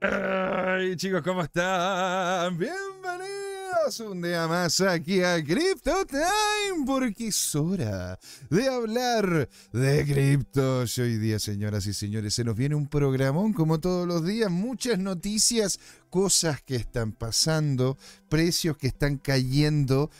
Ay, 0.00 0.94
chicos, 0.94 1.22
¿cómo 1.22 1.42
están? 1.42 2.56
Bienvenidos 2.56 3.98
un 3.98 4.22
día 4.22 4.46
más 4.46 4.80
aquí 4.80 5.24
a 5.24 5.42
Crypto 5.42 6.06
Time, 6.06 6.86
porque 6.86 7.26
es 7.28 7.54
hora 7.56 8.16
de 8.48 8.68
hablar 8.68 9.48
de 9.72 10.04
criptos. 10.06 10.96
Hoy 10.98 11.18
día, 11.18 11.40
señoras 11.40 11.84
y 11.88 11.94
señores, 11.94 12.32
se 12.32 12.44
nos 12.44 12.54
viene 12.54 12.76
un 12.76 12.86
programón 12.86 13.52
como 13.52 13.80
todos 13.80 14.06
los 14.06 14.24
días, 14.24 14.52
muchas 14.52 15.00
noticias, 15.00 15.80
cosas 16.10 16.62
que 16.62 16.76
están 16.76 17.10
pasando, 17.10 17.98
precios 18.28 18.76
que 18.76 18.86
están 18.86 19.18
cayendo 19.18 20.12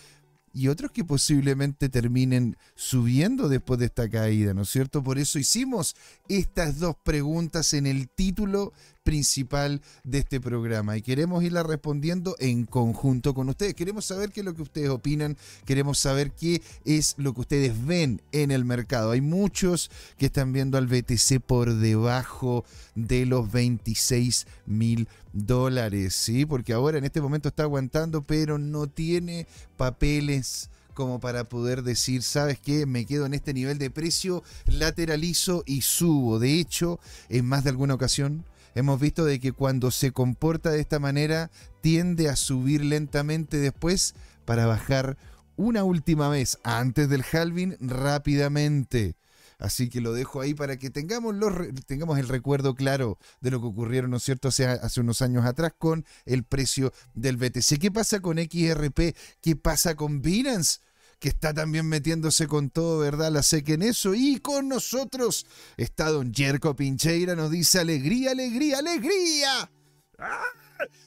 y 0.53 0.67
otros 0.67 0.91
que 0.91 1.05
posiblemente 1.05 1.89
terminen 1.89 2.57
subiendo 2.75 3.49
después 3.49 3.79
de 3.79 3.87
esta 3.87 4.09
caída, 4.09 4.55
¿no 4.55 4.63
es 4.63 4.71
cierto? 4.71 5.05
Por 5.05 5.19
eso 5.19 5.39
hicimos 5.39 5.95
estas 6.29 6.81
dos 6.81 6.97
preguntas 7.05 7.75
en 7.75 7.87
el 7.87 8.09
título 8.09 8.73
principal 9.09 9.81
de 10.05 10.19
este 10.19 10.39
programa 10.39 10.99
y 10.99 11.01
queremos 11.01 11.43
irla 11.43 11.63
respondiendo 11.63 12.37
en 12.41 12.67
conjunto 12.67 13.33
con 13.33 13.49
ustedes. 13.49 13.73
Queremos 13.73 14.05
saber 14.05 14.31
qué 14.33 14.41
es 14.41 14.45
lo 14.45 14.55
que 14.55 14.61
ustedes 14.61 14.91
opinan, 14.91 15.39
queremos 15.65 15.99
saber 15.99 16.31
qué 16.33 16.61
es 16.85 17.15
lo 17.17 17.33
que 17.33 17.41
ustedes 17.41 17.87
ven 17.87 18.21
en 18.33 18.51
el 18.51 18.67
mercado. 18.67 19.13
Hay 19.13 19.23
muchos 19.23 19.91
que 20.19 20.27
están 20.27 20.53
viendo 20.53 20.77
al 20.77 20.89
BTC 20.89 21.41
por 21.41 21.77
debajo 21.77 22.67
de 22.97 23.25
los 23.25 23.51
26 23.51 24.47
mil 24.67 25.09
dólares, 25.33 26.15
¿sí? 26.15 26.45
Porque 26.45 26.75
ahora 26.75 26.99
en 26.99 27.05
este 27.05 27.23
momento 27.23 27.49
está 27.49 27.63
aguantando, 27.63 28.21
pero 28.21 28.59
no 28.59 28.89
tiene 28.89 29.47
papeles 29.79 30.69
como 30.93 31.19
para 31.19 31.45
poder 31.45 31.83
decir, 31.83 32.23
¿sabes 32.23 32.59
qué? 32.59 32.85
Me 32.85 33.07
quedo 33.07 33.25
en 33.25 33.33
este 33.33 33.55
nivel 33.55 33.79
de 33.79 33.89
precio, 33.89 34.43
lateralizo 34.67 35.63
y 35.65 35.81
subo. 35.81 36.39
De 36.39 36.61
hecho, 36.61 37.01
en 37.31 37.47
más 37.47 37.65
de 37.65 37.71
alguna 37.71 37.95
ocasión 37.95 38.45
hemos 38.75 39.01
visto 39.01 39.25
de 39.25 39.41
que 39.41 39.53
cuando 39.53 39.91
se 39.91 40.13
comporta 40.13 40.71
de 40.71 40.81
esta 40.81 40.99
manera 40.99 41.51
tiende 41.81 42.29
a 42.29 42.37
subir 42.37 42.85
lentamente 42.85 43.59
después 43.59 44.15
para 44.45 44.67
bajar 44.67 45.17
una 45.57 45.85
última 45.85 46.29
vez 46.29 46.59
antes 46.63 47.09
del 47.09 47.25
halving 47.31 47.77
rápidamente. 47.81 49.17
Así 49.59 49.89
que 49.89 50.01
lo 50.01 50.13
dejo 50.13 50.41
ahí 50.41 50.55
para 50.55 50.77
que 50.77 50.89
tengamos, 50.89 51.35
los, 51.35 51.53
tengamos 51.87 52.19
el 52.19 52.29
recuerdo 52.29 52.77
claro 52.77 53.19
de 53.41 53.51
lo 53.51 53.61
que 53.61 53.67
ocurrieron, 53.67 54.11
¿no 54.11 54.19
es 54.19 54.23
cierto?, 54.23 54.49
hace, 54.49 54.67
hace 54.67 55.01
unos 55.01 55.21
años 55.21 55.45
atrás 55.45 55.73
con 55.77 56.07
el 56.27 56.45
precio 56.45 56.93
del 57.15 57.37
BTC. 57.37 57.79
¿Qué 57.81 57.91
pasa 57.91 58.21
con 58.21 58.39
XRP? 58.39 59.17
¿Qué 59.41 59.57
pasa 59.57 59.97
con 59.97 60.23
Binance? 60.23 60.79
Que 61.19 61.29
está 61.29 61.53
también 61.53 61.87
metiéndose 61.87 62.47
con 62.47 62.71
todo, 62.71 63.01
¿verdad? 63.01 63.33
La 63.33 63.43
sé 63.43 63.65
que 63.65 63.75
en 63.75 63.83
eso. 63.83 64.15
Y 64.15 64.39
con 64.41 64.69
nosotros 64.69 65.47
está 65.77 66.11
don 66.11 66.33
Jerko 66.33 66.77
Pincheira, 66.77 67.35
nos 67.35 67.51
dice 67.51 67.81
alegría, 67.81 68.33
alegría, 68.33 68.79
alegría. 68.79 69.71
¡Ah! 70.19 70.43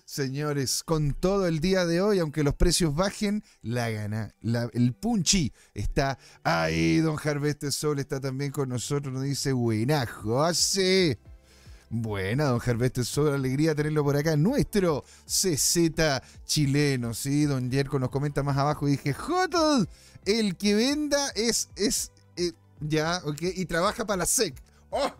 Señores, 0.05 0.83
con 0.83 1.13
todo 1.13 1.47
el 1.47 1.61
día 1.61 1.85
de 1.85 2.01
hoy, 2.01 2.19
aunque 2.19 2.43
los 2.43 2.55
precios 2.55 2.93
bajen, 2.93 3.43
la 3.61 3.89
gana, 3.89 4.35
el 4.73 4.93
punchi 4.93 5.53
está 5.73 6.19
ahí. 6.43 6.97
Don 6.97 7.15
Jarveste 7.15 7.71
Sol 7.71 7.99
está 7.99 8.19
también 8.19 8.51
con 8.51 8.67
nosotros, 8.67 9.13
nos 9.13 9.23
dice 9.23 9.53
buena 9.53 10.05
José. 10.05 11.19
Buena, 11.93 12.45
don 12.45 12.59
Jarveste 12.59 13.03
Sol, 13.03 13.33
alegría 13.33 13.75
tenerlo 13.75 14.01
por 14.05 14.15
acá. 14.15 14.37
Nuestro 14.37 15.03
CZ 15.25 16.21
chileno, 16.45 17.13
¿sí? 17.13 17.43
Don 17.43 17.69
Jerko 17.69 17.99
nos 17.99 18.09
comenta 18.09 18.43
más 18.43 18.57
abajo 18.57 18.87
y 18.87 18.91
dije, 18.91 19.13
Joto, 19.13 19.85
el 20.23 20.55
que 20.55 20.73
venda 20.73 21.31
es, 21.35 21.69
es, 21.75 22.13
eh, 22.37 22.53
ya, 22.79 23.21
ok, 23.25 23.41
y 23.41 23.65
trabaja 23.65 24.05
para 24.05 24.19
la 24.19 24.25
SEC. 24.25 24.55
¡Oh! 24.89 25.11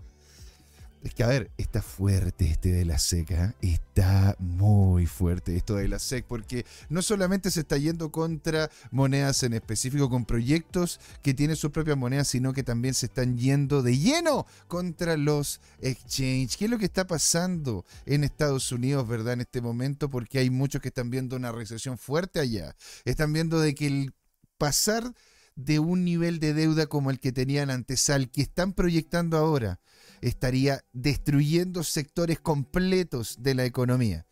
Es 1.03 1.15
que, 1.15 1.23
a 1.23 1.27
ver, 1.27 1.49
está 1.57 1.81
fuerte 1.81 2.45
este 2.45 2.71
de 2.71 2.85
la 2.85 2.99
seca, 2.99 3.55
¿eh? 3.61 3.73
está 3.73 4.35
muy 4.37 5.07
fuerte 5.07 5.57
esto 5.57 5.75
de 5.75 5.87
la 5.87 5.97
SEC, 5.97 6.25
porque 6.25 6.63
no 6.89 7.01
solamente 7.01 7.49
se 7.49 7.61
está 7.61 7.77
yendo 7.77 8.11
contra 8.11 8.69
monedas 8.91 9.41
en 9.41 9.53
específico, 9.53 10.11
con 10.11 10.25
proyectos 10.25 10.99
que 11.23 11.33
tienen 11.33 11.55
sus 11.55 11.71
propias 11.71 11.97
monedas, 11.97 12.27
sino 12.27 12.53
que 12.53 12.61
también 12.61 12.93
se 12.93 13.07
están 13.07 13.39
yendo 13.39 13.81
de 13.81 13.97
lleno 13.97 14.45
contra 14.67 15.17
los 15.17 15.59
exchanges. 15.79 16.55
¿Qué 16.55 16.65
es 16.65 16.71
lo 16.71 16.77
que 16.77 16.85
está 16.85 17.07
pasando 17.07 17.83
en 18.05 18.23
Estados 18.23 18.71
Unidos, 18.71 19.07
verdad, 19.07 19.33
en 19.33 19.41
este 19.41 19.59
momento? 19.59 20.07
Porque 20.07 20.37
hay 20.37 20.51
muchos 20.51 20.83
que 20.83 20.89
están 20.89 21.09
viendo 21.09 21.35
una 21.35 21.51
recesión 21.51 21.97
fuerte 21.97 22.39
allá. 22.39 22.75
Están 23.05 23.33
viendo 23.33 23.59
de 23.59 23.73
que 23.73 23.87
el 23.87 24.13
pasar 24.59 25.15
de 25.55 25.79
un 25.79 26.05
nivel 26.05 26.39
de 26.39 26.53
deuda 26.53 26.85
como 26.85 27.09
el 27.09 27.19
que 27.19 27.31
tenían 27.31 27.69
antes 27.69 28.09
al 28.09 28.29
que 28.29 28.41
están 28.41 28.73
proyectando 28.73 29.37
ahora, 29.37 29.79
estaría 30.21 30.83
destruyendo 30.93 31.83
sectores 31.83 32.39
completos 32.39 33.37
de 33.39 33.55
la 33.55 33.65
economía. 33.65 34.25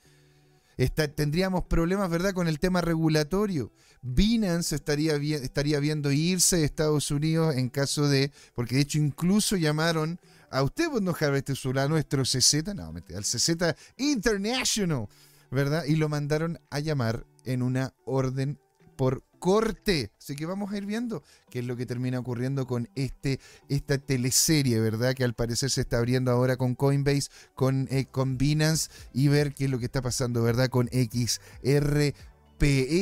tendríamos 1.15 1.65
problemas, 1.65 2.09
¿verdad?, 2.09 2.33
con 2.33 2.47
el 2.47 2.59
tema 2.59 2.81
regulatorio. 2.81 3.71
Binance 4.01 4.75
estaría, 4.75 5.15
estaría 5.15 5.79
viendo 5.79 6.11
irse 6.11 6.57
de 6.57 6.65
Estados 6.65 7.11
Unidos 7.11 7.55
en 7.55 7.69
caso 7.69 8.07
de, 8.07 8.31
porque 8.53 8.75
de 8.75 8.81
hecho 8.81 8.97
incluso 8.97 9.57
llamaron 9.57 10.19
a 10.51 10.63
usted, 10.63 10.87
no 11.01 11.13
Harvest 11.19 11.65
a 11.65 11.87
nuestro 11.87 12.23
CZ, 12.23 12.73
no, 12.75 12.93
al 13.15 13.23
CZ 13.23 13.75
International, 13.97 15.07
¿verdad? 15.51 15.83
Y 15.85 15.95
lo 15.95 16.07
mandaron 16.07 16.59
a 16.69 16.79
llamar 16.79 17.25
en 17.43 17.61
una 17.61 17.93
orden 18.05 18.59
por 18.99 19.23
corte. 19.39 20.11
Así 20.19 20.35
que 20.35 20.45
vamos 20.45 20.73
a 20.73 20.77
ir 20.77 20.85
viendo 20.85 21.23
qué 21.49 21.59
es 21.59 21.65
lo 21.65 21.77
que 21.77 21.85
termina 21.85 22.19
ocurriendo 22.19 22.67
con 22.67 22.89
este, 22.95 23.39
esta 23.69 23.97
teleserie, 23.97 24.77
¿verdad? 24.81 25.13
Que 25.13 25.23
al 25.23 25.33
parecer 25.33 25.69
se 25.71 25.79
está 25.79 25.99
abriendo 25.99 26.31
ahora 26.31 26.57
con 26.57 26.75
Coinbase, 26.75 27.29
con, 27.55 27.87
eh, 27.91 28.07
con 28.11 28.37
Binance 28.37 28.89
y 29.13 29.29
ver 29.29 29.53
qué 29.53 29.63
es 29.65 29.71
lo 29.71 29.79
que 29.79 29.85
está 29.85 30.01
pasando, 30.01 30.43
¿verdad? 30.43 30.67
Con 30.67 30.89
XRP. 30.89 32.13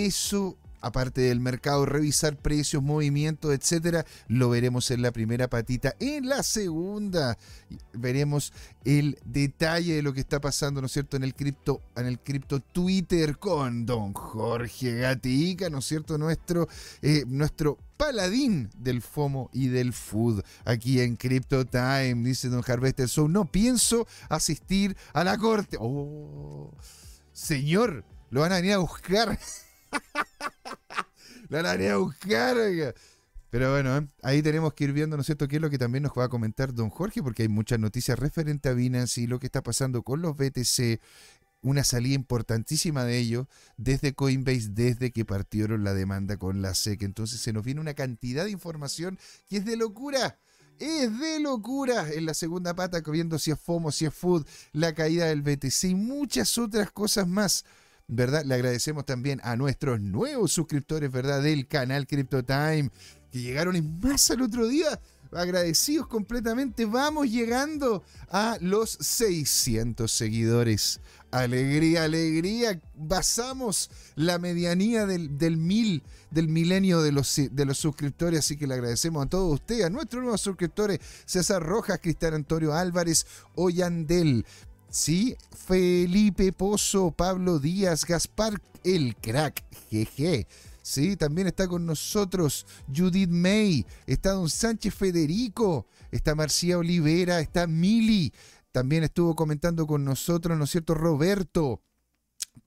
Eso 0.05 0.59
aparte 0.81 1.21
del 1.21 1.39
mercado, 1.39 1.85
revisar 1.85 2.37
precios, 2.37 2.83
movimientos, 2.83 3.53
etcétera, 3.53 4.05
lo 4.27 4.49
veremos 4.49 4.91
en 4.91 5.01
la 5.01 5.11
primera 5.11 5.49
patita. 5.49 5.95
En 5.99 6.27
la 6.27 6.43
segunda, 6.43 7.37
veremos 7.93 8.53
el 8.85 9.17
detalle 9.25 9.95
de 9.95 10.01
lo 10.01 10.13
que 10.13 10.21
está 10.21 10.39
pasando, 10.39 10.81
¿no 10.81 10.87
es 10.87 10.93
cierto?, 10.93 11.17
en 11.17 11.23
el 11.23 11.33
cripto, 11.33 11.81
en 11.95 12.05
el 12.05 12.19
cripto 12.19 12.59
Twitter 12.59 13.37
con 13.37 13.85
don 13.85 14.13
Jorge 14.13 14.95
Gatica, 14.95 15.69
¿no 15.69 15.79
es 15.79 15.85
cierto?, 15.85 16.17
nuestro, 16.17 16.67
eh, 17.01 17.23
nuestro 17.27 17.77
paladín 17.97 18.69
del 18.77 19.01
FOMO 19.01 19.49
y 19.51 19.67
del 19.67 19.91
food 19.91 20.43
aquí 20.65 21.01
en 21.01 21.15
Crypto 21.15 21.65
Time, 21.65 22.23
dice 22.23 22.47
don 22.47 22.63
Harvester 22.65 23.07
Show. 23.07 23.27
No 23.27 23.45
pienso 23.45 24.07
asistir 24.29 24.95
a 25.13 25.23
la 25.23 25.37
corte. 25.37 25.77
Oh, 25.79 26.71
señor, 27.33 28.05
lo 28.29 28.41
van 28.41 28.51
a 28.51 28.57
venir 28.57 28.73
a 28.73 28.77
buscar. 28.77 29.37
la 31.49 31.61
van 31.61 31.87
a 31.87 31.97
buscar. 31.97 32.57
Pero 33.49 33.71
bueno, 33.71 33.97
¿eh? 33.97 34.07
ahí 34.23 34.41
tenemos 34.41 34.73
que 34.73 34.83
ir 34.85 34.93
viendo, 34.93 35.15
¿no 35.15 35.21
es 35.21 35.25
cierto?, 35.25 35.47
qué 35.47 35.55
es 35.55 35.61
lo 35.61 35.69
que 35.69 35.77
también 35.77 36.03
nos 36.03 36.11
va 36.11 36.25
a 36.25 36.29
comentar 36.29 36.73
don 36.73 36.89
Jorge, 36.89 37.23
porque 37.23 37.43
hay 37.43 37.47
muchas 37.47 37.79
noticias 37.79 38.19
referentes 38.19 38.69
a 38.69 38.75
Binance 38.75 39.21
y 39.21 39.27
lo 39.27 39.39
que 39.39 39.45
está 39.45 39.63
pasando 39.63 40.03
con 40.03 40.21
los 40.21 40.35
BTC, 40.35 40.99
una 41.61 41.83
salida 41.83 42.15
importantísima 42.15 43.05
de 43.05 43.17
ellos 43.17 43.47
desde 43.77 44.13
Coinbase, 44.13 44.69
desde 44.71 45.11
que 45.11 45.25
partieron 45.25 45.83
la 45.83 45.93
demanda 45.93 46.37
con 46.37 46.61
la 46.61 46.73
SEC. 46.73 47.03
Entonces 47.03 47.39
se 47.39 47.53
nos 47.53 47.63
viene 47.63 47.81
una 47.81 47.93
cantidad 47.93 48.45
de 48.45 48.51
información 48.51 49.17
que 49.49 49.57
es 49.57 49.65
de 49.65 49.77
locura. 49.77 50.37
Es 50.79 51.17
de 51.19 51.39
locura 51.39 52.07
en 52.13 52.25
la 52.25 52.35
segunda 52.35 52.75
pata, 52.75 53.01
viendo 53.01 53.39
si 53.39 53.51
es 53.51 53.59
FOMO, 53.59 53.91
si 53.91 54.05
es 54.05 54.13
Food, 54.13 54.45
la 54.73 54.93
caída 54.93 55.25
del 55.25 55.41
BTC 55.41 55.85
y 55.85 55.95
muchas 55.95 56.57
otras 56.57 56.91
cosas 56.91 57.27
más. 57.27 57.65
¿Verdad? 58.07 58.45
Le 58.45 58.55
agradecemos 58.55 59.05
también 59.05 59.41
a 59.43 59.55
nuestros 59.55 59.99
nuevos 59.99 60.51
suscriptores, 60.51 61.11
¿verdad? 61.11 61.41
Del 61.43 61.67
canal 61.67 62.07
Crypto 62.07 62.43
Time, 62.43 62.89
que 63.31 63.41
llegaron 63.41 63.75
en 63.75 63.99
masa 63.99 64.33
el 64.33 64.41
otro 64.41 64.67
día. 64.67 64.99
Agradecidos 65.33 66.07
completamente. 66.07 66.85
Vamos 66.85 67.29
llegando 67.29 68.01
a 68.29 68.57
los 68.61 68.91
600 68.91 70.09
seguidores. 70.09 71.01
Alegría, 71.31 72.05
alegría. 72.05 72.79
Basamos 72.95 73.91
la 74.15 74.39
medianía 74.39 75.05
del, 75.05 75.37
del 75.37 75.57
mil, 75.57 76.01
del 76.31 76.47
milenio 76.47 77.01
de 77.01 77.11
los, 77.11 77.35
de 77.51 77.65
los 77.65 77.77
suscriptores. 77.77 78.39
Así 78.39 78.55
que 78.55 78.67
le 78.67 78.75
agradecemos 78.75 79.25
a 79.25 79.29
todos 79.29 79.53
ustedes, 79.53 79.85
a 79.85 79.89
nuestros 79.89 80.23
nuevos 80.23 80.39
suscriptores, 80.39 80.99
César 81.25 81.61
Rojas, 81.61 81.99
Cristian 82.01 82.33
Antonio 82.33 82.73
Álvarez, 82.73 83.27
Oyandel, 83.55 84.45
Sí, 84.89 85.35
Felipe 85.67 86.51
Pozo, 86.53 87.11
Pablo 87.11 87.59
Díaz, 87.59 88.05
Gaspar 88.05 88.61
el 88.83 89.15
crack, 89.15 89.63
jeje. 89.89 90.47
Sí, 90.81 91.17
también 91.17 91.47
está 91.47 91.67
con 91.67 91.85
nosotros 91.85 92.65
Judith 92.95 93.29
May, 93.29 93.85
está 94.05 94.31
don 94.31 94.49
Sánchez 94.49 94.95
Federico, 94.95 95.85
está 96.11 96.33
Marcia 96.33 96.77
Olivera, 96.77 97.41
está 97.41 97.67
Mili, 97.67 98.31
también 98.71 99.03
estuvo 99.03 99.35
comentando 99.35 99.85
con 99.85 100.05
nosotros, 100.05 100.57
¿no 100.57 100.63
es 100.63 100.69
cierto? 100.69 100.93
Roberto, 100.93 101.81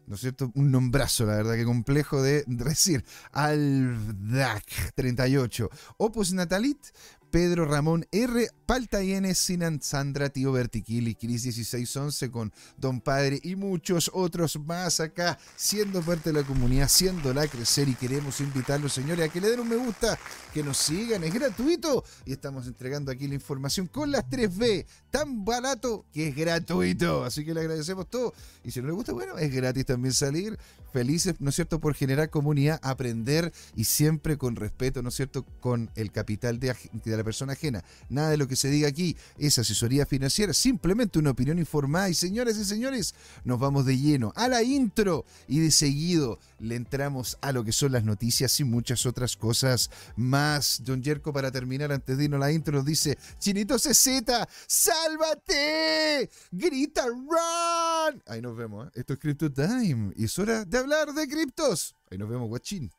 ¿no 0.06 0.16
es 0.16 0.20
cierto? 0.20 0.52
Un 0.54 0.70
nombrazo, 0.70 1.24
la 1.24 1.36
verdad, 1.36 1.54
que 1.54 1.64
complejo 1.64 2.22
de 2.22 2.44
decir. 2.46 3.04
Aldac 3.32 4.94
38. 4.94 5.70
Opus 5.96 6.32
Natalit, 6.32 6.78
Pedro 7.34 7.64
Ramón 7.64 8.06
R. 8.12 8.48
Paltayene, 8.64 9.34
Sinan 9.34 9.82
Sandra, 9.82 10.28
Tío 10.28 10.52
Vertiquili, 10.52 11.16
Cris 11.16 11.44
1611 11.46 12.30
con 12.30 12.52
Don 12.76 13.00
Padre 13.00 13.40
y 13.42 13.56
muchos 13.56 14.08
otros 14.14 14.56
más 14.60 15.00
acá, 15.00 15.36
siendo 15.56 16.00
parte 16.00 16.30
de 16.30 16.40
la 16.40 16.46
comunidad, 16.46 16.84
haciéndola 16.84 17.48
crecer 17.48 17.88
y 17.88 17.96
queremos 17.96 18.40
invitarlos, 18.40 18.92
señores, 18.92 19.28
a 19.28 19.32
que 19.32 19.40
le 19.40 19.50
den 19.50 19.58
un 19.58 19.68
me 19.68 19.74
gusta, 19.74 20.16
que 20.52 20.62
nos 20.62 20.76
sigan, 20.76 21.24
es 21.24 21.34
gratuito 21.34 22.04
y 22.24 22.30
estamos 22.30 22.68
entregando 22.68 23.10
aquí 23.10 23.26
la 23.26 23.34
información 23.34 23.88
con 23.88 24.12
las 24.12 24.24
3B, 24.30 24.86
tan 25.10 25.44
barato 25.44 26.06
que 26.12 26.28
es 26.28 26.36
gratuito, 26.36 27.24
así 27.24 27.44
que 27.44 27.52
le 27.52 27.62
agradecemos 27.62 28.08
todo. 28.08 28.32
Y 28.62 28.70
si 28.70 28.80
no 28.80 28.86
le 28.86 28.92
gusta, 28.92 29.12
bueno, 29.12 29.36
es 29.38 29.52
gratis 29.52 29.86
también 29.86 30.14
salir, 30.14 30.56
felices, 30.94 31.34
¿no 31.40 31.50
es 31.50 31.56
cierto?, 31.56 31.80
por 31.80 31.94
generar 31.94 32.30
comunidad, 32.30 32.78
aprender 32.80 33.52
y 33.74 33.82
siempre 33.82 34.38
con 34.38 34.54
respeto, 34.54 35.02
¿no 35.02 35.08
es 35.08 35.16
cierto?, 35.16 35.44
con 35.58 35.90
el 35.96 36.12
capital 36.12 36.60
de, 36.60 36.72
la 37.04 37.24
persona 37.24 37.54
ajena. 37.54 37.84
Nada 38.08 38.30
de 38.30 38.36
lo 38.36 38.46
que 38.46 38.54
se 38.54 38.70
diga 38.70 38.86
aquí 38.86 39.16
es 39.36 39.58
asesoría 39.58 40.06
financiera, 40.06 40.52
simplemente 40.52 41.18
una 41.18 41.30
opinión 41.30 41.58
informada. 41.58 42.08
Y 42.08 42.14
señores 42.14 42.56
y 42.58 42.64
señores, 42.64 43.16
nos 43.42 43.58
vamos 43.58 43.86
de 43.86 43.98
lleno 43.98 44.32
a 44.36 44.46
la 44.46 44.62
intro 44.62 45.24
y 45.48 45.58
de 45.58 45.72
seguido 45.72 46.38
le 46.60 46.76
entramos 46.76 47.38
a 47.40 47.50
lo 47.50 47.64
que 47.64 47.72
son 47.72 47.90
las 47.90 48.04
noticias 48.04 48.60
y 48.60 48.64
muchas 48.64 49.04
otras 49.04 49.36
cosas 49.36 49.90
más. 50.14 50.80
John 50.86 51.02
Jerko, 51.02 51.32
para 51.32 51.50
terminar, 51.50 51.90
antes 51.90 52.16
de 52.16 52.24
irnos 52.24 52.38
a 52.38 52.46
la 52.46 52.52
intro, 52.52 52.76
nos 52.76 52.84
dice: 52.84 53.18
Chinito 53.40 53.78
CZ, 53.78 54.22
¡sálvate! 54.68 56.30
¡Grita, 56.52 57.06
run! 57.08 58.22
Ahí 58.26 58.40
nos 58.40 58.56
vemos, 58.56 58.86
¿eh? 58.86 58.90
Esto 58.94 59.14
es 59.14 59.18
Crypto 59.18 59.50
Time 59.52 60.12
y 60.16 60.26
es 60.26 60.38
hora 60.38 60.64
de 60.64 60.83
hablar 60.84 61.14
de 61.14 61.26
criptos. 61.26 61.96
Ahí 62.10 62.18
nos 62.18 62.28
vemos, 62.28 62.48
guachín. 62.48 62.92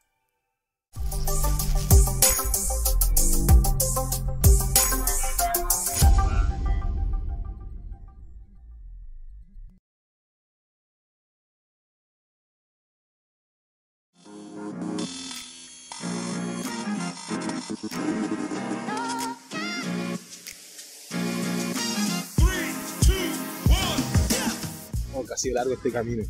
sido 25.38 25.56
largo 25.56 25.74
este 25.74 25.92
camino. 25.92 26.24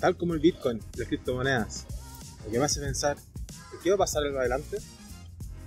Tal 0.00 0.16
como 0.16 0.34
el 0.34 0.40
Bitcoin, 0.40 0.80
las 0.96 1.08
criptomonedas. 1.08 1.86
Lo 2.44 2.52
que 2.52 2.58
me 2.58 2.64
hace 2.64 2.80
pensar, 2.80 3.16
¿qué 3.82 3.90
va 3.90 3.96
a 3.96 3.98
pasar 3.98 4.24
en 4.26 4.36
adelante? 4.36 4.78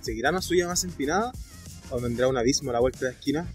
¿Seguirá 0.00 0.30
una 0.30 0.40
suya 0.40 0.66
más 0.66 0.84
empinada? 0.84 1.32
¿O 1.90 2.00
vendrá 2.00 2.28
un 2.28 2.36
abismo 2.36 2.70
a 2.70 2.74
la 2.74 2.80
vuelta 2.80 3.00
de 3.00 3.04
la 3.06 3.10
esquina? 3.12 3.54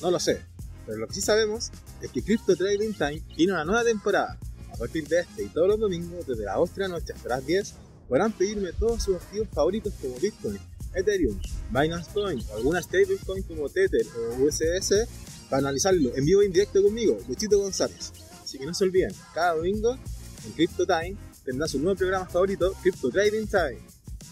No 0.00 0.10
lo 0.10 0.20
sé, 0.20 0.42
pero 0.86 0.98
lo 0.98 1.08
que 1.08 1.14
sí 1.14 1.20
sabemos 1.20 1.70
es 2.02 2.10
que 2.10 2.22
Crypto 2.22 2.54
Trading 2.56 2.92
Time 2.92 3.22
tiene 3.34 3.52
una 3.52 3.64
nueva 3.64 3.84
temporada. 3.84 4.38
A 4.72 4.76
partir 4.76 5.06
de 5.06 5.20
este 5.20 5.44
y 5.44 5.48
todos 5.48 5.68
los 5.68 5.80
domingos, 5.80 6.26
desde 6.26 6.44
las 6.44 6.56
8 6.58 6.72
de 6.74 6.80
la 6.82 6.88
noche 6.88 7.12
hasta 7.12 7.28
las 7.28 7.46
10, 7.46 7.74
podrán 8.08 8.32
pedirme 8.32 8.72
todos 8.72 9.02
sus 9.02 9.16
activos 9.16 9.48
favoritos 9.52 9.94
como 10.00 10.18
Bitcoin, 10.18 10.58
Ethereum, 10.94 11.40
Binance 11.70 12.10
Coin 12.12 12.42
o 12.50 12.56
alguna 12.56 12.82
stablecoin 12.82 13.42
como 13.44 13.68
Tether 13.68 14.06
o 14.18 14.44
USS 14.44 15.08
para 15.48 15.60
analizarlo 15.60 16.14
en 16.14 16.24
vivo 16.24 16.42
e 16.42 16.46
indirecto 16.46 16.82
conmigo, 16.82 17.18
Luchito 17.28 17.58
González. 17.58 18.12
Así 18.54 18.60
que 18.60 18.66
no 18.66 18.74
se 18.74 18.84
olviden, 18.84 19.10
cada 19.34 19.54
domingo 19.54 19.98
en 20.46 20.52
Crypto 20.52 20.86
Time 20.86 21.16
tendrá 21.44 21.66
su 21.66 21.80
nuevo 21.80 21.98
programa 21.98 22.24
favorito, 22.24 22.72
Crypto 22.82 23.10
Trading 23.10 23.48
Time. 23.48 23.80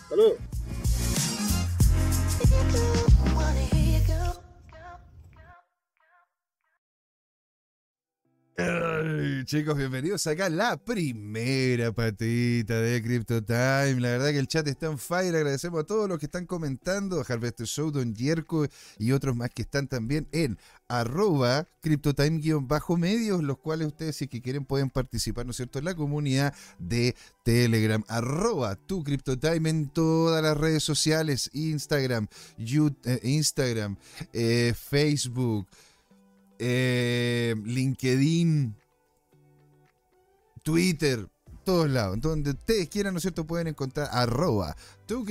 ¡Saludos! 0.09 0.39
Chicos, 9.45 9.77
bienvenidos 9.77 10.27
acá 10.27 10.47
a 10.47 10.51
la 10.51 10.77
primera 10.77 11.93
patita 11.93 12.81
de 12.81 13.03
Crypto 13.03 13.43
Time. 13.43 14.01
La 14.01 14.11
verdad 14.11 14.31
que 14.31 14.39
el 14.39 14.49
chat 14.49 14.67
está 14.67 14.87
en 14.87 14.99
fire. 14.99 15.35
Agradecemos 15.35 15.81
a 15.81 15.85
todos 15.85 16.09
los 16.09 16.19
que 16.19 16.27
están 16.27 16.47
comentando, 16.47 17.25
Harvester 17.27 17.67
Show, 17.67 17.91
Don 17.91 18.15
Yerko 18.15 18.67
y 18.99 19.13
otros 19.13 19.35
más 19.35 19.51
que 19.51 19.63
están 19.63 19.89
también 19.89 20.29
en 20.33 20.59
arroba 20.89 21.67
CryptoTime-medios, 21.81 23.43
los 23.43 23.59
cuales 23.59 23.89
ustedes 23.89 24.17
si 24.17 24.29
que 24.29 24.43
quieren 24.43 24.65
pueden 24.65 24.91
participar, 24.91 25.47
¿no 25.47 25.51
es 25.51 25.57
cierto?, 25.57 25.79
en 25.79 25.87
la 25.87 25.95
comunidad 25.95 26.55
de 26.79 27.17
Telegram, 27.45 28.05
arroba 28.09 28.77
tu 28.77 29.03
CryptoTime 29.03 29.71
en 29.71 29.89
todas 29.89 30.43
las 30.43 30.57
redes 30.57 30.83
sociales, 30.83 31.51
Instagram, 31.53 32.29
YouTube, 32.59 32.99
eh, 33.05 33.21
Instagram, 33.23 33.97
eh, 34.33 34.75
Facebook, 34.77 35.67
eh, 36.59 37.55
LinkedIn, 37.65 38.77
Twitter, 40.63 41.29
todos 41.65 41.89
lados. 41.91 42.21
Donde 42.21 42.51
ustedes 42.51 42.89
quieran, 42.89 43.15
¿no 43.15 43.19
es 43.19 43.23
cierto?, 43.23 43.47
pueden 43.47 43.69
encontrar 43.69 44.09
arroba 44.13 44.77
tu 45.07 45.27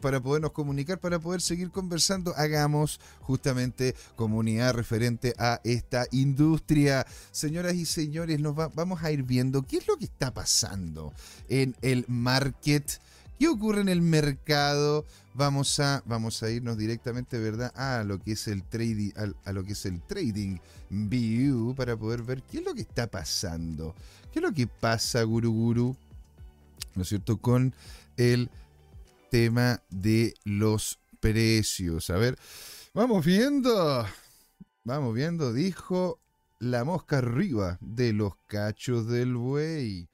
para 0.00 0.20
podernos 0.20 0.52
comunicar, 0.52 0.98
para 0.98 1.18
poder 1.18 1.40
seguir 1.42 1.70
conversando. 1.70 2.34
Hagamos 2.36 2.98
justamente 3.20 3.94
comunidad 4.14 4.74
referente 4.74 5.34
a 5.38 5.60
esta 5.64 6.06
industria. 6.12 7.06
Señoras 7.30 7.74
y 7.74 7.84
señores, 7.84 8.40
nos 8.40 8.56
vamos 8.56 9.02
a 9.02 9.12
ir 9.12 9.22
viendo 9.22 9.62
qué 9.62 9.78
es 9.78 9.86
lo 9.86 9.96
que 9.98 10.06
está 10.06 10.32
pasando 10.32 11.12
en 11.48 11.76
el 11.82 12.06
market. 12.08 13.00
¿Qué 13.38 13.48
ocurre 13.48 13.82
en 13.82 13.90
el 13.90 14.00
mercado? 14.00 15.04
Vamos 15.36 15.78
a, 15.80 16.02
vamos 16.06 16.42
a 16.42 16.50
irnos 16.50 16.78
directamente, 16.78 17.38
¿verdad? 17.38 17.70
A 17.76 18.04
lo 18.04 18.18
que 18.18 18.32
es 18.32 18.48
el 18.48 18.62
trading, 18.62 19.10
a, 19.44 19.52
lo 19.52 19.64
que 19.64 19.72
es 19.72 19.84
el 19.84 20.00
trading 20.00 20.56
view 20.88 21.74
para 21.74 21.94
poder 21.94 22.22
ver 22.22 22.42
qué 22.42 22.58
es 22.58 22.64
lo 22.64 22.74
que 22.74 22.80
está 22.80 23.06
pasando. 23.06 23.94
¿Qué 24.32 24.38
es 24.38 24.42
lo 24.42 24.52
que 24.52 24.66
pasa, 24.66 25.22
Guru 25.24 25.52
Guru? 25.52 25.96
¿No 26.94 27.02
es 27.02 27.08
cierto? 27.08 27.36
Con 27.36 27.74
el 28.16 28.48
tema 29.30 29.82
de 29.90 30.32
los 30.44 30.98
precios. 31.20 32.08
A 32.08 32.16
ver, 32.16 32.38
vamos 32.94 33.22
viendo. 33.22 34.06
Vamos 34.84 35.14
viendo, 35.14 35.52
dijo 35.52 36.18
la 36.60 36.84
mosca 36.84 37.18
arriba 37.18 37.76
de 37.82 38.14
los 38.14 38.36
cachos 38.46 39.06
del 39.06 39.34
buey. 39.34 40.08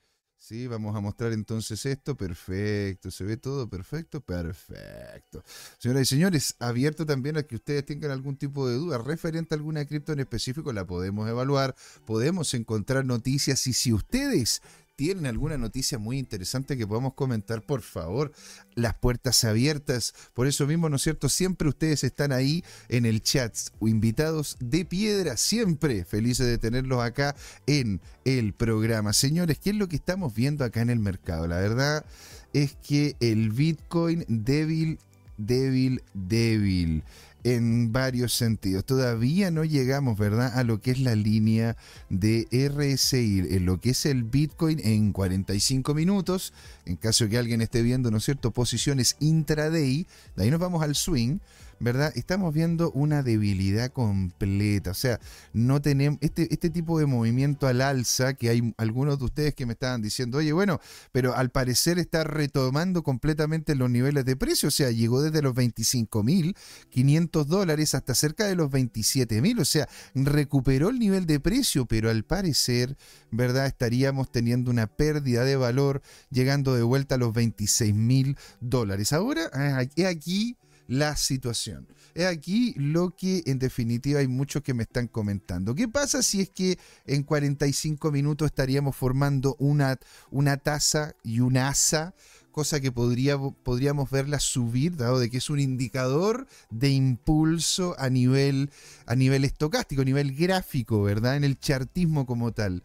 Sí, 0.44 0.66
vamos 0.66 0.96
a 0.96 1.00
mostrar 1.00 1.32
entonces 1.32 1.86
esto. 1.86 2.16
Perfecto. 2.16 3.12
Se 3.12 3.22
ve 3.22 3.36
todo 3.36 3.68
perfecto. 3.68 4.20
Perfecto. 4.20 5.44
Señoras 5.78 6.02
y 6.02 6.06
señores, 6.16 6.56
abierto 6.58 7.06
también 7.06 7.36
a 7.36 7.44
que 7.44 7.54
ustedes 7.54 7.86
tengan 7.86 8.10
algún 8.10 8.36
tipo 8.36 8.68
de 8.68 8.74
duda 8.74 8.98
referente 8.98 9.54
a 9.54 9.58
alguna 9.58 9.84
cripto 9.84 10.12
en 10.12 10.18
específico, 10.18 10.72
la 10.72 10.84
podemos 10.84 11.28
evaluar, 11.28 11.76
podemos 12.04 12.54
encontrar 12.54 13.04
noticias 13.06 13.68
y 13.68 13.72
si 13.72 13.92
ustedes 13.92 14.62
tienen 14.96 15.26
alguna 15.26 15.56
noticia 15.58 15.98
muy 15.98 16.18
interesante 16.18 16.76
que 16.76 16.86
podamos 16.86 17.14
comentar, 17.14 17.62
por 17.62 17.82
favor, 17.82 18.32
las 18.74 18.94
puertas 18.94 19.44
abiertas. 19.44 20.14
Por 20.34 20.46
eso 20.46 20.66
mismo, 20.66 20.88
¿no 20.88 20.96
es 20.96 21.02
cierto? 21.02 21.28
Siempre 21.28 21.68
ustedes 21.68 22.04
están 22.04 22.32
ahí 22.32 22.64
en 22.88 23.06
el 23.06 23.22
chat, 23.22 23.56
invitados 23.80 24.56
de 24.60 24.84
piedra, 24.84 25.36
siempre 25.36 26.04
felices 26.04 26.46
de 26.46 26.58
tenerlos 26.58 27.02
acá 27.02 27.34
en 27.66 28.00
el 28.24 28.52
programa. 28.52 29.12
Señores, 29.12 29.58
¿qué 29.58 29.70
es 29.70 29.76
lo 29.76 29.88
que 29.88 29.96
estamos 29.96 30.34
viendo 30.34 30.64
acá 30.64 30.82
en 30.82 30.90
el 30.90 30.98
mercado? 30.98 31.46
La 31.46 31.58
verdad 31.58 32.04
es 32.52 32.76
que 32.76 33.16
el 33.20 33.50
Bitcoin 33.50 34.24
débil, 34.28 34.98
débil, 35.38 36.02
débil 36.14 37.02
en 37.44 37.92
varios 37.92 38.34
sentidos. 38.34 38.84
Todavía 38.84 39.50
no 39.50 39.64
llegamos, 39.64 40.18
¿verdad?, 40.18 40.58
a 40.58 40.64
lo 40.64 40.80
que 40.80 40.92
es 40.92 41.00
la 41.00 41.14
línea 41.14 41.76
de 42.08 42.46
RSI, 42.50 43.46
en 43.50 43.66
lo 43.66 43.80
que 43.80 43.90
es 43.90 44.06
el 44.06 44.24
Bitcoin 44.24 44.80
en 44.84 45.12
45 45.12 45.94
minutos. 45.94 46.52
En 46.86 46.96
caso 46.96 47.28
que 47.28 47.38
alguien 47.38 47.60
esté 47.60 47.82
viendo, 47.82 48.10
¿no 48.10 48.18
es 48.18 48.24
cierto?, 48.24 48.50
posiciones 48.50 49.16
intraday, 49.20 50.06
de 50.36 50.42
ahí 50.42 50.50
nos 50.50 50.60
vamos 50.60 50.82
al 50.82 50.94
swing. 50.94 51.38
¿Verdad? 51.82 52.12
Estamos 52.14 52.54
viendo 52.54 52.92
una 52.92 53.24
debilidad 53.24 53.90
completa. 53.90 54.92
O 54.92 54.94
sea, 54.94 55.18
no 55.52 55.82
tenemos 55.82 56.16
este, 56.22 56.46
este 56.54 56.70
tipo 56.70 57.00
de 57.00 57.06
movimiento 57.06 57.66
al 57.66 57.80
alza, 57.80 58.34
que 58.34 58.50
hay 58.50 58.72
algunos 58.76 59.18
de 59.18 59.24
ustedes 59.24 59.54
que 59.54 59.66
me 59.66 59.72
estaban 59.72 60.00
diciendo, 60.00 60.38
oye, 60.38 60.52
bueno, 60.52 60.80
pero 61.10 61.34
al 61.34 61.50
parecer 61.50 61.98
está 61.98 62.22
retomando 62.22 63.02
completamente 63.02 63.74
los 63.74 63.90
niveles 63.90 64.24
de 64.24 64.36
precio. 64.36 64.68
O 64.68 64.70
sea, 64.70 64.92
llegó 64.92 65.22
desde 65.22 65.42
los 65.42 65.54
25.500 65.54 67.44
dólares 67.46 67.96
hasta 67.96 68.14
cerca 68.14 68.46
de 68.46 68.54
los 68.54 68.70
27.000. 68.70 69.60
O 69.60 69.64
sea, 69.64 69.88
recuperó 70.14 70.90
el 70.90 71.00
nivel 71.00 71.26
de 71.26 71.40
precio, 71.40 71.86
pero 71.86 72.10
al 72.10 72.22
parecer, 72.22 72.96
¿verdad? 73.32 73.66
Estaríamos 73.66 74.30
teniendo 74.30 74.70
una 74.70 74.86
pérdida 74.86 75.44
de 75.44 75.56
valor 75.56 76.00
llegando 76.30 76.76
de 76.76 76.84
vuelta 76.84 77.16
a 77.16 77.18
los 77.18 77.34
26.000 77.34 78.38
dólares. 78.60 79.12
Ahora, 79.12 79.50
ah, 79.52 79.82
es 79.96 80.06
aquí 80.06 80.56
la 80.92 81.16
situación. 81.16 81.88
Es 82.14 82.26
aquí 82.26 82.74
lo 82.76 83.16
que 83.16 83.42
en 83.46 83.58
definitiva 83.58 84.20
hay 84.20 84.28
muchos 84.28 84.62
que 84.62 84.74
me 84.74 84.82
están 84.82 85.08
comentando. 85.08 85.74
¿Qué 85.74 85.88
pasa 85.88 86.22
si 86.22 86.42
es 86.42 86.50
que 86.50 86.78
en 87.06 87.22
45 87.22 88.12
minutos 88.12 88.46
estaríamos 88.46 88.94
formando 88.94 89.56
una, 89.58 89.98
una 90.30 90.58
tasa 90.58 91.14
y 91.24 91.40
una 91.40 91.68
asa? 91.68 92.14
Cosa 92.50 92.80
que 92.80 92.92
podría, 92.92 93.38
podríamos 93.38 94.10
verla 94.10 94.38
subir, 94.38 94.96
dado 94.96 95.18
de 95.18 95.30
que 95.30 95.38
es 95.38 95.48
un 95.48 95.60
indicador 95.60 96.46
de 96.68 96.90
impulso 96.90 97.96
a 97.98 98.10
nivel, 98.10 98.68
a 99.06 99.14
nivel 99.14 99.44
estocástico, 99.44 100.02
a 100.02 100.04
nivel 100.04 100.36
gráfico, 100.36 101.02
¿verdad? 101.02 101.36
En 101.36 101.44
el 101.44 101.58
chartismo 101.58 102.26
como 102.26 102.52
tal. 102.52 102.82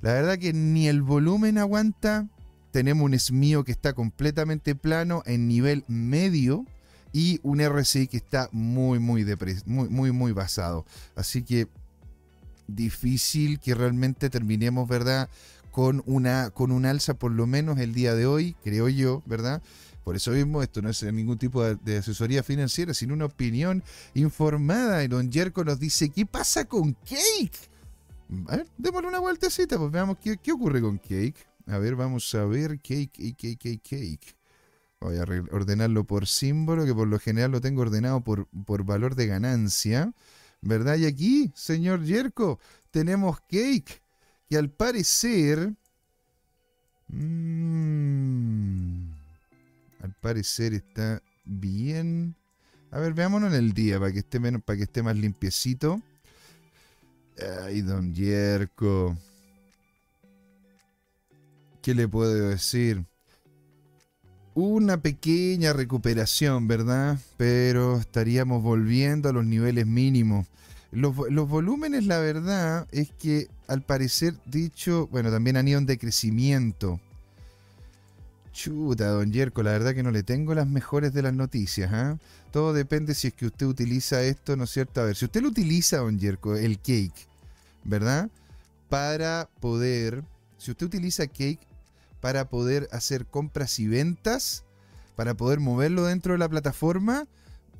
La 0.00 0.14
verdad 0.14 0.38
que 0.38 0.54
ni 0.54 0.88
el 0.88 1.02
volumen 1.02 1.58
aguanta. 1.58 2.26
Tenemos 2.70 3.04
un 3.04 3.18
SMIO 3.18 3.64
que 3.64 3.72
está 3.72 3.92
completamente 3.92 4.74
plano 4.74 5.22
en 5.26 5.46
nivel 5.46 5.84
medio 5.88 6.64
y 7.16 7.40
un 7.42 7.62
RSI 7.66 8.08
que 8.08 8.18
está 8.18 8.50
muy, 8.52 8.98
muy, 8.98 9.24
muy, 9.64 9.88
muy, 9.88 10.12
muy 10.12 10.32
basado. 10.32 10.84
Así 11.14 11.42
que 11.42 11.66
difícil 12.66 13.58
que 13.58 13.74
realmente 13.74 14.28
terminemos, 14.28 14.86
¿verdad? 14.86 15.30
Con 15.70 16.02
una, 16.04 16.50
con 16.50 16.70
un 16.72 16.84
alza 16.84 17.14
por 17.14 17.32
lo 17.32 17.46
menos 17.46 17.78
el 17.78 17.94
día 17.94 18.14
de 18.14 18.26
hoy, 18.26 18.54
creo 18.62 18.90
yo, 18.90 19.22
¿verdad? 19.24 19.62
Por 20.04 20.14
eso 20.14 20.32
mismo, 20.32 20.62
esto 20.62 20.82
no 20.82 20.90
es 20.90 21.02
ningún 21.04 21.38
tipo 21.38 21.64
de, 21.64 21.96
asesoría 21.96 22.42
financiera, 22.42 22.92
sino 22.92 23.14
una 23.14 23.24
opinión 23.24 23.82
informada. 24.12 25.02
Y 25.02 25.08
don 25.08 25.32
Jerko 25.32 25.64
nos 25.64 25.80
dice, 25.80 26.10
¿qué 26.10 26.26
pasa 26.26 26.66
con 26.66 26.92
Cake? 26.92 27.70
A 28.48 28.56
ver, 28.56 28.66
démosle 28.76 29.08
una 29.08 29.20
vueltecita, 29.20 29.78
pues 29.78 29.90
veamos 29.90 30.18
qué, 30.18 30.36
qué 30.36 30.52
ocurre 30.52 30.82
con 30.82 30.98
Cake. 30.98 31.46
A 31.66 31.78
ver, 31.78 31.96
vamos 31.96 32.34
a 32.34 32.44
ver 32.44 32.78
Cake, 32.82 33.34
Cake, 33.38 33.56
Cake, 33.58 33.80
Cake. 33.82 34.36
Voy 35.00 35.16
a 35.18 35.22
ordenarlo 35.22 36.04
por 36.04 36.26
símbolo, 36.26 36.84
que 36.84 36.94
por 36.94 37.06
lo 37.06 37.18
general 37.18 37.52
lo 37.52 37.60
tengo 37.60 37.82
ordenado 37.82 38.22
por, 38.22 38.48
por 38.64 38.84
valor 38.84 39.14
de 39.14 39.26
ganancia. 39.26 40.12
¿Verdad? 40.62 40.96
Y 40.96 41.06
aquí, 41.06 41.52
señor 41.54 42.02
Yerko, 42.04 42.58
tenemos 42.90 43.40
cake, 43.40 44.02
que 44.48 44.56
al 44.56 44.70
parecer... 44.70 45.74
Mmm, 47.08 47.96
al 50.02 50.12
parecer 50.20 50.74
está 50.74 51.22
bien. 51.44 52.34
A 52.90 52.98
ver, 52.98 53.14
veámonos 53.14 53.52
en 53.52 53.58
el 53.58 53.72
día 53.72 54.00
para 54.00 54.12
que 54.12 54.20
esté 54.20 54.40
menos, 54.40 54.62
para 54.62 54.76
que 54.78 54.84
esté 54.84 55.02
más 55.02 55.16
limpiecito. 55.16 56.00
Ay, 57.64 57.82
don 57.82 58.14
Yerko. 58.14 59.16
¿Qué 61.82 61.94
le 61.94 62.08
puedo 62.08 62.48
decir? 62.48 63.04
Una 64.56 64.96
pequeña 64.96 65.74
recuperación, 65.74 66.66
¿verdad? 66.66 67.18
Pero 67.36 67.98
estaríamos 67.98 68.62
volviendo 68.62 69.28
a 69.28 69.32
los 69.32 69.44
niveles 69.44 69.86
mínimos. 69.86 70.46
Los, 70.90 71.14
volúmenes, 71.14 72.06
la 72.06 72.18
verdad, 72.20 72.88
es 72.90 73.10
que 73.10 73.48
al 73.68 73.82
parecer, 73.82 74.34
dicho, 74.46 75.08
bueno, 75.08 75.30
también 75.30 75.58
han 75.58 75.68
ido 75.68 75.78
en 75.78 75.84
decrecimiento. 75.84 76.98
Chuta, 78.50 79.08
don 79.08 79.30
Yerko, 79.30 79.62
la 79.62 79.72
verdad 79.72 79.94
que 79.94 80.02
no 80.02 80.10
le 80.10 80.22
tengo 80.22 80.54
las 80.54 80.66
mejores 80.66 81.12
de 81.12 81.20
las 81.20 81.34
noticias, 81.34 81.92
¿ah? 81.92 82.18
Todo 82.50 82.72
depende 82.72 83.14
si 83.14 83.28
es 83.28 83.34
que 83.34 83.44
usted 83.44 83.66
utiliza 83.66 84.22
esto, 84.22 84.56
¿no 84.56 84.64
es 84.64 84.70
cierto? 84.70 85.02
A 85.02 85.04
ver, 85.04 85.16
si 85.16 85.26
usted 85.26 85.42
lo 85.42 85.48
utiliza, 85.48 85.98
don 85.98 86.18
Yerko, 86.18 86.56
el 86.56 86.78
cake, 86.78 87.26
¿verdad? 87.84 88.30
Para 88.88 89.50
poder, 89.60 90.24
si 90.56 90.70
usted 90.70 90.86
utiliza 90.86 91.26
cake 91.26 91.60
para 92.26 92.48
poder 92.48 92.88
hacer 92.90 93.26
compras 93.26 93.78
y 93.78 93.86
ventas, 93.86 94.64
para 95.14 95.36
poder 95.36 95.60
moverlo 95.60 96.06
dentro 96.06 96.32
de 96.32 96.40
la 96.40 96.48
plataforma, 96.48 97.28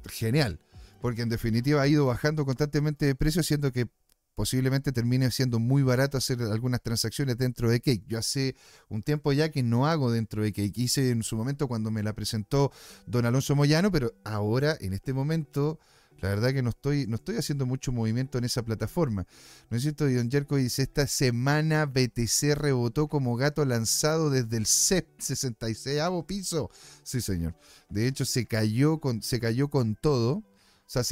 genial. 0.09 0.61
Porque 1.00 1.23
en 1.23 1.29
definitiva 1.29 1.83
ha 1.83 1.88
ido 1.88 2.07
bajando 2.07 2.45
constantemente 2.45 3.07
de 3.07 3.17
precio, 3.17 3.41
haciendo 3.41 3.73
que 3.73 3.88
posiblemente 4.37 4.93
termine 4.93 5.33
siendo 5.33 5.59
muy 5.59 5.83
barato 5.83 6.17
hacer 6.17 6.41
algunas 6.43 6.81
transacciones 6.81 7.37
dentro 7.37 7.69
de 7.69 7.81
Cake. 7.81 8.05
Yo 8.07 8.21
hace 8.21 8.55
un 8.88 9.03
tiempo 9.03 9.33
ya 9.33 9.49
que 9.49 9.65
no 9.65 9.88
hago 9.88 10.12
dentro 10.12 10.45
de 10.45 10.53
Cake. 10.53 10.79
Hice 10.79 11.11
en 11.11 11.25
su 11.25 11.37
momento 11.37 11.67
cuando 11.67 11.91
me 11.91 12.05
la 12.05 12.12
presentó 12.12 12.71
don 13.05 13.26
Alonso 13.26 13.57
Moyano, 13.57 13.91
pero 13.91 14.15
ahora, 14.23 14.76
en 14.79 14.93
este 14.93 15.12
momento, 15.12 15.81
la 16.21 16.31
verdad 16.31 16.53
que 16.53 16.63
no 16.63 16.71
estoy, 16.71 17.07
no 17.07 17.17
estoy 17.17 17.37
haciendo 17.37 17.67
mucho 17.67 17.93
movimiento 17.93 18.39
en 18.39 18.45
esa 18.45 18.65
plataforma. 18.65 19.27
¿No 19.69 19.77
es 19.77 19.83
cierto? 19.83 20.09
Don 20.09 20.31
Jerko 20.31 20.57
dice, 20.57 20.83
esta 20.83 21.07
semana 21.07 21.87
BTC 21.87 22.55
rebotó 22.55 23.09
como 23.09 23.37
gato 23.37 23.65
lanzado 23.65 24.31
desde 24.31 24.57
el 24.57 24.67
66 24.67 26.01
piso. 26.27 26.71
Sí, 27.03 27.21
señor. 27.21 27.55
De 27.91 28.07
hecho, 28.07 28.25
se 28.25 28.47
cayó 28.47 28.99
con, 28.99 29.23
se 29.23 29.41
cayó 29.41 29.69
con 29.69 29.95
todo. 29.95 30.43
O 30.89 30.89
sea, 30.89 31.03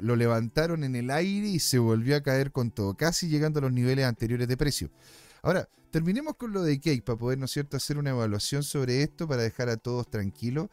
lo 0.00 0.14
levantaron 0.14 0.84
en 0.84 0.94
el 0.94 1.10
aire 1.10 1.48
y 1.48 1.58
se 1.58 1.80
volvió 1.80 2.16
a 2.16 2.22
caer 2.22 2.52
con 2.52 2.70
todo, 2.70 2.96
casi 2.96 3.26
llegando 3.26 3.58
a 3.58 3.62
los 3.62 3.72
niveles 3.72 4.04
anteriores 4.04 4.46
de 4.46 4.56
precio. 4.56 4.90
Ahora, 5.42 5.68
terminemos 5.90 6.36
con 6.36 6.52
lo 6.52 6.62
de 6.62 6.78
Cake 6.78 7.02
para 7.02 7.18
poder, 7.18 7.36
¿no 7.36 7.46
es 7.46 7.50
cierto?, 7.50 7.76
hacer 7.76 7.98
una 7.98 8.10
evaluación 8.10 8.62
sobre 8.62 9.02
esto 9.02 9.26
para 9.26 9.42
dejar 9.42 9.68
a 9.68 9.78
todos 9.78 10.08
tranquilos 10.08 10.68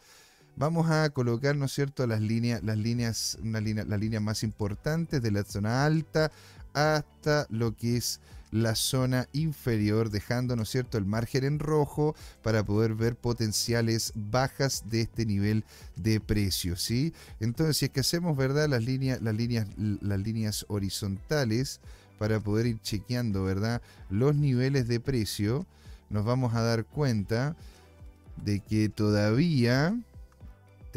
vamos 0.58 0.90
a 0.90 1.10
colocar, 1.12 1.56
¿no 1.56 1.66
es 1.66 1.72
cierto?, 1.72 2.06
las 2.08 2.20
líneas, 2.20 2.64
las 2.64 2.78
líneas, 2.78 3.38
una 3.42 3.62
línea, 3.62 3.86
las 3.86 4.00
líneas 4.00 4.22
más 4.22 4.44
importantes 4.44 5.22
de 5.22 5.32
la 5.32 5.44
zona 5.44 5.86
alta 5.86 6.32
hasta 6.74 7.48
lo 7.50 7.76
que 7.76 7.98
es 7.98 8.20
la 8.50 8.76
zona 8.76 9.28
inferior, 9.34 10.10
dejando, 10.10 10.56
¿no 10.56 10.64
es 10.64 10.70
cierto?, 10.70 10.98
el 10.98 11.06
margen 11.06 11.44
en 11.44 11.60
rojo 11.60 12.16
para 12.44 12.64
poder 12.64 12.96
ver 12.96 13.16
potenciales 13.16 14.14
bajas 14.16 14.86
de 14.90 15.02
este 15.02 15.26
nivel 15.26 15.64
de 15.96 16.20
precio, 16.20 16.76
¿sí? 16.76 17.14
Entonces, 17.40 17.78
si 17.78 17.86
es 17.86 17.92
que 17.92 18.00
hacemos, 18.00 18.36
¿verdad?, 18.36 18.68
las 18.68 18.84
líneas, 18.84 19.22
las 19.22 19.36
líneas, 19.36 19.68
las 19.78 20.20
líneas 20.20 20.66
horizontales 20.70 21.82
para 22.18 22.40
poder 22.40 22.66
ir 22.66 22.82
chequeando, 22.82 23.44
¿verdad?, 23.44 23.82
los 24.10 24.36
niveles 24.36 24.88
de 24.88 25.00
precio, 25.00 25.68
nos 26.10 26.26
vamos 26.26 26.56
a 26.56 26.62
dar 26.62 26.86
cuenta 26.86 27.56
de 28.44 28.60
que 28.62 28.88
todavía 28.88 29.96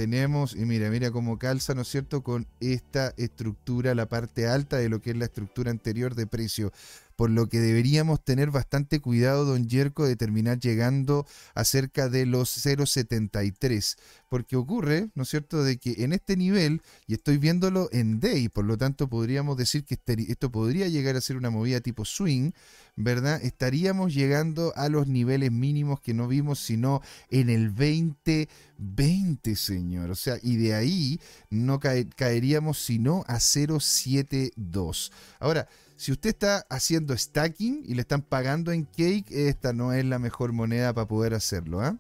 tenemos, 0.01 0.57
y 0.57 0.65
mira, 0.65 0.89
mira 0.89 1.11
cómo 1.11 1.39
calza, 1.39 1.75
¿no 1.75 1.83
es 1.83 1.89
cierto?, 1.89 2.23
con 2.23 2.47
esta 2.61 3.13
estructura, 3.19 3.95
la 3.95 4.09
parte 4.09 4.47
alta 4.47 4.79
de 4.79 4.89
lo 4.89 5.03
que 5.03 5.11
es 5.11 5.17
la 5.19 5.27
estructura 5.27 5.71
anterior 5.71 6.15
de 6.15 6.27
precio 6.27 6.73
por 7.21 7.29
lo 7.29 7.51
que 7.51 7.61
deberíamos 7.61 8.25
tener 8.25 8.51
bastante 8.51 8.99
cuidado, 9.01 9.45
don 9.45 9.69
Yerko, 9.69 10.07
de 10.07 10.17
terminar 10.17 10.59
llegando 10.59 11.27
a 11.55 11.67
cerca 11.67 12.09
de 12.09 12.25
los 12.25 12.49
0,73, 12.65 13.99
porque 14.31 14.57
ocurre, 14.57 15.11
¿no 15.15 15.25
es 15.25 15.29
cierto?, 15.29 15.63
de 15.63 15.77
que 15.77 16.03
en 16.03 16.15
este 16.15 16.39
nivel, 16.39 16.81
y 17.07 17.13
estoy 17.13 17.37
viéndolo 17.37 17.91
en 17.93 18.21
day, 18.21 18.49
por 18.49 18.65
lo 18.65 18.79
tanto 18.79 19.11
podríamos 19.11 19.59
decir 19.59 19.85
que 19.85 19.99
esto 20.29 20.51
podría 20.51 20.89
llegar 20.89 21.15
a 21.15 21.21
ser 21.21 21.37
una 21.37 21.51
movida 21.51 21.83
tipo 21.83 22.07
swing, 22.07 22.53
¿verdad? 22.97 23.39
Estaríamos 23.45 24.15
llegando 24.15 24.73
a 24.75 24.89
los 24.89 25.07
niveles 25.07 25.53
mínimos 25.53 26.01
que 26.01 26.15
no 26.15 26.27
vimos 26.27 26.59
sino 26.59 27.03
en 27.29 27.51
el 27.51 27.75
2020, 27.75 29.57
señor. 29.57 30.11
O 30.11 30.15
sea, 30.15 30.39
y 30.43 30.57
de 30.57 30.73
ahí 30.73 31.21
no 31.51 31.81
caeríamos 31.81 32.79
sino 32.79 33.25
a 33.27 33.35
0,72. 33.35 35.13
Ahora, 35.39 35.69
si 36.01 36.13
usted 36.13 36.31
está 36.31 36.65
haciendo 36.71 37.15
stacking 37.15 37.83
y 37.85 37.93
le 37.93 38.01
están 38.01 38.23
pagando 38.23 38.73
en 38.73 38.85
cake, 38.85 39.31
esta 39.33 39.75
no 39.75 39.93
es 39.93 40.03
la 40.03 40.19
mejor 40.19 40.51
moneda 40.51 40.95
para 40.95 41.07
poder 41.07 41.35
hacerlo. 41.35 41.83
¿ah? 41.83 41.95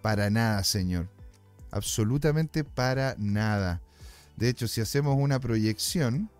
Para 0.00 0.30
nada, 0.30 0.62
señor. 0.62 1.08
Absolutamente 1.72 2.62
para 2.62 3.16
nada. 3.18 3.80
De 4.36 4.48
hecho, 4.48 4.68
si 4.68 4.80
hacemos 4.80 5.16
una 5.18 5.40
proyección, 5.40 6.30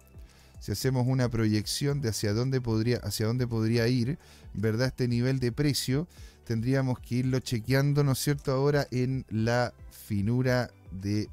si 0.60 0.70
hacemos 0.70 1.04
una 1.08 1.28
proyección 1.28 2.00
de 2.02 2.10
hacia 2.10 2.34
dónde 2.34 2.60
podría, 2.60 2.98
hacia 2.98 3.26
dónde 3.26 3.48
podría 3.48 3.88
ir, 3.88 4.16
¿verdad? 4.54 4.86
Este 4.86 5.08
nivel 5.08 5.40
de 5.40 5.50
precio, 5.50 6.06
tendríamos 6.44 7.00
que 7.00 7.16
irlo 7.16 7.40
chequeando, 7.40 8.04
¿no 8.04 8.12
es 8.12 8.20
cierto? 8.20 8.52
Ahora 8.52 8.86
en 8.92 9.26
la 9.28 9.74
finura 10.06 10.70
de 10.92 11.28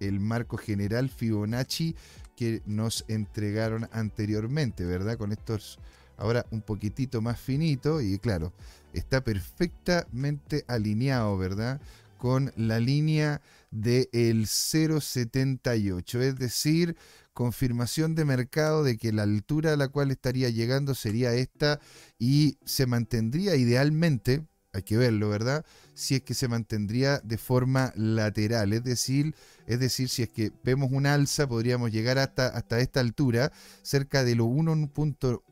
el 0.00 0.20
marco 0.20 0.58
general 0.58 1.08
Fibonacci 1.08 1.96
que 2.36 2.62
nos 2.66 3.04
entregaron 3.08 3.88
anteriormente, 3.92 4.84
¿verdad? 4.84 5.16
Con 5.18 5.32
estos 5.32 5.78
ahora 6.16 6.46
un 6.50 6.62
poquitito 6.62 7.20
más 7.20 7.40
finito 7.40 8.00
y 8.00 8.18
claro, 8.18 8.52
está 8.92 9.22
perfectamente 9.24 10.64
alineado, 10.68 11.36
¿verdad? 11.36 11.80
con 12.24 12.52
la 12.56 12.80
línea 12.80 13.42
del 13.70 14.46
0,78, 14.46 16.20
es 16.22 16.38
decir, 16.38 16.96
confirmación 17.34 18.14
de 18.14 18.24
mercado 18.24 18.82
de 18.82 18.96
que 18.96 19.12
la 19.12 19.24
altura 19.24 19.74
a 19.74 19.76
la 19.76 19.88
cual 19.88 20.10
estaría 20.10 20.48
llegando 20.48 20.94
sería 20.94 21.34
esta 21.34 21.80
y 22.18 22.56
se 22.64 22.86
mantendría 22.86 23.56
idealmente, 23.56 24.46
hay 24.74 24.82
que 24.82 24.96
verlo, 24.96 25.30
¿verdad? 25.30 25.64
Si 25.94 26.16
es 26.16 26.22
que 26.22 26.34
se 26.34 26.48
mantendría 26.48 27.20
de 27.20 27.38
forma 27.38 27.92
lateral, 27.94 28.72
es 28.72 28.82
decir, 28.82 29.34
es 29.66 29.78
decir, 29.78 30.08
si 30.08 30.24
es 30.24 30.28
que 30.28 30.52
vemos 30.64 30.90
un 30.90 31.06
alza, 31.06 31.46
podríamos 31.46 31.92
llegar 31.92 32.18
hasta, 32.18 32.48
hasta 32.48 32.80
esta 32.80 33.00
altura, 33.00 33.52
cerca 33.82 34.24
de 34.24 34.34
lo 34.34 34.46
1 34.46 34.90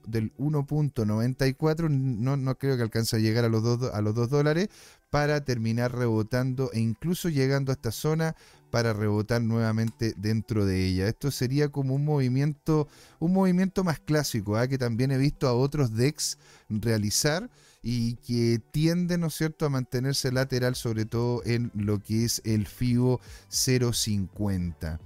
del 0.07 0.35
1.94, 0.35 1.89
no, 1.89 2.37
no 2.37 2.59
creo 2.59 2.77
que 2.77 2.83
alcance 2.83 3.17
a 3.17 3.21
llegar 3.21 3.45
a 3.45 3.49
los, 3.49 3.63
2, 3.63 3.95
a 3.95 4.01
los 4.03 4.15
2 4.15 4.29
dólares, 4.29 4.69
para 5.09 5.45
terminar 5.45 5.95
rebotando 5.95 6.71
e 6.73 6.81
incluso 6.81 7.29
llegando 7.29 7.71
a 7.71 7.75
esta 7.75 7.93
zona 7.93 8.35
para 8.71 8.95
rebotar 8.95 9.43
nuevamente 9.43 10.15
dentro 10.17 10.65
de 10.65 10.87
ella. 10.87 11.07
Esto 11.07 11.31
sería 11.31 11.69
como 11.69 11.95
un 11.95 12.07
movimiento, 12.07 12.89
un 13.21 13.35
movimiento 13.35 13.85
más 13.85 14.01
clásico, 14.01 14.57
¿ah? 14.57 14.67
que 14.67 14.79
también 14.79 15.11
he 15.11 15.19
visto 15.19 15.47
a 15.47 15.53
otros 15.53 15.95
decks 15.95 16.39
realizar 16.71 17.51
y 17.83 18.15
que 18.15 18.61
tiende, 18.71 19.19
¿no 19.19 19.27
es 19.27 19.35
cierto?, 19.35 19.67
a 19.67 19.71
mantenerse 19.71 20.31
lateral, 20.31 20.77
sobre 20.77 21.05
todo 21.05 21.43
en 21.45 21.71
lo 21.75 22.01
que 22.01 22.25
es 22.25 22.41
el 22.45 22.67
FIBO 22.67 23.21
050. 23.49 25.01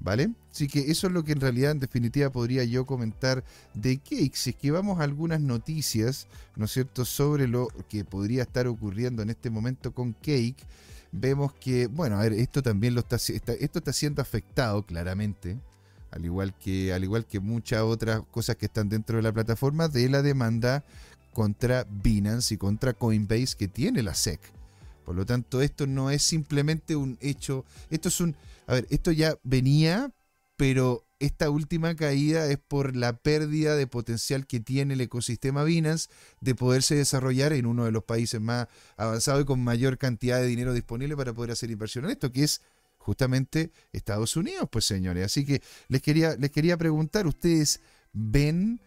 ¿Vale? 0.00 0.32
Así 0.50 0.66
que 0.66 0.90
eso 0.90 1.06
es 1.06 1.12
lo 1.12 1.22
que 1.22 1.30
en 1.30 1.40
realidad 1.40 1.70
en 1.70 1.78
definitiva 1.78 2.32
podría 2.32 2.64
yo 2.64 2.86
comentar 2.86 3.44
de 3.72 3.98
Cake. 3.98 4.34
Si 4.34 4.50
es 4.50 4.56
que 4.56 4.72
vamos 4.72 4.98
a 4.98 5.04
algunas 5.04 5.40
noticias, 5.40 6.26
¿no 6.56 6.64
es 6.64 6.72
cierto?, 6.72 7.04
sobre 7.04 7.46
lo 7.46 7.68
que 7.88 8.04
podría 8.04 8.42
estar 8.42 8.66
ocurriendo 8.66 9.22
en 9.22 9.30
este 9.30 9.48
momento 9.48 9.94
con 9.94 10.12
Cake, 10.12 10.56
vemos 11.12 11.52
que, 11.52 11.86
bueno, 11.86 12.16
a 12.16 12.22
ver, 12.22 12.32
esto 12.32 12.62
también 12.62 12.94
lo 12.94 13.00
está, 13.00 13.16
esto 13.16 13.78
está 13.78 13.92
siendo 13.92 14.22
afectado 14.22 14.84
claramente, 14.84 15.58
al 16.10 16.24
igual 16.24 16.54
que, 16.58 16.92
al 16.92 17.04
igual 17.04 17.24
que 17.24 17.38
muchas 17.38 17.82
otras 17.82 18.22
cosas 18.30 18.56
que 18.56 18.66
están 18.66 18.88
dentro 18.88 19.16
de 19.16 19.22
la 19.22 19.32
plataforma, 19.32 19.88
de 19.88 20.08
la 20.08 20.22
demanda 20.22 20.84
contra 21.32 21.84
Binance 21.84 22.54
y 22.54 22.58
contra 22.58 22.92
Coinbase 22.92 23.56
que 23.58 23.68
tiene 23.68 24.02
la 24.02 24.14
SEC. 24.14 24.40
Por 25.04 25.16
lo 25.16 25.26
tanto, 25.26 25.62
esto 25.62 25.86
no 25.86 26.10
es 26.10 26.22
simplemente 26.22 26.94
un 26.94 27.18
hecho, 27.20 27.64
esto 27.90 28.08
es 28.08 28.20
un, 28.20 28.36
a 28.66 28.74
ver, 28.74 28.86
esto 28.90 29.10
ya 29.10 29.36
venía, 29.42 30.12
pero 30.56 31.04
esta 31.18 31.50
última 31.50 31.94
caída 31.94 32.46
es 32.46 32.58
por 32.58 32.96
la 32.96 33.16
pérdida 33.16 33.76
de 33.76 33.86
potencial 33.86 34.46
que 34.46 34.60
tiene 34.60 34.94
el 34.94 35.00
ecosistema 35.00 35.64
Binance 35.64 36.08
de 36.40 36.54
poderse 36.54 36.94
desarrollar 36.94 37.52
en 37.52 37.66
uno 37.66 37.84
de 37.84 37.92
los 37.92 38.04
países 38.04 38.40
más 38.40 38.68
avanzados 38.96 39.42
y 39.42 39.44
con 39.44 39.62
mayor 39.62 39.98
cantidad 39.98 40.40
de 40.40 40.46
dinero 40.46 40.72
disponible 40.72 41.16
para 41.16 41.32
poder 41.32 41.52
hacer 41.52 41.70
inversión 41.70 42.04
en 42.04 42.12
esto, 42.12 42.30
que 42.30 42.44
es 42.44 42.60
justamente 42.98 43.72
Estados 43.92 44.36
Unidos, 44.36 44.68
pues 44.70 44.84
señores. 44.84 45.24
Así 45.24 45.44
que 45.44 45.62
les 45.88 46.02
quería, 46.02 46.36
les 46.36 46.50
quería 46.50 46.76
preguntar, 46.76 47.26
¿ustedes 47.26 47.80
ven 48.12 48.80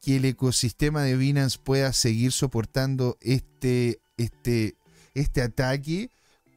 que 0.00 0.16
el 0.16 0.24
ecosistema 0.24 1.02
de 1.02 1.16
Binance 1.16 1.58
pueda 1.62 1.92
seguir 1.92 2.32
soportando 2.32 3.18
este, 3.20 4.00
este, 4.16 4.76
este 5.14 5.42
ataque? 5.42 6.10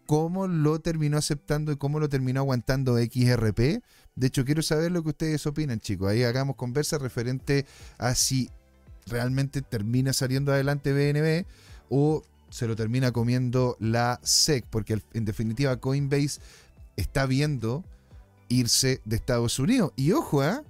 ¿Cómo 0.06 0.48
lo 0.48 0.80
terminó 0.80 1.18
aceptando 1.18 1.72
y 1.72 1.78
cómo 1.78 2.00
lo 2.00 2.10
terminó 2.10 2.42
aguantando 2.42 2.98
XRP? 2.98 3.82
De 4.16 4.28
hecho, 4.28 4.46
quiero 4.46 4.62
saber 4.62 4.92
lo 4.92 5.02
que 5.04 5.10
ustedes 5.10 5.46
opinan, 5.48 5.80
chicos. 5.80 6.10
Ahí 6.10 6.24
hagamos 6.24 6.56
conversa 6.56 6.98
referente 6.98 7.66
a 7.98 8.14
si 8.16 8.50
realmente 9.08 9.62
termina 9.62 10.14
saliendo 10.14 10.52
adelante 10.52 10.94
BNB 10.94 11.46
o 11.90 12.24
se 12.50 12.68
lo 12.68 12.76
termina 12.76 13.12
comiendo 13.12 13.76
la 13.80 14.20
SEC, 14.24 14.66
porque 14.70 15.02
en 15.14 15.26
definitiva 15.26 15.78
Coinbase 15.78 16.40
está 16.96 17.26
viendo 17.26 17.84
irse 18.48 19.02
de 19.06 19.16
Estados 19.16 19.58
Unidos. 19.58 19.92
Y 19.96 20.12
ojo, 20.12 20.44
¿eh? 20.44 20.62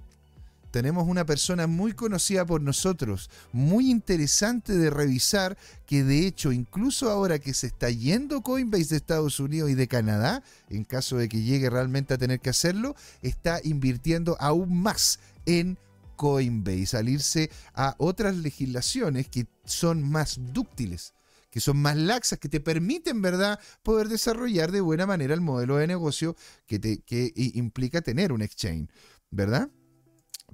Tenemos 0.74 1.06
una 1.06 1.24
persona 1.24 1.68
muy 1.68 1.92
conocida 1.92 2.44
por 2.44 2.60
nosotros, 2.60 3.30
muy 3.52 3.92
interesante 3.92 4.72
de 4.72 4.90
revisar, 4.90 5.56
que 5.86 6.02
de 6.02 6.26
hecho 6.26 6.50
incluso 6.50 7.10
ahora 7.10 7.38
que 7.38 7.54
se 7.54 7.68
está 7.68 7.90
yendo 7.90 8.42
Coinbase 8.42 8.86
de 8.86 8.96
Estados 8.96 9.38
Unidos 9.38 9.70
y 9.70 9.74
de 9.74 9.86
Canadá, 9.86 10.42
en 10.68 10.82
caso 10.82 11.16
de 11.16 11.28
que 11.28 11.42
llegue 11.42 11.70
realmente 11.70 12.14
a 12.14 12.18
tener 12.18 12.40
que 12.40 12.50
hacerlo, 12.50 12.96
está 13.22 13.60
invirtiendo 13.62 14.36
aún 14.40 14.82
más 14.82 15.20
en 15.46 15.78
Coinbase, 16.16 16.86
salirse 16.86 17.52
a 17.72 17.94
otras 17.98 18.34
legislaciones 18.34 19.28
que 19.28 19.46
son 19.64 20.02
más 20.02 20.40
dúctiles 20.52 21.14
que 21.50 21.60
son 21.60 21.76
más 21.76 21.96
laxas, 21.96 22.40
que 22.40 22.48
te 22.48 22.58
permiten, 22.58 23.22
¿verdad?, 23.22 23.60
poder 23.84 24.08
desarrollar 24.08 24.72
de 24.72 24.80
buena 24.80 25.06
manera 25.06 25.34
el 25.34 25.40
modelo 25.40 25.76
de 25.76 25.86
negocio 25.86 26.34
que, 26.66 26.80
te, 26.80 26.98
que 27.02 27.30
implica 27.36 28.02
tener 28.02 28.32
un 28.32 28.42
exchange, 28.42 28.90
¿verdad? 29.30 29.70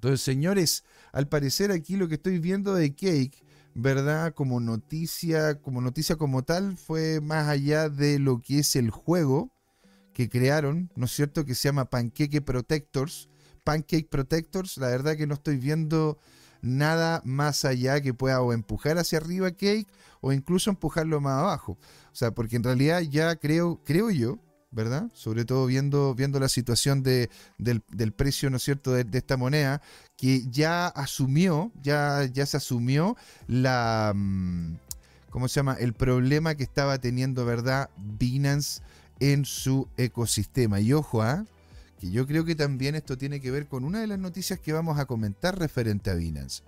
Entonces, 0.01 0.23
señores, 0.23 0.83
al 1.13 1.29
parecer 1.29 1.71
aquí 1.71 1.97
lo 1.97 2.09
que 2.09 2.15
estoy 2.15 2.39
viendo 2.39 2.73
de 2.73 2.95
Cake, 2.95 3.45
¿verdad? 3.75 4.33
Como 4.33 4.59
noticia, 4.59 5.61
como 5.61 5.83
noticia 5.83 6.17
como 6.17 6.43
tal, 6.43 6.79
fue 6.79 7.21
más 7.21 7.49
allá 7.49 7.91
de 7.91 8.19
lo 8.19 8.41
que 8.41 8.61
es 8.61 8.77
el 8.77 8.89
juego 8.89 9.51
que 10.15 10.31
crearon, 10.31 10.91
¿no 10.97 11.05
es 11.05 11.13
cierto? 11.13 11.45
Que 11.45 11.55
se 11.55 11.69
llama 11.69 11.91
Pancake 11.91 12.41
Protectors. 12.41 13.29
Pancake 13.63 14.09
Protectors, 14.09 14.79
la 14.79 14.89
verdad 14.89 15.19
que 15.19 15.27
no 15.27 15.35
estoy 15.35 15.59
viendo 15.59 16.19
nada 16.63 17.21
más 17.27 17.67
allá 17.67 18.01
que 18.01 18.15
pueda 18.15 18.41
o 18.41 18.55
empujar 18.55 18.97
hacia 18.97 19.19
arriba 19.19 19.51
Cake 19.51 19.87
o 20.23 20.33
incluso 20.33 20.71
empujarlo 20.71 21.21
más 21.21 21.41
abajo. 21.41 21.77
O 22.11 22.17
sea, 22.17 22.31
porque 22.31 22.57
en 22.57 22.65
realidad 22.65 23.03
ya 23.03 23.37
creo, 23.37 23.83
creo 23.85 24.11
yo, 24.11 24.39
¿verdad? 24.71 25.11
Sobre 25.15 25.45
todo 25.45 25.67
viendo, 25.67 26.15
viendo 26.15 26.39
la 26.39 26.49
situación 26.49 27.03
de, 27.03 27.29
del, 27.59 28.13
precio, 28.13 28.51
¿no 28.51 28.59
es 28.59 28.63
cierto?, 28.63 28.93
de, 28.93 29.07
esta 29.19 29.37
moneda, 29.37 29.83
que 30.17 30.47
ya 30.49 30.87
asumió, 30.87 31.73
ya, 31.83 32.25
ya 32.33 32.47
se 32.47 32.57
asumió 32.57 33.17
la, 33.49 34.13
mm, 34.15 34.77
¿cómo 35.31 35.49
se 35.49 35.57
llama?, 35.57 35.75
el 35.75 35.93
problema 35.93 36.55
que 36.55 36.63
estaba 36.63 36.99
teniendo, 36.99 37.45
¿verdad?, 37.45 37.91
Binance 37.97 38.83
en 39.19 39.45
su 39.45 39.89
ecosistema. 39.97 40.81
Y 40.81 40.93
ojo, 40.93 41.23
¿ah? 41.23 41.45
que 41.99 42.11
yo 42.11 42.27
creo 42.27 42.45
que 42.45 42.55
también 42.55 42.95
esto 42.95 43.19
tiene 43.19 43.41
que 43.41 43.51
ver 43.51 43.67
con 43.67 43.85
una 43.85 44.01
de 44.01 44.07
las 44.07 44.19
noticias 44.19 44.59
que 44.59 44.73
vamos 44.73 44.99
a 44.99 45.05
comentar 45.05 45.59
referente 45.59 46.11
a 46.11 46.15
Binance. 46.15 46.63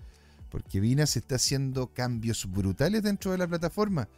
Porque 0.51 0.81
Binance 0.81 1.19
está 1.19 1.37
haciendo 1.37 1.87
cambios 1.87 2.51
brutales 2.51 3.03
dentro 3.03 3.33
de 3.33 3.39
la 3.39 3.47
plataforma 3.47 4.09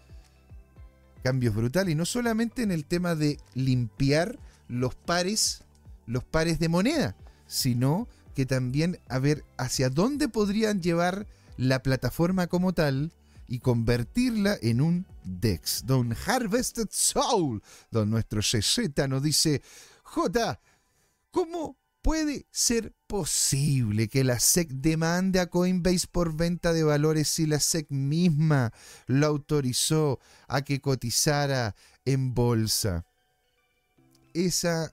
cambios 1.25 1.55
brutales. 1.55 1.93
Y 1.93 1.97
no 1.97 2.05
solamente 2.05 2.63
en 2.63 2.71
el 2.71 2.85
tema 2.85 3.15
de 3.15 3.41
limpiar 3.55 4.39
los 4.69 4.95
pares, 4.95 5.65
los 6.07 6.23
pares 6.23 6.59
de 6.59 6.69
moneda, 6.69 7.17
sino 7.47 8.07
que 8.35 8.45
también 8.45 8.99
a 9.09 9.19
ver 9.19 9.43
hacia 9.57 9.89
dónde 9.89 10.29
podrían 10.29 10.83
llevar 10.83 11.27
la 11.57 11.83
plataforma 11.83 12.47
como 12.47 12.75
tal 12.75 13.11
y 13.49 13.61
convertirla 13.61 14.59
en 14.61 14.83
un 14.83 15.07
DEX. 15.25 15.87
Don 15.87 16.15
Harvested 16.27 16.89
Soul, 16.91 17.63
don 17.91 18.11
nuestro 18.11 18.43
CZ 18.43 19.09
nos 19.09 19.23
dice, 19.23 19.63
J, 20.03 20.61
¿cómo 21.31 21.79
puede 22.05 22.47
ser 22.51 22.93
posible 23.07 24.09
que 24.09 24.25
la 24.25 24.39
SEC 24.39 24.69
demande 24.69 25.41
a 25.41 25.47
Coinbase 25.47 26.07
por 26.07 26.37
venta 26.37 26.75
de 26.75 26.85
valores 26.85 27.29
si 27.29 27.47
la 27.47 27.59
SEC 27.59 27.91
misma 27.91 28.75
lo 29.07 29.27
autorizó 29.27 30.21
a 30.47 30.61
que 30.61 30.83
cotizara 30.83 31.75
en 32.05 32.35
bolsa? 32.35 33.07
Esa, 34.35 34.93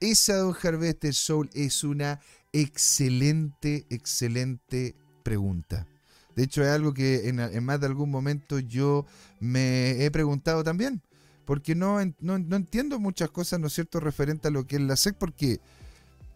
esa 0.00 0.36
Don 0.36 0.56
Harvester 0.60 1.12
Soul 1.12 1.50
es 1.52 1.84
una 1.84 2.18
excelente, 2.50 3.84
excelente 3.90 4.96
pregunta. 5.22 5.86
De 6.34 6.44
hecho, 6.44 6.62
es 6.62 6.70
algo 6.70 6.94
que 6.94 7.28
en, 7.28 7.40
en, 7.40 7.62
más 7.62 7.78
de 7.78 7.88
algún 7.88 8.10
momento 8.10 8.58
yo 8.58 9.04
me 9.38 10.02
he 10.02 10.10
preguntado 10.10 10.64
también. 10.64 11.02
Porque 11.44 11.74
no, 11.74 11.98
no, 12.20 12.38
no 12.38 12.56
entiendo 12.56 12.98
muchas 12.98 13.30
cosas, 13.30 13.60
¿no 13.60 13.66
es 13.66 13.74
cierto?, 13.74 14.00
referente 14.00 14.48
a 14.48 14.50
lo 14.50 14.66
que 14.66 14.76
es 14.76 14.82
la 14.82 14.96
SEC, 14.96 15.14
porque 15.18 15.60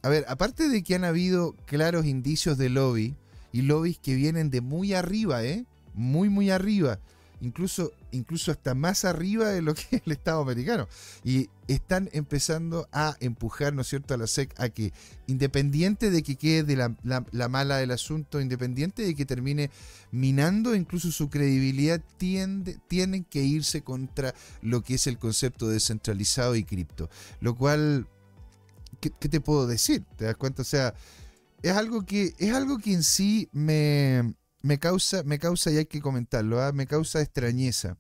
a 0.07 0.09
ver, 0.09 0.25
aparte 0.29 0.69
de 0.69 0.85
que 0.85 0.95
han 0.95 1.03
habido 1.03 1.57
claros 1.67 2.07
indicios 2.07 2.57
de 2.59 2.69
lobby, 2.69 3.17
y 3.51 3.63
lobbies 3.63 3.99
que 3.99 4.15
vienen 4.15 4.51
de 4.51 4.61
muy 4.61 4.95
arriba, 4.95 5.43
¿eh? 5.43 5.65
Muy, 5.95 6.29
muy 6.29 6.51
arriba. 6.51 7.01
Incluso, 7.41 7.91
incluso 8.13 8.53
hasta 8.53 8.77
más 8.77 9.05
arriba 9.05 9.49
de 9.49 9.63
lo 9.63 9.75
que 9.75 9.83
es 9.91 10.03
el 10.07 10.13
Estado 10.13 10.41
americano. 10.41 10.87
Y 11.25 11.49
están 11.67 12.09
empezando 12.13 12.89
a 12.93 13.17
empujar, 13.19 13.75
¿no 13.75 13.83
es 13.83 13.89
cierto?, 13.89 14.15
a 14.15 14.17
la 14.17 14.29
SEC 14.29 14.55
a 14.61 14.69
que, 14.69 14.93
independiente 15.27 16.13
de 16.13 16.23
que 16.23 16.37
quede 16.37 16.63
de 16.63 16.77
la, 16.77 17.49
mala 17.49 17.79
del 17.79 17.91
asunto, 17.91 18.41
independiente 18.41 19.03
de 19.03 19.17
que 19.17 19.27
termine 19.27 19.71
minando 20.13 20.77
incluso 20.77 21.11
su 21.11 21.31
credibilidad, 21.31 22.01
tienen 22.17 23.25
que 23.25 23.43
irse 23.43 23.83
contra 23.83 24.37
lo 24.63 24.85
que 24.85 24.95
es 24.95 25.09
el 25.09 25.19
concepto 25.19 25.67
descentralizado 25.67 26.55
y 26.55 26.63
cripto. 26.63 27.11
Lo 27.41 27.57
cual 27.57 28.07
¿qué, 29.21 29.29
te 29.29 29.41
puedo 29.41 29.67
decir? 29.67 30.05
¿Te 30.17 30.27
das 30.27 30.37
cuenta? 30.37 30.63
O 30.63 30.65
sea, 30.65 30.95
es 31.63 31.73
algo 31.73 32.05
que, 32.05 32.35
es 32.39 32.53
algo 32.53 32.79
que 32.79 32.93
en 32.93 33.03
sí 33.03 33.49
me, 33.53 34.35
me 34.63 34.79
causa, 34.79 35.23
me 35.25 35.39
causa, 35.39 35.71
y 35.71 35.79
hay 35.79 35.87
que 35.87 36.01
comentarlo, 36.01 36.63
¿ah? 36.63 36.73
me 36.73 36.87
causa 36.87 37.21
extrañeza. 37.21 37.97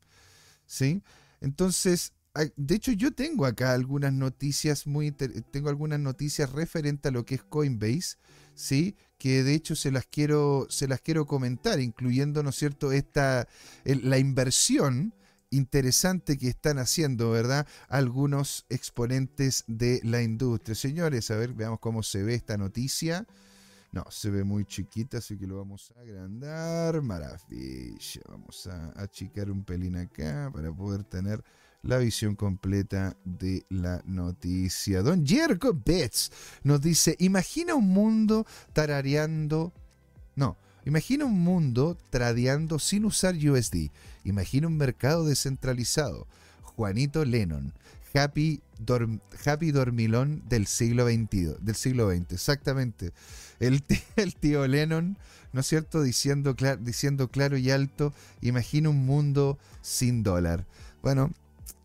¿Sí? 0.67 1.03
Entonces, 1.41 2.13
de 2.57 2.75
hecho 2.75 2.93
yo 2.93 3.13
tengo 3.13 3.47
acá 3.47 3.73
algunas 3.73 4.13
noticias 4.13 4.87
muy 4.87 5.13
tengo 5.13 5.69
algunas 5.69 6.01
noticias 6.01 6.53
referentes 6.53 7.11
a 7.11 7.13
lo 7.13 7.25
que 7.25 7.37
es 7.37 7.43
Coinbase, 7.43 8.17
¿sí? 8.55 8.97
Que 9.19 9.43
de 9.43 9.55
hecho 9.55 9.75
se 9.75 9.91
las 9.91 10.07
quiero 10.07 10.67
se 10.69 10.89
las 10.89 11.01
quiero 11.01 11.27
comentar, 11.27 11.81
incluyendo, 11.81 12.43
¿no 12.43 12.51
es 12.51 12.57
cierto?, 12.57 12.93
esta 12.93 13.49
la 13.85 14.19
inversión 14.19 15.15
interesante 15.51 16.39
que 16.39 16.49
están 16.49 16.79
haciendo, 16.79 17.31
¿verdad? 17.31 17.67
Algunos 17.89 18.67
exponentes 18.69 19.65
de 19.67 20.01
la 20.05 20.23
industria. 20.23 20.75
Señores, 20.75 21.31
a 21.31 21.37
ver, 21.37 21.53
veamos 21.53 21.81
cómo 21.81 22.03
se 22.03 22.23
ve 22.23 22.35
esta 22.35 22.57
noticia. 22.57 23.27
No, 23.93 24.05
se 24.11 24.31
ve 24.31 24.45
muy 24.45 24.65
chiquita, 24.65 25.19
así 25.19 25.39
que 25.39 25.47
lo 25.47 25.57
vamos 25.57 25.93
a 25.97 26.01
agrandar. 26.01 27.01
Maravilla. 27.01 28.21
Vamos 28.29 28.67
a 28.67 28.93
achicar 29.01 29.51
un 29.51 29.65
pelín 29.65 29.97
acá 29.97 30.51
para 30.53 30.73
poder 30.73 31.05
tener 31.05 31.43
la 31.83 31.99
visión 31.99 32.35
completa 32.35 33.17
de 33.25 33.65
la 33.71 34.03
noticia. 34.05 35.03
Don 35.03 35.25
Jerko 35.25 35.73
Betts 35.73 36.33
nos 36.63 36.81
dice, 36.81 37.17
imagina 37.21 37.75
un 37.75 37.89
mundo 37.89 38.47
tarareando... 38.73 39.73
No, 40.35 40.59
imagina 40.87 41.27
un 41.27 41.39
mundo 41.39 41.99
tradeando 42.09 42.79
sin 42.79 43.05
usar 43.05 43.35
USD. 43.35 43.91
Imagina 44.25 44.67
un 44.67 44.79
mercado 44.79 45.27
descentralizado. 45.27 46.27
Juanito 46.63 47.25
Lennon. 47.25 47.75
Happy, 48.15 48.63
happy 49.45 49.73
dormilón 49.73 50.43
del 50.49 50.67
siglo 50.67 51.07
XX, 51.07 51.61
del 51.61 51.75
siglo 51.75 52.11
XX, 52.11 52.33
exactamente. 52.33 53.13
El, 53.61 53.83
el 54.17 54.35
tío 54.35 54.67
Lennon, 54.67 55.19
¿no 55.53 55.61
es 55.61 55.67
cierto? 55.67 56.03
Diciendo, 56.03 56.57
diciendo 56.81 57.29
claro 57.29 57.59
y 57.59 57.71
alto, 57.71 58.15
imagina 58.41 58.89
un 58.89 59.05
mundo 59.05 59.59
sin 59.83 60.23
dólar. 60.23 60.65
Bueno, 61.03 61.31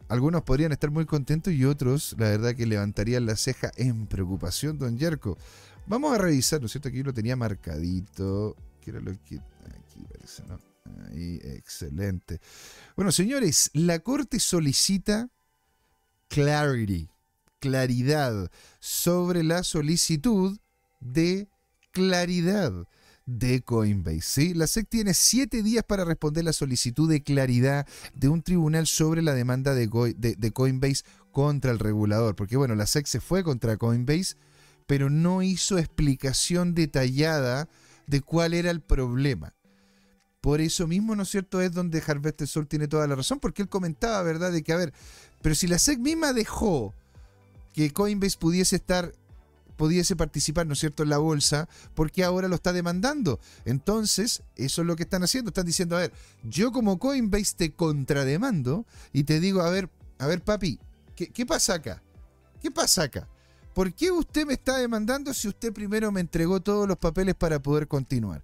algunos 0.07 0.43
podrían 0.43 0.71
estar 0.71 0.91
muy 0.91 1.05
contentos 1.05 1.53
y 1.53 1.65
otros, 1.65 2.15
la 2.17 2.29
verdad, 2.29 2.55
que 2.55 2.65
levantarían 2.65 3.25
la 3.25 3.35
ceja 3.35 3.71
en 3.77 4.07
preocupación, 4.07 4.77
don 4.77 4.97
Yerko. 4.97 5.37
Vamos 5.87 6.13
a 6.13 6.17
revisar, 6.17 6.59
¿no 6.59 6.65
es 6.65 6.73
cierto? 6.73 6.89
Aquí 6.89 7.01
lo 7.01 7.13
tenía 7.13 7.35
marcadito. 7.35 8.55
Aquí 8.89 10.05
parece, 10.11 10.43
¿no? 10.47 10.59
Ahí, 11.09 11.39
excelente. 11.43 12.39
Bueno, 12.95 13.11
señores, 13.11 13.69
la 13.73 13.99
Corte 13.99 14.39
solicita 14.39 15.29
clarity, 16.27 17.09
claridad 17.59 18.51
sobre 18.79 19.43
la 19.43 19.63
solicitud 19.63 20.57
de 20.99 21.47
claridad 21.91 22.87
de 23.25 23.61
Coinbase. 23.61 24.21
¿sí? 24.21 24.53
La 24.53 24.67
SEC 24.67 24.87
tiene 24.87 25.13
siete 25.13 25.61
días 25.63 25.83
para 25.83 26.05
responder 26.05 26.43
la 26.43 26.53
solicitud 26.53 27.09
de 27.09 27.23
claridad 27.23 27.87
de 28.13 28.29
un 28.29 28.41
tribunal 28.41 28.87
sobre 28.87 29.21
la 29.21 29.33
demanda 29.33 29.73
de, 29.73 29.87
de, 30.17 30.51
Coinbase 30.51 31.03
contra 31.31 31.71
el 31.71 31.79
regulador. 31.79 32.35
Porque 32.35 32.57
bueno, 32.57 32.75
la 32.75 32.87
SEC 32.87 33.05
se 33.05 33.21
fue 33.21 33.43
contra 33.43 33.77
Coinbase, 33.77 34.35
pero 34.87 35.09
no 35.09 35.41
hizo 35.41 35.77
explicación 35.77 36.73
detallada 36.73 37.69
de 38.11 38.21
cuál 38.21 38.53
era 38.53 38.69
el 38.69 38.81
problema. 38.81 39.55
Por 40.41 40.59
eso 40.59 40.85
mismo, 40.85 41.15
¿no 41.15 41.23
es 41.23 41.29
cierto?, 41.29 41.61
es 41.61 41.71
donde 41.71 42.03
Harvester 42.05 42.45
Sol 42.45 42.67
tiene 42.67 42.89
toda 42.89 43.07
la 43.07 43.15
razón, 43.15 43.39
porque 43.39 43.61
él 43.61 43.69
comentaba, 43.69 44.21
¿verdad?, 44.21 44.51
de 44.51 44.63
que, 44.63 44.73
a 44.73 44.77
ver, 44.77 44.93
pero 45.41 45.55
si 45.55 45.65
la 45.65 45.79
SEC 45.79 45.97
misma 45.97 46.33
dejó 46.33 46.93
que 47.73 47.93
Coinbase 47.93 48.37
pudiese 48.37 48.75
estar 48.75 49.13
pudiese 49.77 50.15
participar, 50.15 50.67
¿no 50.67 50.73
es 50.73 50.79
cierto?, 50.79 51.03
en 51.03 51.09
la 51.09 51.17
bolsa, 51.19 51.69
porque 51.95 52.23
ahora 52.23 52.47
lo 52.47 52.55
está 52.55 52.73
demandando. 52.73 53.39
Entonces, 53.65 54.43
eso 54.55 54.81
es 54.81 54.87
lo 54.87 54.95
que 54.95 55.03
están 55.03 55.23
haciendo. 55.23 55.49
Están 55.49 55.65
diciendo, 55.65 55.95
a 55.95 56.01
ver, 56.01 56.13
yo 56.43 56.71
como 56.71 56.99
Coinbase 56.99 57.55
te 57.55 57.73
contrademando 57.73 58.85
y 59.11 59.23
te 59.23 59.39
digo, 59.39 59.61
a 59.61 59.71
ver, 59.71 59.89
a 60.19 60.27
ver, 60.27 60.43
papi, 60.43 60.79
¿qué, 61.15 61.29
qué 61.29 61.47
pasa 61.47 61.75
acá? 61.75 62.03
¿Qué 62.61 62.69
pasa 62.69 63.03
acá? 63.03 63.27
¿Por 63.73 63.93
qué 63.93 64.11
usted 64.11 64.45
me 64.45 64.53
está 64.53 64.77
demandando 64.77 65.33
si 65.33 65.47
usted 65.47 65.71
primero 65.71 66.11
me 66.11 66.19
entregó 66.19 66.59
todos 66.59 66.87
los 66.87 66.97
papeles 66.97 67.35
para 67.35 67.61
poder 67.61 67.87
continuar? 67.87 68.43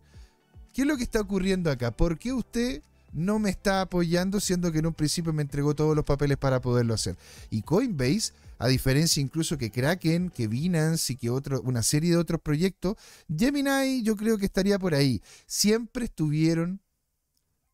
¿Qué 0.73 0.83
es 0.83 0.87
lo 0.87 0.95
que 0.95 1.03
está 1.03 1.19
ocurriendo 1.19 1.69
acá? 1.69 1.91
¿Por 1.91 2.17
qué 2.17 2.31
usted 2.31 2.81
no 3.11 3.39
me 3.39 3.49
está 3.49 3.81
apoyando 3.81 4.39
siendo 4.39 4.71
que 4.71 4.79
en 4.79 4.85
un 4.85 4.93
principio 4.93 5.33
me 5.33 5.41
entregó 5.41 5.75
todos 5.75 5.95
los 5.95 6.05
papeles 6.05 6.37
para 6.37 6.61
poderlo 6.61 6.93
hacer? 6.93 7.17
Y 7.49 7.61
Coinbase 7.61 8.31
a 8.59 8.67
diferencia 8.67 9.21
incluso 9.21 9.57
que 9.57 9.69
Kraken, 9.69 10.29
que 10.29 10.47
Binance 10.47 11.13
y 11.13 11.15
que 11.15 11.29
otro, 11.29 11.61
una 11.61 11.83
serie 11.83 12.11
de 12.11 12.17
otros 12.17 12.41
proyectos, 12.41 12.95
Gemini 13.35 14.01
yo 14.03 14.15
creo 14.15 14.37
que 14.37 14.45
estaría 14.45 14.79
por 14.79 14.95
ahí. 14.95 15.21
Siempre 15.45 16.05
estuvieron 16.05 16.81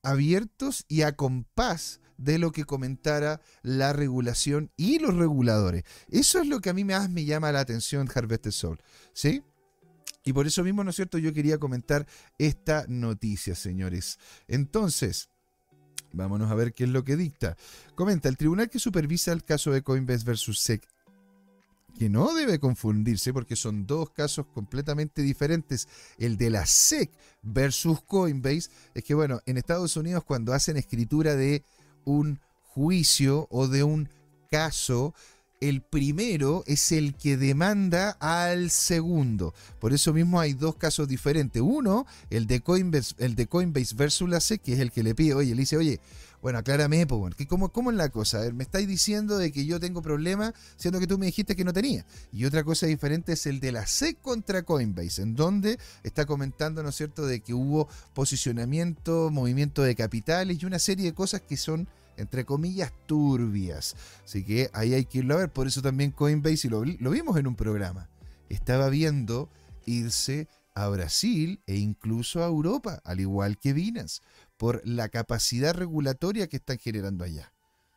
abiertos 0.02 0.86
y 0.90 1.04
a 1.04 1.16
compás 1.16 2.02
de 2.24 2.38
lo 2.38 2.52
que 2.52 2.66
comentara 2.66 3.42
la 3.62 3.94
regulación 3.94 4.72
y 4.78 5.00
los 5.00 5.16
reguladores. 5.16 5.84
Eso 6.10 6.40
es 6.40 6.48
lo 6.48 6.60
que 6.60 6.70
a 6.70 6.74
mí 6.74 6.84
más 6.84 7.10
me 7.10 7.26
llama 7.26 7.52
la 7.52 7.60
atención 7.60 8.10
Harvest 8.14 8.50
Soul, 8.52 8.80
¿sí? 9.14 9.44
Y 10.26 10.34
por 10.34 10.48
eso 10.48 10.64
mismo, 10.64 10.84
¿no 10.84 10.92
es 10.92 10.96
cierto? 10.96 11.18
Yo 11.18 11.34
quería 11.34 11.58
comentar 11.58 12.08
esta 12.38 12.86
noticia, 12.88 13.56
señores. 13.56 14.20
Entonces, 14.48 15.30
Vámonos 16.14 16.52
a 16.52 16.56
ver 16.56 16.74
qué 16.74 16.84
es 16.84 16.92
lo 16.92 17.04
que 17.04 17.18
dicta. 17.18 17.58
Comenta, 17.96 18.30
el 18.30 18.38
tribunal 18.38 18.70
que 18.70 18.78
supervisa 18.78 19.32
el 19.32 19.44
caso 19.44 19.72
de 19.72 19.82
Coinbase 19.82 20.24
versus 20.24 20.60
SEC, 20.60 20.88
que 21.98 22.10
no 22.10 22.34
debe 22.34 22.60
confundirse 22.60 23.34
porque 23.34 23.56
son 23.56 23.86
dos 23.86 24.12
casos 24.12 24.46
completamente 24.48 25.22
diferentes. 25.22 25.88
El 26.18 26.38
de 26.38 26.52
la 26.52 26.66
SEC 26.66 27.12
versus 27.42 28.02
Coinbase 28.04 28.70
es 28.94 29.04
que, 29.04 29.16
bueno, 29.16 29.42
en 29.46 29.58
Estados 29.58 29.98
Unidos 29.98 30.24
cuando 30.24 30.54
hacen 30.54 30.78
escritura 30.78 31.36
de 31.36 31.64
un 32.06 32.40
juicio 32.62 33.48
o 33.52 33.68
de 33.68 33.84
un 33.84 34.10
caso, 34.50 35.14
el 35.62 35.82
primero 35.82 36.64
es 36.68 36.92
el 36.92 37.16
que 37.16 37.38
demanda 37.38 38.18
al 38.20 38.70
segundo. 38.70 39.54
Por 39.80 39.94
eso 39.94 40.14
mismo 40.14 40.40
hay 40.40 40.54
dos 40.54 40.76
casos 40.76 41.08
diferentes. 41.08 41.62
Uno, 41.62 42.06
el 42.30 42.48
de 42.48 42.62
Coinbase, 42.62 43.16
el 43.18 43.36
de 43.36 43.48
Coinbase 43.48 43.96
versus 43.96 44.30
la 44.30 44.42
SEC, 44.42 44.62
que 44.62 44.74
es 44.74 44.80
el 44.80 44.92
que 44.92 45.04
le 45.04 45.16
pide, 45.16 45.36
oye, 45.36 45.56
le 45.56 45.62
dice, 45.62 45.78
oye, 45.78 46.02
bueno, 46.44 46.60
aclárame, 46.60 47.08
pues, 47.08 47.36
¿cómo, 47.48 47.70
¿cómo 47.70 47.90
es 47.90 47.96
la 47.96 48.10
cosa? 48.10 48.40
A 48.40 48.42
ver, 48.42 48.54
me 48.54 48.64
estáis 48.64 48.86
diciendo 48.86 49.38
de 49.38 49.54
que 49.54 49.66
yo 49.66 49.80
tengo 49.80 50.02
problemas, 50.02 50.54
siendo 50.76 51.00
que 51.00 51.08
tú 51.08 51.18
me 51.18 51.26
dijiste 51.26 51.56
que 51.56 51.64
no 51.64 51.72
tenía. 51.72 52.06
Y 52.34 52.44
otra 52.44 52.66
cosa 52.66 52.86
diferente 52.86 53.32
es 53.32 53.46
el 53.46 53.62
de 53.62 53.72
la 53.72 53.88
SEC 53.88 54.20
contra 54.22 54.64
Coinbase, 54.64 55.22
en 55.22 55.38
donde 55.38 55.80
está 56.04 56.26
comentando, 56.26 56.84
¿no 56.84 56.90
es 56.90 56.96
cierto?, 56.96 57.26
de 57.26 57.40
que 57.40 57.54
hubo 57.54 57.88
posicionamiento, 58.14 59.30
movimiento 59.32 59.84
de 59.84 59.96
capitales 59.96 60.62
y 60.62 60.66
una 60.66 60.80
serie 60.80 61.06
de 61.06 61.14
cosas 61.14 61.40
que 61.40 61.56
son 61.56 61.88
entre 62.18 62.44
comillas, 62.44 62.92
turbias. 63.06 63.96
Así 64.26 64.44
que 64.44 64.70
ahí 64.74 64.94
hay 64.94 65.06
que 65.06 65.20
irlo 65.20 65.36
a 65.36 65.38
ver. 65.38 65.50
Por 65.50 65.68
eso 65.68 65.82
también 65.82 66.12
Coinbase, 66.12 66.68
y 66.68 66.70
lo 66.70 67.10
vimos 67.10 67.38
en 67.38 67.48
un 67.48 67.56
programa, 67.56 68.10
estaba 68.50 68.90
viendo 68.90 69.50
irse 69.86 70.50
a 70.76 70.88
Brasil 70.90 71.62
e 71.68 71.78
incluso 71.78 72.44
a 72.44 72.48
Europa, 72.48 73.02
al 73.04 73.20
igual 73.20 73.58
que 73.58 73.74
Binance, 73.74 74.22
por 74.58 74.82
la 74.86 75.10
capacidad 75.10 75.74
regulatoria 75.74 76.48
que 76.48 76.58
están 76.58 76.78
generando 76.78 77.24
allá. 77.24 77.54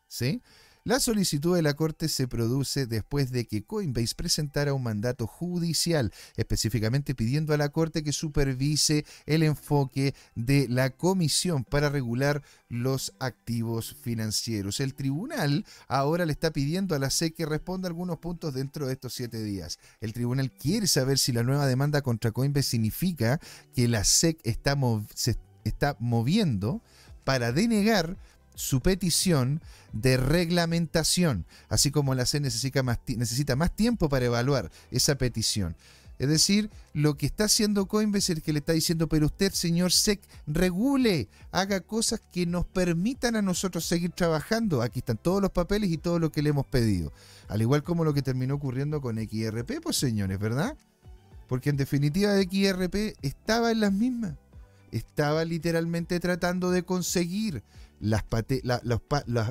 ¿Sí? 0.09 0.43
La 0.87 1.01
solicitud 1.01 1.57
de 1.57 1.62
la 1.62 1.75
Corte 1.75 2.09
se 2.09 2.29
produce 2.29 2.87
después 2.87 3.33
de 3.33 3.44
que 3.44 3.64
Coinbase 3.64 4.14
presentara 4.14 4.72
un 4.72 4.85
mandato 4.85 5.27
judicial, 5.27 6.12
específicamente 6.37 7.16
pidiendo 7.16 7.53
a 7.53 7.57
la 7.57 7.70
Corte 7.70 8.05
que 8.05 8.12
supervise 8.12 9.05
el 9.27 9.42
enfoque 9.42 10.14
de 10.37 10.68
la 10.68 10.90
Comisión 10.90 11.64
para 11.64 11.88
regular 11.88 12.44
los 12.68 13.14
activos 13.18 13.96
financieros. 14.01 14.79
El 14.79 14.94
tribunal 14.94 15.64
ahora 15.88 16.25
le 16.25 16.31
está 16.31 16.53
pidiendo 16.53 16.94
a 16.94 17.01
la 17.01 17.11
SEC 17.11 17.35
que 17.35 17.46
responda 17.46 17.88
algunos 17.88 18.18
puntos 18.18 18.55
dentro 18.55 18.87
de 18.87 18.92
estos 18.92 19.12
siete 19.12 19.42
días. 19.42 19.81
El 20.01 20.12
tribunal 20.12 20.53
quiere 20.53 20.87
saber 20.87 21.18
si 21.18 21.33
la 21.33 21.42
nueva 21.42 21.66
demanda 21.66 22.01
contra 22.01 22.31
Coinbase 22.31 22.70
significa 22.70 23.40
que 23.75 23.88
la 23.88 24.05
SEC 24.05 24.38
está 24.44 24.79
se 25.16 25.37
está 25.64 25.96
moviendo 25.99 26.81
para 27.25 27.51
denegar 27.51 28.16
su 28.57 28.81
petición 28.81 29.62
de 29.92 30.16
reglamentación, 30.16 31.47
así 31.69 31.92
como 31.92 32.14
la 32.14 32.27
C 32.27 32.40
necesita 32.40 32.83
más, 32.83 33.77
tiempo 33.77 34.09
para 34.09 34.27
evaluar 34.27 34.73
esa 34.90 35.14
petición. 35.14 35.77
Es 36.19 36.29
decir, 36.29 36.71
lo 36.95 37.19
que 37.19 37.27
está 37.27 37.45
haciendo 37.45 37.87
Coinbase 37.87 38.33
es 38.33 38.42
que 38.42 38.55
le 38.55 38.61
está 38.61 38.73
diciendo, 38.73 39.07
pero 39.07 39.27
usted, 39.27 39.53
señor 39.53 39.92
SEC, 39.92 40.23
regule, 40.47 41.29
haga 41.53 41.81
cosas 41.81 42.23
que 42.33 42.47
nos 42.47 42.64
permitan 42.64 43.37
a 43.37 43.42
nosotros 43.42 43.85
seguir 43.85 44.12
trabajando. 44.12 44.81
Aquí 44.81 45.01
están 45.01 45.19
todos 45.19 45.42
los 45.42 45.51
papeles 45.51 45.90
y 45.90 45.99
todo 45.99 46.19
lo 46.19 46.33
que 46.33 46.40
le 46.40 46.51
hemos 46.51 46.66
pedido. 46.66 47.12
Al 47.49 47.61
igual 47.61 47.83
como 47.83 48.03
lo 48.03 48.14
que 48.14 48.23
terminó 48.23 48.55
ocurriendo 48.55 49.03
con 49.03 49.16
XRP, 49.16 49.83
pues 49.83 49.97
señores, 49.97 50.38
¿verdad? 50.38 50.75
Porque 51.49 51.69
en 51.69 51.77
definitiva 51.77 52.35
XRP 52.42 53.19
estaba 53.21 53.71
en 53.71 53.81
las 53.81 53.92
mismas. 53.92 54.37
Estaba 54.92 55.45
literalmente 55.45 56.19
tratando 56.19 56.71
de 56.71 56.83
conseguir 56.83 57.62
las 58.01 58.25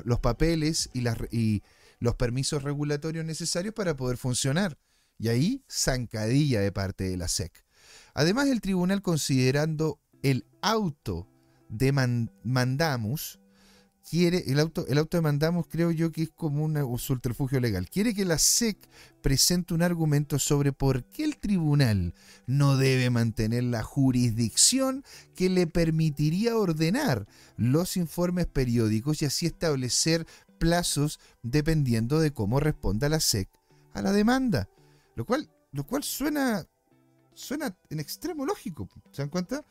los, 0.04 0.20
papeles 0.20 0.90
y, 0.92 1.06
y 1.30 1.62
los 1.98 2.14
permisos 2.16 2.62
regulatorios 2.62 3.24
necesarios 3.24 3.74
para 3.74 3.96
poder 3.96 4.16
funcionar. 4.16 4.78
Y 5.18 5.28
ahí, 5.28 5.64
zancadilla 5.70 6.60
de 6.60 6.72
parte 6.72 7.04
de 7.04 7.16
la 7.16 7.28
SEC. 7.28 7.64
Además, 8.14 8.48
el 8.48 8.60
tribunal, 8.60 9.02
considerando 9.02 10.00
el 10.22 10.46
auto 10.60 11.28
de 11.68 11.92
mandamus, 12.42 13.40
quiere, 14.08 14.44
el 14.46 14.60
auto, 14.60 14.86
el 14.86 14.98
auto 14.98 15.16
demandamos 15.16 15.66
creo 15.68 15.90
yo 15.90 16.12
que 16.12 16.22
es 16.22 16.30
como 16.30 16.64
un 16.64 16.98
subterfugio 16.98 17.60
legal, 17.60 17.90
quiere 17.90 18.14
que 18.14 18.24
la 18.24 18.38
SEC 18.38 18.78
presente 19.20 19.74
un 19.74 19.82
argumento 19.82 20.38
sobre 20.38 20.72
por 20.72 21.04
qué 21.04 21.24
el 21.24 21.38
tribunal 21.38 22.14
no 22.46 22.76
debe 22.76 23.10
mantener 23.10 23.64
la 23.64 23.82
jurisdicción 23.82 25.04
que 25.34 25.50
le 25.50 25.66
permitiría 25.66 26.56
ordenar 26.56 27.26
los 27.56 27.96
informes 27.96 28.46
periódicos 28.46 29.22
y 29.22 29.26
así 29.26 29.46
establecer 29.46 30.26
plazos 30.58 31.18
dependiendo 31.42 32.20
de 32.20 32.32
cómo 32.32 32.60
responda 32.60 33.08
la 33.08 33.20
SEC 33.20 33.48
a 33.92 34.02
la 34.02 34.12
demanda. 34.12 34.68
Lo 35.16 35.24
cual, 35.24 35.50
lo 35.72 35.84
cual 35.84 36.04
suena, 36.04 36.64
suena 37.34 37.76
en 37.90 38.00
extremo 38.00 38.46
lógico, 38.46 38.88
¿se 39.10 39.22
dan 39.22 39.30
cuenta? 39.30 39.64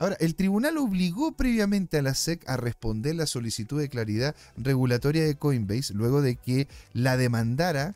Ahora, 0.00 0.16
el 0.18 0.34
tribunal 0.34 0.78
obligó 0.78 1.32
previamente 1.32 1.98
a 1.98 2.02
la 2.02 2.14
SEC 2.14 2.48
a 2.48 2.56
responder 2.56 3.14
la 3.14 3.26
solicitud 3.26 3.78
de 3.78 3.90
claridad 3.90 4.34
regulatoria 4.56 5.22
de 5.22 5.34
Coinbase 5.34 5.92
luego 5.92 6.22
de 6.22 6.36
que 6.36 6.68
la 6.94 7.18
demandara 7.18 7.94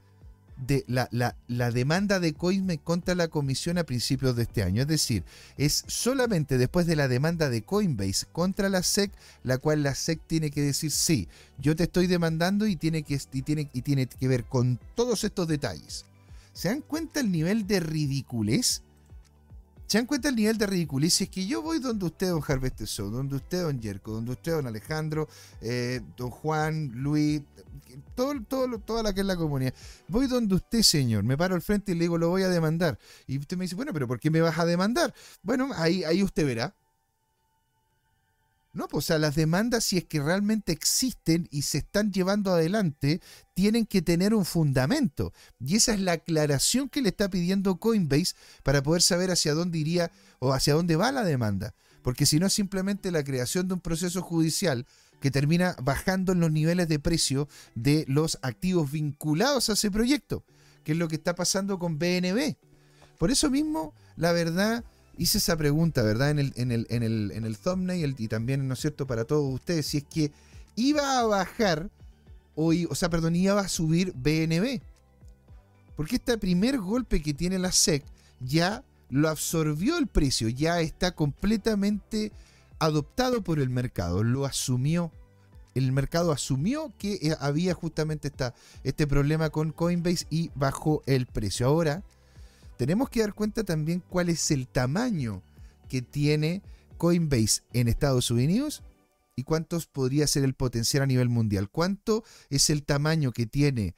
de 0.66 0.84
la, 0.86 1.08
la, 1.48 1.70
demanda 1.70 2.20
de 2.20 2.34
Coinbase 2.34 2.78
contra 2.78 3.14
la 3.14 3.28
comisión 3.28 3.78
a 3.78 3.84
principios 3.84 4.36
de 4.36 4.42
este 4.42 4.62
año. 4.62 4.82
Es 4.82 4.88
decir, 4.88 5.24
es 5.56 5.82
solamente 5.86 6.58
después 6.58 6.86
de 6.86 6.94
la 6.94 7.08
demanda 7.08 7.48
de 7.48 7.62
Coinbase 7.62 8.26
contra 8.32 8.68
la 8.68 8.82
SEC, 8.82 9.10
la 9.42 9.56
cual 9.56 9.82
la 9.82 9.94
SEC 9.94 10.20
tiene 10.26 10.50
que 10.50 10.60
decir, 10.60 10.90
sí, 10.90 11.26
yo 11.58 11.74
te 11.74 11.84
estoy 11.84 12.06
demandando 12.06 12.66
y 12.66 12.76
tiene 12.76 13.02
que, 13.02 13.18
y 13.32 13.40
tiene, 13.40 13.70
y 13.72 13.80
tiene 13.80 14.06
que 14.06 14.28
ver 14.28 14.44
con 14.44 14.78
todos 14.94 15.24
estos 15.24 15.48
detalles. 15.48 16.04
¿Se 16.52 16.68
dan 16.68 16.82
cuenta 16.82 17.20
el 17.20 17.32
nivel 17.32 17.66
de 17.66 17.80
ridiculez 17.80 18.83
¿Se 19.86 19.98
dan 19.98 20.06
cuenta 20.06 20.28
el 20.28 20.36
nivel 20.36 20.56
de 20.56 20.66
ridiculicia? 20.66 21.24
Es 21.24 21.30
que 21.30 21.46
yo 21.46 21.62
voy 21.62 21.78
donde 21.78 22.06
usted, 22.06 22.30
don 22.30 22.42
Harvest 22.46 22.82
Show, 22.84 23.10
donde 23.10 23.36
usted, 23.36 23.62
don 23.62 23.80
Yerko, 23.80 24.12
donde 24.12 24.32
usted, 24.32 24.52
don 24.52 24.66
Alejandro, 24.66 25.28
eh, 25.60 26.00
don 26.16 26.30
Juan, 26.30 26.90
Luis, 26.94 27.42
todo, 28.14 28.34
todo, 28.48 28.78
toda 28.78 29.02
la 29.02 29.12
que 29.12 29.20
es 29.20 29.26
la 29.26 29.36
comunidad. 29.36 29.74
Voy 30.08 30.26
donde 30.26 30.54
usted, 30.54 30.82
señor, 30.82 31.22
me 31.24 31.36
paro 31.36 31.54
al 31.54 31.62
frente 31.62 31.92
y 31.92 31.94
le 31.94 32.02
digo, 32.02 32.18
lo 32.18 32.28
voy 32.28 32.42
a 32.42 32.48
demandar. 32.48 32.98
Y 33.26 33.38
usted 33.38 33.56
me 33.56 33.64
dice, 33.64 33.74
bueno, 33.76 33.92
pero 33.92 34.08
¿por 34.08 34.18
qué 34.18 34.30
me 34.30 34.40
vas 34.40 34.58
a 34.58 34.64
demandar? 34.64 35.14
Bueno, 35.42 35.70
ahí, 35.74 36.02
ahí 36.04 36.22
usted 36.22 36.46
verá. 36.46 36.74
No, 38.74 38.88
pues 38.88 39.04
o 39.04 39.06
sea, 39.06 39.18
las 39.18 39.36
demandas, 39.36 39.84
si 39.84 39.98
es 39.98 40.04
que 40.04 40.20
realmente 40.20 40.72
existen 40.72 41.48
y 41.52 41.62
se 41.62 41.78
están 41.78 42.12
llevando 42.12 42.52
adelante, 42.52 43.20
tienen 43.54 43.86
que 43.86 44.02
tener 44.02 44.34
un 44.34 44.44
fundamento. 44.44 45.32
Y 45.60 45.76
esa 45.76 45.94
es 45.94 46.00
la 46.00 46.12
aclaración 46.12 46.88
que 46.88 47.00
le 47.00 47.10
está 47.10 47.30
pidiendo 47.30 47.76
Coinbase 47.76 48.34
para 48.64 48.82
poder 48.82 49.00
saber 49.00 49.30
hacia 49.30 49.54
dónde 49.54 49.78
iría 49.78 50.10
o 50.40 50.52
hacia 50.52 50.74
dónde 50.74 50.96
va 50.96 51.12
la 51.12 51.22
demanda. 51.22 51.72
Porque 52.02 52.26
si 52.26 52.40
no 52.40 52.46
es 52.46 52.52
simplemente 52.52 53.12
la 53.12 53.22
creación 53.22 53.68
de 53.68 53.74
un 53.74 53.80
proceso 53.80 54.22
judicial 54.22 54.86
que 55.20 55.30
termina 55.30 55.76
bajando 55.80 56.32
en 56.32 56.40
los 56.40 56.50
niveles 56.50 56.88
de 56.88 56.98
precio 56.98 57.48
de 57.76 58.04
los 58.08 58.38
activos 58.42 58.90
vinculados 58.90 59.70
a 59.70 59.74
ese 59.74 59.90
proyecto, 59.90 60.44
que 60.82 60.92
es 60.92 60.98
lo 60.98 61.06
que 61.06 61.14
está 61.14 61.36
pasando 61.36 61.78
con 61.78 61.98
BNB. 61.98 62.56
Por 63.18 63.30
eso 63.30 63.50
mismo, 63.50 63.94
la 64.16 64.32
verdad, 64.32 64.84
hice 65.18 65.38
esa 65.38 65.56
pregunta, 65.56 66.02
¿verdad? 66.02 66.30
En 66.30 66.38
el, 66.38 66.52
en 66.56 66.72
el, 66.72 66.86
en 66.90 67.02
el, 67.02 67.32
en 67.34 67.44
el 67.44 67.58
thumbnail 67.58 68.14
y 68.18 68.28
también, 68.28 68.66
¿no 68.66 68.74
es 68.74 68.80
cierto?, 68.80 69.06
para 69.06 69.24
todos 69.24 69.52
ustedes, 69.52 69.86
si 69.86 69.98
es 69.98 70.04
que 70.04 70.32
iba 70.76 71.18
a 71.18 71.24
bajar, 71.24 71.90
o, 72.54 72.72
o 72.88 72.94
sea, 72.94 73.10
perdón, 73.10 73.36
iba 73.36 73.60
a 73.60 73.68
subir 73.68 74.12
BNB. 74.14 74.80
Porque 75.96 76.16
este 76.16 76.38
primer 76.38 76.78
golpe 76.78 77.22
que 77.22 77.34
tiene 77.34 77.58
la 77.58 77.72
SEC 77.72 78.04
ya 78.40 78.84
lo 79.10 79.28
absorbió 79.28 79.98
el 79.98 80.06
precio, 80.06 80.48
ya 80.48 80.80
está 80.80 81.14
completamente 81.14 82.32
adoptado 82.78 83.42
por 83.42 83.60
el 83.60 83.70
mercado, 83.70 84.24
lo 84.24 84.44
asumió. 84.44 85.12
El 85.74 85.92
mercado 85.92 86.30
asumió 86.32 86.92
que 86.98 87.14
eh, 87.14 87.36
había 87.40 87.74
justamente 87.74 88.28
esta, 88.28 88.54
este 88.84 89.06
problema 89.06 89.50
con 89.50 89.72
Coinbase 89.72 90.26
y 90.30 90.50
bajó 90.54 91.02
el 91.06 91.26
precio. 91.26 91.66
Ahora, 91.66 92.04
tenemos 92.76 93.08
que 93.08 93.20
dar 93.20 93.34
cuenta 93.34 93.64
también 93.64 94.02
cuál 94.08 94.28
es 94.28 94.50
el 94.50 94.68
tamaño 94.68 95.42
que 95.88 96.02
tiene 96.02 96.62
Coinbase 96.96 97.62
en 97.72 97.88
Estados 97.88 98.30
Unidos 98.30 98.82
y 99.36 99.42
cuántos 99.42 99.86
podría 99.86 100.26
ser 100.26 100.44
el 100.44 100.54
potencial 100.54 101.02
a 101.02 101.06
nivel 101.06 101.28
mundial. 101.28 101.68
¿Cuánto 101.70 102.24
es 102.50 102.70
el 102.70 102.84
tamaño 102.84 103.32
que 103.32 103.46
tiene 103.46 103.94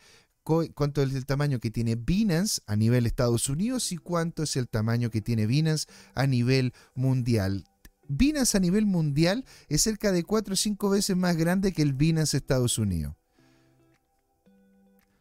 cuánto 0.74 1.02
es 1.02 1.12
el 1.12 1.26
tamaño 1.26 1.58
que 1.58 1.72
tiene 1.72 1.96
Binance 1.96 2.62
a 2.66 2.76
nivel 2.76 3.06
Estados 3.06 3.48
Unidos 3.48 3.90
y 3.90 3.96
cuánto 3.96 4.44
es 4.44 4.54
el 4.56 4.68
tamaño 4.68 5.10
que 5.10 5.20
tiene 5.20 5.46
Binance 5.46 5.88
a 6.14 6.28
nivel 6.28 6.72
mundial. 6.94 7.64
Binance 8.06 8.56
a 8.56 8.60
nivel 8.60 8.86
mundial 8.86 9.44
es 9.68 9.82
cerca 9.82 10.12
de 10.12 10.22
4 10.22 10.52
o 10.52 10.56
5 10.56 10.90
veces 10.90 11.16
más 11.16 11.36
grande 11.36 11.72
que 11.72 11.82
el 11.82 11.94
Binance 11.94 12.36
Estados 12.36 12.78
Unidos. 12.78 13.16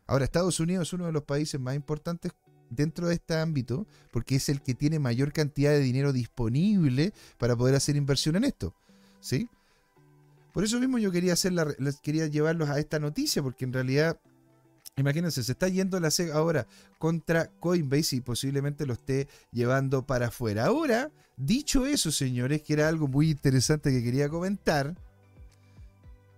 Ahora, 0.06 0.26
Estados 0.26 0.60
Unidos 0.60 0.90
es 0.90 0.94
uno 0.94 1.08
de 1.08 1.12
los 1.12 1.24
países 1.24 1.60
más 1.60 1.76
importantes 1.76 2.32
dentro 2.70 3.08
de 3.08 3.16
este 3.16 3.36
ámbito 3.36 3.86
porque 4.12 4.36
es 4.36 4.50
el 4.50 4.62
que 4.62 4.74
tiene 4.74 5.00
mayor 5.00 5.32
cantidad 5.34 5.72
de 5.72 5.80
dinero 5.80 6.14
disponible 6.14 7.14
para 7.38 7.56
poder 7.56 7.76
hacer 7.76 7.96
inversión 7.96 8.36
en 8.36 8.46
esto. 8.46 8.74
¿Sí? 9.20 9.50
Por 10.54 10.64
eso 10.64 10.80
mismo 10.80 10.98
yo 10.98 11.12
quería 11.12 11.34
hacer 11.34 11.52
la, 11.52 11.68
quería 12.02 12.28
llevarlos 12.28 12.70
a 12.70 12.80
esta 12.80 12.98
noticia, 12.98 13.44
porque 13.44 13.66
en 13.66 13.74
realidad, 13.74 14.18
imagínense, 14.96 15.44
se 15.44 15.52
está 15.52 15.68
yendo 15.68 16.00
la 16.00 16.12
SEC 16.12 16.32
ahora 16.32 16.66
contra 16.98 17.48
Coinbase 17.60 18.16
y 18.16 18.22
posiblemente 18.22 18.86
lo 18.86 18.94
esté 18.94 19.28
llevando 19.52 20.06
para 20.06 20.28
afuera. 20.28 20.68
Ahora, 20.68 21.12
dicho 21.36 21.86
eso, 21.86 22.10
señores, 22.10 22.62
que 22.62 22.72
era 22.72 22.88
algo 22.88 23.10
muy 23.10 23.32
interesante 23.32 23.92
que 23.92 24.02
quería 24.02 24.30
comentar, 24.30 24.96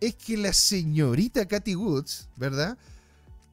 es 0.01 0.15
que 0.15 0.35
la 0.35 0.51
señorita 0.51 1.45
Katy 1.45 1.75
Woods, 1.75 2.27
¿verdad? 2.37 2.75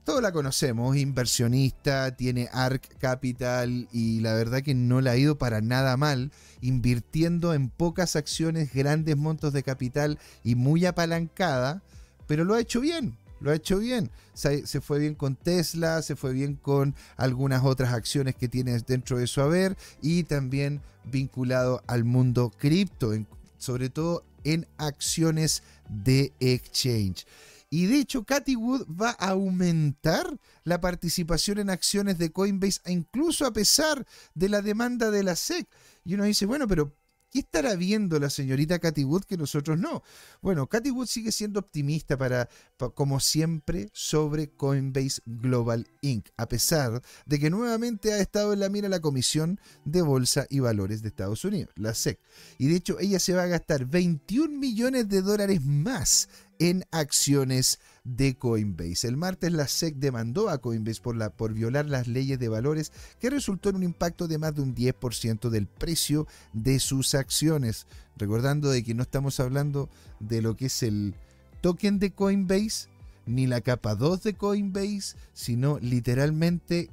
Todos 0.05 0.21
la 0.21 0.33
conocemos, 0.33 0.97
inversionista, 0.97 2.15
tiene 2.15 2.49
ARC 2.53 2.99
Capital 2.99 3.89
y 3.91 4.21
la 4.21 4.35
verdad 4.35 4.63
que 4.63 4.75
no 4.75 5.01
le 5.01 5.09
ha 5.09 5.17
ido 5.17 5.39
para 5.39 5.63
nada 5.63 5.97
mal, 5.97 6.31
invirtiendo 6.61 7.55
en 7.55 7.71
pocas 7.71 8.15
acciones, 8.15 8.73
grandes 8.75 9.17
montos 9.17 9.55
de 9.55 9.63
capital 9.63 10.19
y 10.43 10.57
muy 10.57 10.85
apalancada, 10.85 11.83
pero 12.27 12.45
lo 12.45 12.55
ha 12.55 12.61
hecho 12.61 12.81
bien, 12.81 13.17
lo 13.41 13.51
ha 13.51 13.55
hecho 13.55 13.79
bien. 13.79 14.11
Se, 14.35 14.63
fue 14.83 14.99
bien 14.99 15.15
con 15.15 15.37
Tesla, 15.37 16.03
se 16.03 16.17
fue 16.17 16.35
bien 16.35 16.57
con 16.57 16.95
algunas 17.17 17.65
otras 17.65 17.95
acciones 17.95 18.35
que 18.35 18.49
tiene 18.49 18.79
dentro 18.81 19.17
de 19.17 19.27
su 19.27 19.41
haber 19.41 19.75
y 20.03 20.25
también 20.25 20.83
vinculado 21.05 21.83
al 21.87 22.05
mundo 22.05 22.53
cripto, 22.59 23.13
sobre 23.57 23.89
todo 23.89 24.23
en 24.45 24.67
acciones 24.77 25.63
de 25.89 26.33
exchange. 26.41 27.27
Y 27.75 27.87
de 27.87 27.99
hecho, 27.99 28.23
Cathy 28.23 28.55
Wood 28.55 28.87
va 28.87 29.17
a 29.19 29.31
aumentar 29.31 30.39
la 30.63 30.81
participación 30.81 31.59
en 31.59 31.71
acciones 31.71 32.19
de 32.19 32.31
Coinbase, 32.31 32.81
incluso 32.87 33.47
a 33.47 33.53
pesar 33.53 34.07
de 34.33 34.49
la 34.49 34.63
demanda 34.63 35.11
de 35.11 35.25
la 35.25 35.35
SEC. 35.35 35.67
Y 36.05 36.15
uno 36.15 36.23
dice, 36.23 36.47
bueno, 36.47 36.69
pero 36.69 36.95
¿Qué 37.35 37.41
estará 37.41 37.75
viendo 37.75 38.21
la 38.21 38.31
señorita 38.31 38.79
Cathy 38.79 39.03
Wood 39.03 39.25
que 39.25 39.37
nosotros 39.37 39.77
no? 39.77 40.05
Bueno, 40.41 40.69
Cathy 40.69 40.93
Wood 40.93 41.09
sigue 41.09 41.33
siendo 41.33 41.59
optimista 41.59 42.17
para, 42.17 42.49
como 42.95 43.19
siempre, 43.19 43.89
sobre 43.93 44.51
Coinbase 44.51 45.21
Global 45.27 45.89
Inc., 46.01 46.29
a 46.37 46.47
pesar 46.47 47.03
de 47.27 47.41
que 47.41 47.51
nuevamente 47.51 48.13
ha 48.13 48.21
estado 48.21 48.53
en 48.53 48.61
la 48.61 48.69
mira 48.69 48.89
la 48.89 49.01
Comisión 49.01 49.59
de 49.85 50.03
Bolsa 50.03 50.47
y 50.49 50.61
Valores 50.61 51.03
de 51.03 51.09
Estados 51.09 51.45
Unidos, 51.45 51.75
la 51.75 51.93
SEC. 51.95 52.21
Y 52.57 52.69
de 52.69 52.77
hecho, 52.77 53.01
ella 53.01 53.19
se 53.19 53.33
va 53.33 53.43
a 53.43 53.49
gastar 53.49 53.85
21 53.85 54.57
millones 54.57 55.09
de 55.09 55.21
dólares 55.21 55.61
más 55.61 56.29
en 56.59 56.85
acciones 56.91 57.81
de 58.05 58.37
Coinbase. 58.37 59.09
El 59.09 59.17
martes 59.17 59.53
la 59.53 59.67
SEC 59.67 59.97
demandó 59.97 60.49
a 60.49 60.59
Coinbase 60.59 61.01
por, 61.01 61.33
por 61.33 61.53
violar 61.53 61.87
las 61.87 62.07
leyes 62.07 62.39
de 62.39 62.49
valores 62.49 62.93
que 63.21 63.31
resultó 63.31 63.71
en 63.71 63.77
un 63.77 63.83
impacto 63.83 64.29
de 64.29 64.39
más 64.39 64.55
de 64.55 64.63
un 64.63 64.75
10% 64.75 65.49
del 65.49 65.67
precio 65.67 66.27
de 66.53 66.81
sus 66.81 67.15
acciones. 67.15 67.87
Recordando 68.17 68.71
de 68.71 68.85
que 68.85 68.95
no 68.95 69.03
estamos 69.03 69.41
hablando 69.41 69.89
de 70.21 70.43
lo 70.43 70.57
que 70.57 70.67
es 70.67 70.83
el 70.83 71.15
token 71.61 71.99
de 71.99 72.13
Coinbase 72.13 72.89
ni 73.27 73.47
la 73.47 73.61
capa 73.61 73.95
2 73.95 74.23
de 74.23 74.35
Coinbase, 74.35 75.17
sino 75.33 75.79
literalmente 75.81 76.91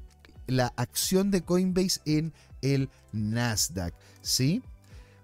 la 0.48 0.74
acción 0.76 1.32
de 1.32 1.42
Coinbase 1.42 2.02
en 2.06 2.34
el 2.62 2.90
Nasdaq, 3.12 3.94
¿sí? 4.22 4.62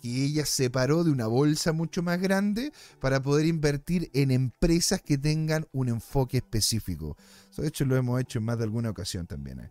que 0.00 0.24
ella 0.24 0.44
separó 0.44 1.04
de 1.04 1.10
una 1.10 1.26
bolsa 1.26 1.72
mucho 1.72 2.02
más 2.02 2.20
grande 2.20 2.72
para 3.00 3.22
poder 3.22 3.46
invertir 3.46 4.10
en 4.12 4.30
empresas 4.30 5.00
que 5.00 5.18
tengan 5.18 5.66
un 5.72 5.88
enfoque 5.88 6.38
específico. 6.38 7.16
Eso 7.50 7.62
de 7.62 7.68
hecho 7.68 7.84
lo 7.84 7.96
hemos 7.96 8.20
hecho 8.20 8.38
en 8.38 8.44
más 8.44 8.58
de 8.58 8.64
alguna 8.64 8.90
ocasión 8.90 9.26
también. 9.26 9.60
¿eh? 9.60 9.70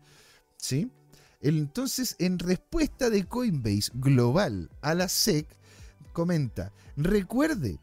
¿Sí? 0.57 0.91
Entonces, 1.41 2.15
en 2.19 2.39
respuesta 2.39 3.09
de 3.09 3.25
Coinbase 3.25 3.91
Global 3.93 4.69
a 4.81 4.93
la 4.93 5.09
SEC, 5.09 5.47
comenta, 6.13 6.71
recuerde, 6.95 7.79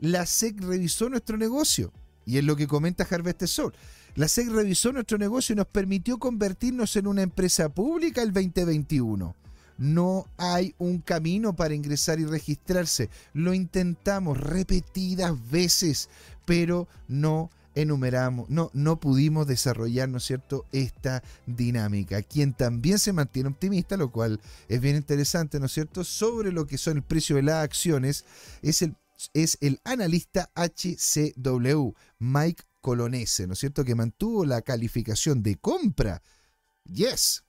la 0.00 0.26
SEC 0.26 0.60
revisó 0.60 1.08
nuestro 1.08 1.36
negocio. 1.36 1.92
Y 2.24 2.38
es 2.38 2.44
lo 2.44 2.56
que 2.56 2.66
comenta 2.66 3.06
Harvest 3.08 3.46
Sol. 3.46 3.72
La 4.16 4.26
SEC 4.26 4.48
revisó 4.48 4.92
nuestro 4.92 5.18
negocio 5.18 5.52
y 5.52 5.56
nos 5.56 5.66
permitió 5.66 6.18
convertirnos 6.18 6.96
en 6.96 7.06
una 7.06 7.22
empresa 7.22 7.68
pública 7.68 8.22
el 8.22 8.32
2021 8.32 9.36
no 9.78 10.26
hay 10.36 10.74
un 10.78 10.98
camino 11.00 11.54
para 11.54 11.74
ingresar 11.74 12.18
y 12.18 12.24
registrarse. 12.24 13.10
Lo 13.32 13.54
intentamos 13.54 14.38
repetidas 14.38 15.34
veces, 15.50 16.08
pero 16.44 16.88
no 17.08 17.50
enumeramos, 17.76 18.50
no, 18.50 18.70
no 18.72 18.98
pudimos 18.98 19.46
desarrollar, 19.46 20.08
¿no 20.08 20.18
es 20.18 20.24
cierto?, 20.24 20.66
esta 20.72 21.22
dinámica. 21.46 22.22
Quien 22.22 22.54
también 22.54 22.98
se 22.98 23.12
mantiene 23.12 23.50
optimista, 23.50 23.96
lo 23.96 24.10
cual 24.10 24.40
es 24.68 24.80
bien 24.80 24.96
interesante, 24.96 25.60
¿no 25.60 25.66
es 25.66 25.72
cierto?, 25.72 26.02
sobre 26.02 26.50
lo 26.50 26.66
que 26.66 26.78
son 26.78 26.96
el 26.96 27.02
precio 27.04 27.36
de 27.36 27.42
las 27.42 27.62
acciones, 27.62 28.24
es 28.62 28.82
el, 28.82 28.96
es 29.34 29.58
el 29.60 29.80
analista 29.84 30.50
HCW, 30.54 31.92
Mike 32.18 32.64
Colonese, 32.80 33.46
¿no 33.46 33.52
es 33.52 33.60
cierto?, 33.60 33.84
que 33.84 33.94
mantuvo 33.94 34.44
la 34.44 34.62
calificación 34.62 35.42
de 35.42 35.56
compra. 35.56 36.22
Yes, 36.84 37.44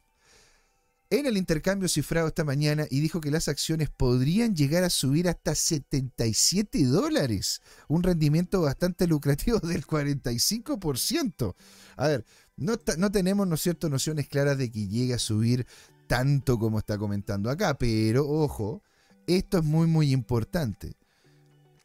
en 1.10 1.26
el 1.26 1.38
intercambio 1.38 1.88
cifrado 1.88 2.28
esta 2.28 2.44
mañana 2.44 2.86
y 2.90 3.00
dijo 3.00 3.22
que 3.22 3.32
las 3.32 3.48
acciones 3.48 3.90
podrían 3.90 4.56
llegar 4.56 4.84
a 4.84 4.90
subir 4.90 5.30
hasta 5.30 5.56
77 5.56 6.86
dólares, 6.86 7.62
un 7.88 8.04
rendimiento 8.04 8.62
bastante 8.62 9.08
lucrativo 9.08 9.60
del 9.60 9.86
45%. 9.86 11.56
A 11.96 12.08
ver, 12.08 12.26
no, 12.58 12.76
no 12.98 13.12
tenemos, 13.12 13.48
¿no 13.48 13.56
cierto?, 13.56 13.90
nociones 13.90 14.28
claras 14.28 14.58
de 14.58 14.70
que 14.72 14.88
llegue 14.88 15.14
a 15.14 15.20
subir 15.20 15.66
tanto 16.08 16.58
como 16.60 16.80
está 16.80 16.98
comentando 16.98 17.50
acá, 17.50 17.78
pero 17.78 18.28
ojo, 18.28 18.82
esto 19.28 19.60
es 19.60 19.64
muy, 19.64 19.88
muy 19.88 20.12
importante. 20.12 20.96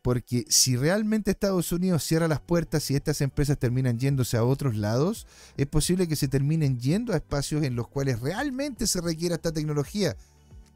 Porque 0.03 0.45
si 0.49 0.77
realmente 0.77 1.31
Estados 1.31 1.71
Unidos 1.71 2.03
cierra 2.03 2.27
las 2.27 2.41
puertas 2.41 2.91
y 2.91 2.97
estas 2.97 3.21
empresas 3.21 3.57
terminan 3.57 3.99
yéndose 3.99 4.37
a 4.37 4.45
otros 4.45 4.77
lados, 4.77 5.29
es 5.57 5.67
posible 5.67 6.09
que 6.09 6.17
se 6.17 6.27
terminen 6.29 6.81
yendo 6.81 7.13
a 7.13 7.17
espacios 7.17 7.63
en 7.63 7.77
los 7.77 7.87
cuales 7.87 8.21
realmente 8.21 8.89
se 8.89 9.01
requiera 9.01 9.37
esta 9.37 9.53
tecnología 9.53 10.17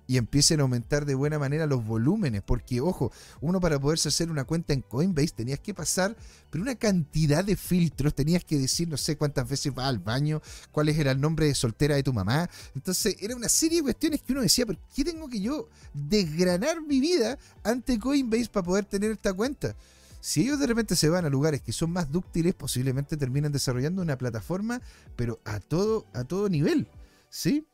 y 0.06 0.16
empiecen 0.16 0.60
a 0.60 0.62
aumentar 0.62 1.04
de 1.04 1.14
buena 1.14 1.38
manera 1.38 1.66
los 1.66 1.84
volúmenes, 1.84 2.42
porque 2.42 2.80
ojo, 2.80 3.12
uno 3.40 3.60
para 3.60 3.78
poderse 3.78 4.08
hacer 4.08 4.30
una 4.30 4.44
cuenta 4.44 4.72
en 4.72 4.82
Coinbase 4.82 5.34
tenías 5.34 5.60
que 5.60 5.74
pasar 5.74 6.16
por 6.50 6.60
una 6.60 6.74
cantidad 6.74 7.44
de 7.44 7.56
filtros, 7.56 8.14
tenías 8.14 8.44
que 8.44 8.58
decir 8.58 8.88
no 8.88 8.96
sé 8.96 9.16
cuántas 9.16 9.48
veces 9.48 9.72
va 9.76 9.88
al 9.88 9.98
baño, 9.98 10.40
cuál 10.70 10.88
era 10.88 11.10
el 11.10 11.20
nombre 11.20 11.46
de 11.46 11.54
soltera 11.54 11.96
de 11.96 12.02
tu 12.02 12.12
mamá, 12.12 12.48
entonces 12.74 13.16
era 13.20 13.34
una 13.34 13.48
serie 13.48 13.78
de 13.78 13.84
cuestiones 13.84 14.22
que 14.22 14.32
uno 14.32 14.42
decía, 14.42 14.66
¿por 14.66 14.78
qué 14.94 15.04
tengo 15.04 15.28
que 15.28 15.40
yo 15.40 15.68
desgranar 15.92 16.80
mi 16.82 17.00
vida 17.00 17.38
ante 17.64 17.98
Coinbase 17.98 18.48
para 18.48 18.64
poder 18.64 18.84
tener 18.84 19.10
esta 19.10 19.32
cuenta? 19.32 19.74
Si 20.20 20.42
ellos 20.42 20.58
de 20.58 20.66
repente 20.66 20.96
se 20.96 21.08
van 21.08 21.24
a 21.24 21.28
lugares 21.28 21.62
que 21.62 21.72
son 21.72 21.92
más 21.92 22.10
dúctiles, 22.10 22.52
posiblemente 22.52 23.16
terminan 23.16 23.52
desarrollando 23.52 24.02
una 24.02 24.18
plataforma, 24.18 24.80
pero 25.14 25.40
a 25.44 25.60
todo, 25.60 26.04
a 26.14 26.24
todo 26.24 26.48
nivel, 26.48 26.88
¿sí? 27.30 27.64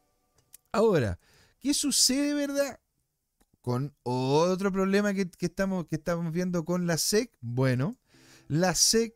Ahora, 0.70 1.18
¿Qué 1.62 1.74
sucede, 1.74 2.34
verdad? 2.34 2.80
Con 3.60 3.94
otro 4.02 4.72
problema 4.72 5.14
que, 5.14 5.30
estamos, 5.38 5.86
que 5.86 5.94
estamos 5.94 6.32
viendo 6.32 6.64
con 6.64 6.88
la 6.88 6.98
SEC. 6.98 7.30
Bueno, 7.40 7.96
la 8.48 8.74
SEC 8.74 9.14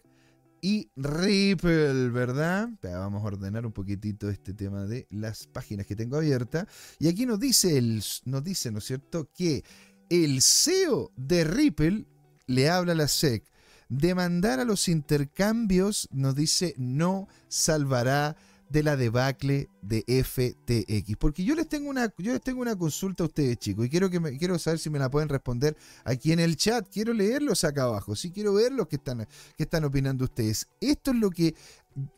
y 0.60 0.88
Ripple, 0.94 2.10
¿verdad? 2.10 2.68
Vamos 2.82 3.24
a 3.24 3.26
ordenar 3.26 3.66
un 3.66 3.72
poquitito 3.72 4.30
este 4.30 4.54
tema 4.54 4.84
de 4.84 5.08
las 5.10 5.48
páginas 5.48 5.86
que 5.86 5.96
tengo 5.96 6.18
abiertas. 6.18 6.68
Y 7.00 7.08
aquí 7.08 7.26
nos 7.26 7.40
dice, 7.40 7.78
el, 7.78 8.00
nos 8.26 8.44
dice, 8.44 8.70
¿no 8.70 8.78
es 8.78 8.84
cierto?, 8.84 9.28
que 9.34 9.64
el 10.08 10.40
CEO 10.40 11.10
de 11.16 11.42
Ripple 11.42 12.06
le 12.46 12.70
habla 12.70 12.92
a 12.92 12.96
la 12.96 13.08
SEC. 13.08 13.42
Demandar 13.88 14.60
a 14.60 14.64
los 14.64 14.88
intercambios, 14.88 16.08
nos 16.12 16.36
dice, 16.36 16.74
no 16.78 17.26
salvará 17.48 18.36
de 18.68 18.82
la 18.82 18.96
debacle 18.96 19.68
de 19.82 20.02
FTX. 20.02 21.16
Porque 21.18 21.44
yo 21.44 21.54
les 21.54 21.68
tengo 21.68 21.88
una, 21.88 22.12
yo 22.18 22.32
les 22.32 22.40
tengo 22.40 22.60
una 22.60 22.76
consulta 22.76 23.22
a 23.24 23.26
ustedes, 23.26 23.58
chicos, 23.58 23.86
y 23.86 23.88
quiero, 23.88 24.10
que 24.10 24.20
quiero 24.38 24.58
saber 24.58 24.78
si 24.78 24.90
me 24.90 24.98
la 24.98 25.10
pueden 25.10 25.28
responder 25.28 25.76
aquí 26.04 26.32
en 26.32 26.40
el 26.40 26.56
chat. 26.56 26.86
Quiero 26.90 27.12
leerlos 27.12 27.64
acá 27.64 27.84
abajo. 27.84 28.16
Sí, 28.16 28.30
quiero 28.32 28.54
ver 28.54 28.72
lo 28.72 28.88
que 28.88 28.96
están, 28.96 29.26
que 29.56 29.62
están 29.62 29.84
opinando 29.84 30.24
ustedes. 30.24 30.68
Esto 30.80 31.12
es 31.12 31.16
lo 31.16 31.30
que. 31.30 31.54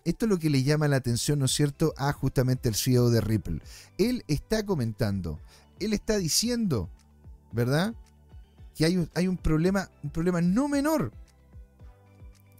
Esto 0.05 0.27
es 0.27 0.31
lo 0.31 0.39
que 0.41 0.51
le 0.51 0.65
llama 0.65 0.89
la 0.89 0.97
atención, 0.97 1.39
¿no 1.39 1.45
es 1.45 1.53
cierto?, 1.53 1.95
a 1.97 2.13
justamente 2.13 2.69
el 2.69 2.75
CEO 2.75 3.11
de 3.11 3.21
Ripple. 3.21 3.61
Él 3.97 4.25
está 4.27 4.67
comentando, 4.67 5.39
él 5.79 5.93
está 5.93 6.19
diciendo, 6.19 6.91
¿verdad?, 7.53 7.95
que 8.75 8.87
hay 8.87 8.97
un, 8.97 9.09
hay 9.15 9.29
un 9.29 9.37
problema, 9.37 9.89
un 10.03 10.11
problema 10.11 10.41
no 10.41 10.69
menor, 10.69 11.13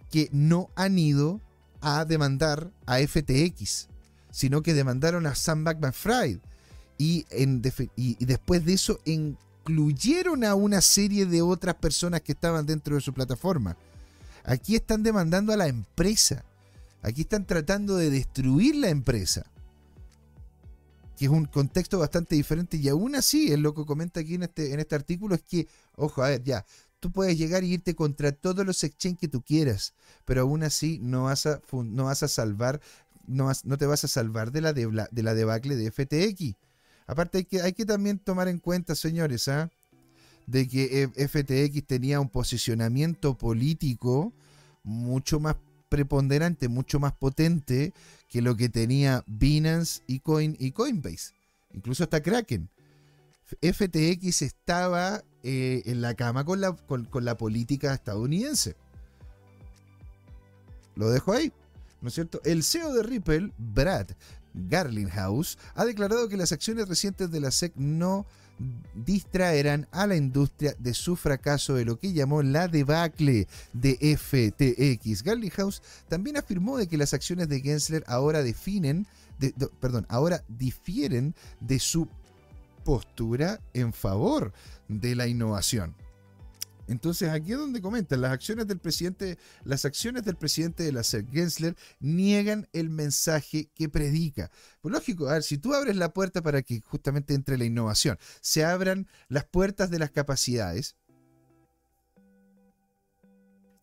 que 0.09 0.29
no 0.31 0.69
han 0.75 0.97
ido 0.97 1.41
a 1.81 2.05
demandar 2.05 2.71
a 2.85 2.97
FTX, 2.99 3.87
sino 4.31 4.61
que 4.61 4.73
demandaron 4.73 5.25
a 5.25 5.35
Sam 5.35 5.63
Bankman-Fried. 5.63 6.39
Y, 6.97 7.25
y, 7.95 8.25
después 8.25 8.65
de 8.65 8.73
eso 8.73 8.99
incluyeron 9.05 10.43
a 10.43 10.55
una 10.55 10.81
serie 10.81 11.25
de 11.25 11.41
otras 11.41 11.75
personas 11.75 12.21
que 12.21 12.33
estaban 12.33 12.65
dentro 12.65 12.95
de 12.95 13.01
su 13.01 13.13
plataforma. 13.13 13.77
Aquí 14.43 14.75
están 14.75 15.03
demandando 15.03 15.53
a 15.53 15.57
la 15.57 15.67
empresa. 15.67 16.43
Aquí 17.01 17.21
están 17.21 17.45
tratando 17.45 17.95
de 17.95 18.09
destruir 18.09 18.75
la 18.75 18.89
empresa. 18.89 19.45
Que 21.15 21.25
es 21.25 21.31
un 21.31 21.45
contexto 21.45 21.99
bastante 21.99 22.35
diferente. 22.35 22.75
Y 22.75 22.89
aún 22.89 23.15
así, 23.15 23.51
es 23.51 23.59
lo 23.59 23.73
que 23.73 23.85
comenta 23.85 24.19
aquí 24.19 24.35
en 24.35 24.43
este, 24.43 24.73
en 24.73 24.81
este 24.81 24.95
artículo, 24.95 25.35
es 25.35 25.43
que, 25.43 25.67
ojo, 25.95 26.21
a 26.21 26.29
ver, 26.29 26.43
ya, 26.43 26.65
tú 26.99 27.11
puedes 27.11 27.37
llegar 27.37 27.63
y 27.63 27.73
irte 27.73 27.95
contra 27.95 28.31
todos 28.31 28.65
los 28.65 28.83
exchanges 28.83 29.19
que 29.19 29.27
tú 29.27 29.41
quieras, 29.41 29.93
pero 30.25 30.41
aún 30.41 30.63
así 30.63 30.99
no 31.01 31.25
vas 31.25 31.45
a, 31.45 31.61
no 31.71 32.05
vas 32.05 32.23
a 32.23 32.27
salvar, 32.27 32.81
no, 33.27 33.51
no 33.63 33.77
te 33.77 33.85
vas 33.85 34.03
a 34.03 34.07
salvar 34.07 34.51
de 34.51 34.61
la, 34.61 34.73
de, 34.73 35.07
de 35.11 35.23
la 35.23 35.33
debacle 35.33 35.75
de 35.75 35.91
FTX. 35.91 36.55
Aparte 37.07 37.39
hay 37.39 37.45
que, 37.45 37.61
hay 37.61 37.73
que 37.73 37.85
también 37.85 38.19
tomar 38.19 38.47
en 38.47 38.59
cuenta, 38.59 38.95
señores, 38.95 39.47
¿ah? 39.47 39.69
de 40.45 40.67
que 40.67 41.09
FTX 41.15 41.85
tenía 41.85 42.19
un 42.19 42.29
posicionamiento 42.29 43.37
político 43.37 44.33
mucho 44.83 45.39
más 45.39 45.55
preponderante, 45.89 46.67
mucho 46.67 46.99
más 46.99 47.13
potente 47.13 47.93
que 48.29 48.41
lo 48.41 48.55
que 48.55 48.69
tenía 48.69 49.23
Binance 49.27 50.01
y, 50.07 50.19
Coin, 50.19 50.55
y 50.59 50.71
Coinbase. 50.71 51.33
Incluso 51.73 52.03
hasta 52.03 52.21
Kraken. 52.21 52.69
FTX 53.61 54.41
estaba 54.41 55.23
eh, 55.43 55.83
en 55.85 56.01
la 56.01 56.15
cama 56.15 56.43
con 56.45 56.59
la, 56.61 57.37
política 57.37 57.93
estadounidense. 57.93 58.75
Lo 60.95 61.09
dejo 61.09 61.33
ahí. 61.33 61.51
¿No 62.01 62.07
es 62.07 62.13
cierto? 62.13 62.41
El 62.45 62.63
CEO 62.63 62.93
de 62.93 63.03
Ripple, 63.03 63.51
Brad 63.57 64.07
Garlinghouse, 64.53 65.57
ha 65.75 65.85
declarado 65.85 66.29
que 66.29 66.37
las 66.37 66.51
acciones 66.51 66.87
recientes 66.87 67.29
de 67.31 67.39
la 67.39 67.51
SEC 67.51 67.73
no 67.75 68.25
distraerán 68.93 69.87
a 69.91 70.05
la 70.07 70.15
industria 70.15 70.75
de 70.79 70.93
su 70.93 71.15
fracaso 71.15 71.75
de 71.75 71.85
lo 71.85 71.97
que 71.97 72.13
llamó 72.13 72.41
la 72.43 72.67
debacle 72.67 73.47
de 73.73 73.95
FTX. 74.17 75.23
Garlinghouse 75.23 75.81
también 76.07 76.37
afirmó 76.37 76.77
de 76.77 76.87
que 76.87 76.97
las 76.97 77.13
acciones 77.13 77.47
de 77.47 77.61
Gensler 77.61 78.03
ahora 78.07 78.43
definen, 78.43 79.07
perdón, 79.79 80.05
ahora 80.09 80.43
difieren 80.49 81.33
de 81.61 81.79
su 81.79 82.07
postura 82.83 83.61
en 83.73 83.93
favor 83.93 84.53
de 84.87 85.15
la 85.15 85.27
innovación. 85.27 85.95
Entonces 86.89 87.29
aquí 87.29 87.51
es 87.51 87.59
donde 87.59 87.81
comentan, 87.81 88.21
las 88.21 88.31
acciones 88.31 88.65
del 88.65 88.79
presidente, 88.79 89.37
las 89.63 89.85
acciones 89.85 90.23
del 90.23 90.35
presidente 90.35 90.81
de 90.81 90.91
la 90.91 91.03
SEC, 91.03 91.31
Gensler, 91.31 91.75
niegan 91.99 92.67
el 92.73 92.89
mensaje 92.89 93.69
que 93.75 93.89
predica. 93.89 94.49
Pues 94.81 94.91
lógico, 94.91 95.29
a 95.29 95.33
ver, 95.33 95.43
si 95.43 95.59
tú 95.59 95.75
abres 95.75 95.95
la 95.95 96.13
puerta 96.13 96.41
para 96.41 96.63
que 96.63 96.81
justamente 96.81 97.35
entre 97.35 97.59
la 97.59 97.65
innovación, 97.65 98.17
se 98.41 98.65
abran 98.65 99.07
las 99.27 99.45
puertas 99.45 99.91
de 99.91 99.99
las 99.99 100.09
capacidades, 100.09 100.95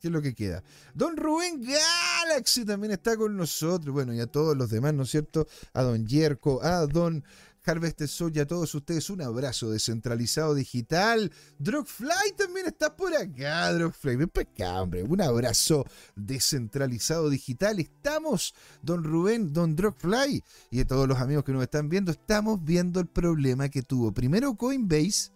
¿Qué 0.01 0.09
es 0.09 0.13
lo 0.13 0.21
que 0.21 0.35
queda? 0.35 0.63
Don 0.95 1.17
Rubén 1.17 1.63
Galaxy 1.63 2.67
también 2.67 2.93
está 2.93 3.17
con 3.17 3.35
nosotros. 3.35 3.95
Bueno, 3.95 4.13
y 4.13 4.21
a 4.21 4.27
todos 4.27 4.55
los 4.55 4.69
demás, 4.69 4.93
¿no 4.93 5.05
es 5.05 5.11
cierto? 5.11 5.47
A 5.73 5.83
Don 5.83 6.07
Yerko, 6.07 6.63
a 6.63 6.87
Don 6.87 7.25
Harvest 7.67 8.03
Soul 8.07 8.33
y 8.35 8.39
a 8.39 8.47
todos 8.47 8.75
ustedes 8.75 9.11
un 9.11 9.21
abrazo 9.23 9.71
descentralizado 9.71 10.55
digital. 10.55 11.33
Drogfly 11.59 12.35
también 12.37 12.67
está 12.67 12.95
por 12.95 13.15
acá, 13.15 13.73
Drogfly. 13.73 14.17
Ven 14.17 14.29
para 14.29 14.83
hombre. 14.83 15.03
Un 15.03 15.21
abrazo 15.21 15.85
descentralizado 16.15 17.29
digital. 17.29 17.81
Estamos, 17.81 18.55
don 18.83 19.03
Rubén, 19.03 19.53
don 19.53 19.75
Drogfly 19.75 20.45
y 20.71 20.77
de 20.79 20.85
todos 20.85 21.09
los 21.09 21.19
amigos 21.19 21.45
que 21.45 21.53
nos 21.53 21.63
están 21.63 21.89
viendo, 21.89 22.13
estamos 22.13 22.65
viendo 22.65 23.01
el 23.01 23.07
problema 23.07 23.69
que 23.69 23.83
tuvo 23.83 24.13
primero 24.13 24.55
Coinbase 24.55 25.33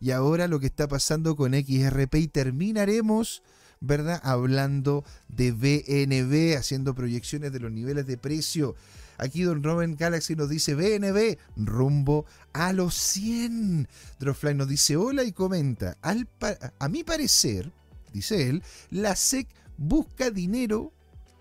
y 0.00 0.10
ahora 0.10 0.48
lo 0.48 0.60
que 0.60 0.66
está 0.66 0.88
pasando 0.88 1.36
con 1.36 1.52
XRP 1.52 2.14
y 2.16 2.28
terminaremos 2.28 3.42
¿verdad? 3.80 4.20
Hablando 4.24 5.04
de 5.28 5.52
BNB, 5.52 6.56
haciendo 6.56 6.94
proyecciones 6.94 7.52
de 7.52 7.60
los 7.60 7.70
niveles 7.70 8.06
de 8.06 8.16
precio. 8.16 8.74
Aquí 9.18 9.42
Don 9.42 9.62
Robin 9.62 9.96
Galaxy 9.96 10.34
nos 10.36 10.48
dice 10.48 10.74
BNB 10.74 11.38
rumbo 11.56 12.26
a 12.52 12.72
los 12.72 12.94
100. 12.94 13.88
Dropfly 14.18 14.54
nos 14.54 14.68
dice 14.68 14.96
hola 14.96 15.24
y 15.24 15.32
comenta, 15.32 15.96
a 16.02 16.88
mi 16.88 17.04
parecer, 17.04 17.70
dice 18.12 18.48
él, 18.48 18.62
la 18.90 19.16
SEC 19.16 19.48
busca 19.76 20.30
dinero, 20.30 20.92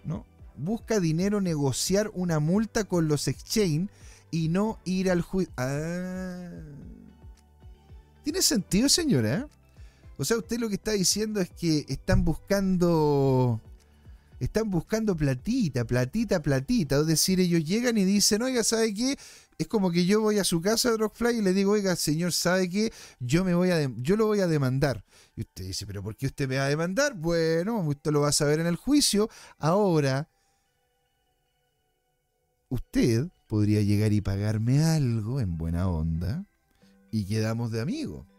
¿no? 0.03 0.25
Busca 0.55 0.99
dinero 0.99 1.41
negociar 1.41 2.11
una 2.13 2.39
multa 2.39 2.83
con 2.83 3.07
los 3.07 3.27
exchange 3.27 3.89
y 4.31 4.49
no 4.49 4.79
ir 4.85 5.09
al 5.11 5.21
juicio. 5.21 5.53
Ah. 5.57 6.49
Tiene 8.23 8.41
sentido, 8.41 8.89
señora. 8.89 9.47
O 10.17 10.25
sea, 10.25 10.37
usted 10.37 10.59
lo 10.59 10.69
que 10.69 10.75
está 10.75 10.91
diciendo 10.91 11.41
es 11.41 11.49
que 11.49 11.85
están 11.87 12.23
buscando. 12.23 13.59
Están 14.43 14.69
buscando 14.69 15.15
platita, 15.15 15.85
platita, 15.85 16.41
platita. 16.41 16.99
Es 16.99 17.07
decir, 17.07 17.39
ellos 17.39 17.63
llegan 17.63 17.97
y 17.97 18.03
dicen, 18.03 18.41
oiga, 18.41 18.61
¿sabe 18.61 18.93
qué? 18.93 19.17
Es 19.57 19.69
como 19.69 19.89
que 19.89 20.05
yo 20.05 20.19
voy 20.19 20.37
a 20.37 20.43
su 20.43 20.59
casa, 20.59 20.97
Rockfly, 20.97 21.37
y 21.37 21.41
le 21.41 21.53
digo, 21.53 21.71
oiga, 21.71 21.95
señor, 21.95 22.33
¿sabe 22.33 22.67
qué? 22.67 22.91
Yo, 23.21 23.45
me 23.45 23.55
voy 23.55 23.71
a 23.71 23.89
yo 23.95 24.17
lo 24.17 24.25
voy 24.25 24.41
a 24.41 24.47
demandar. 24.47 25.05
Y 25.37 25.41
usted 25.41 25.63
dice, 25.63 25.87
¿pero 25.87 26.03
por 26.03 26.17
qué 26.17 26.25
usted 26.25 26.49
me 26.49 26.57
va 26.57 26.65
a 26.65 26.67
demandar? 26.67 27.13
Bueno, 27.13 27.79
usted 27.87 28.11
lo 28.11 28.19
va 28.19 28.27
a 28.27 28.33
saber 28.33 28.59
en 28.59 28.67
el 28.67 28.75
juicio. 28.75 29.29
Ahora, 29.59 30.27
usted 32.67 33.29
podría 33.47 33.81
llegar 33.81 34.11
y 34.11 34.19
pagarme 34.19 34.83
algo 34.83 35.39
en 35.39 35.57
buena 35.57 35.87
onda 35.87 36.43
y 37.11 37.23
quedamos 37.23 37.71
de 37.71 37.79
amigos. 37.79 38.32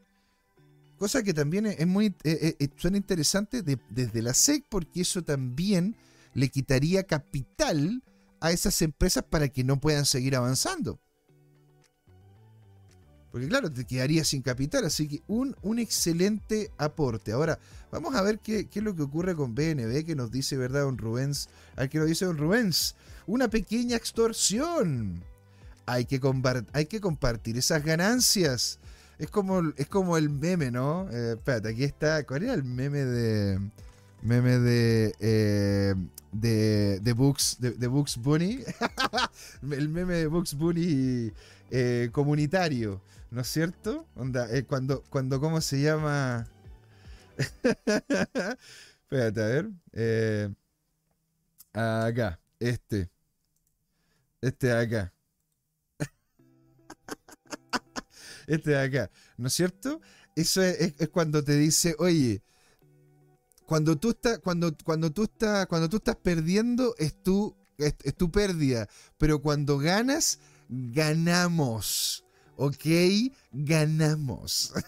Cosa 1.05 1.23
que 1.23 1.35
también 1.35 1.67
es 1.67 1.87
muy 1.87 2.07
eh, 2.07 2.15
eh, 2.25 2.57
eh, 2.59 2.69
suena 2.79 2.97
interesante 2.97 3.63
desde 3.63 4.23
la 4.23 4.33
SEC 4.33 4.65
porque 4.71 5.03
eso 5.03 5.23
también 5.23 5.97
le 6.33 6.49
quitaría 6.49 7.03
capital 7.03 8.03
a 8.41 8.53
esas 8.53 8.81
empresas 8.81 9.23
para 9.23 9.51
que 9.51 9.65
no 9.65 9.79
puedan 9.79 10.07
seguir 10.07 10.35
avanzando. 10.35 10.99
Porque 13.31 13.49
claro, 13.49 13.71
te 13.71 13.85
quedaría 13.85 14.25
sin 14.25 14.41
capital, 14.41 14.87
así 14.87 15.07
que 15.07 15.23
un, 15.27 15.55
un 15.61 15.79
excelente 15.79 16.71
aporte. 16.79 17.33
Ahora, 17.33 17.59
vamos 17.93 18.15
a 18.15 18.23
ver 18.23 18.39
qué, 18.39 18.67
es 18.73 18.83
lo 18.83 18.97
que 18.97 19.03
ocurre 19.03 19.37
con 19.37 19.55
BNB, 19.55 20.07
que 20.07 20.17
nos 20.17 20.31
dice, 20.31 20.57
¿verdad, 20.57 20.85
don 20.85 20.97
Rubens? 20.97 21.51
Al 21.77 21.91
que 21.91 21.99
nos 21.99 22.09
dice 22.09 22.25
don 22.25 22.39
Rubens, 22.39 22.95
una 23.27 23.49
pequeña 23.49 23.99
extorsión. 23.99 25.23
Hay 25.85 26.07
que, 26.07 26.19
hay 26.73 26.87
que 26.87 27.03
compartir 27.03 27.59
esas 27.59 27.85
ganancias. 27.85 28.79
Es 29.19 29.31
como, 29.31 29.73
es 29.77 29.87
como 29.87 30.17
el 30.17 30.29
meme, 30.29 30.71
¿no? 30.71 31.09
Eh, 31.11 31.35
espérate, 31.37 31.69
aquí 31.69 31.85
está. 31.85 32.25
¿Cuál 32.25 32.45
era 32.45 32.55
el 32.55 32.65
meme 32.65 33.05
de. 33.05 33.61
Meme 34.23 34.59
de. 34.59 35.15
Eh, 35.21 35.95
de, 36.33 37.01
de 37.01 37.13
Books. 37.13 37.59
De, 37.61 37.71
de 37.73 37.87
Books 37.87 38.17
Bunny. 38.17 38.61
el 39.71 39.89
meme 39.89 40.15
de 40.15 40.27
Books 40.27 40.55
Bunny 40.55 41.33
eh, 41.71 42.09
comunitario. 42.13 43.01
¿No 43.31 43.43
es 43.43 43.49
cierto? 43.49 44.07
Onda, 44.17 44.49
eh, 44.55 44.65
cuando, 44.65 45.03
cuando, 45.11 45.41
¿cómo 45.41 45.61
se 45.61 45.81
llama? 45.81 46.47
Espérate, 49.03 49.43
a 49.43 49.47
ver. 49.47 50.51
Acá, 51.73 52.41
este. 52.59 53.11
Este 54.41 54.67
de 54.69 54.77
acá. 54.77 55.14
Este 58.47 58.71
de 58.71 58.81
acá, 58.81 59.11
¿no 59.37 59.49
es 59.49 59.55
cierto? 59.55 60.01
Eso 60.37 60.63
es, 60.63 60.95
cuando 61.11 61.45
te 61.45 61.57
dice, 61.57 61.95
oye, 61.99 62.43
cuando 63.67 63.97
tú 63.97 64.11
estás, 64.11 64.39
cuando, 64.41 64.77
cuando 64.85 65.11
tú 65.13 65.25
estás, 65.25 65.67
cuando 65.67 65.89
tú 65.89 65.97
estás 65.99 66.17
perdiendo, 66.17 66.95
es 66.99 67.23
tu, 67.23 67.57
es, 67.79 67.95
tu 68.17 68.31
pérdida. 68.31 68.89
Pero 69.19 69.41
cuando 69.41 69.79
ganas, 69.79 70.39
ganamos. 70.69 72.25
¿Ok? 72.57 72.85
Ganamos. 73.53 74.73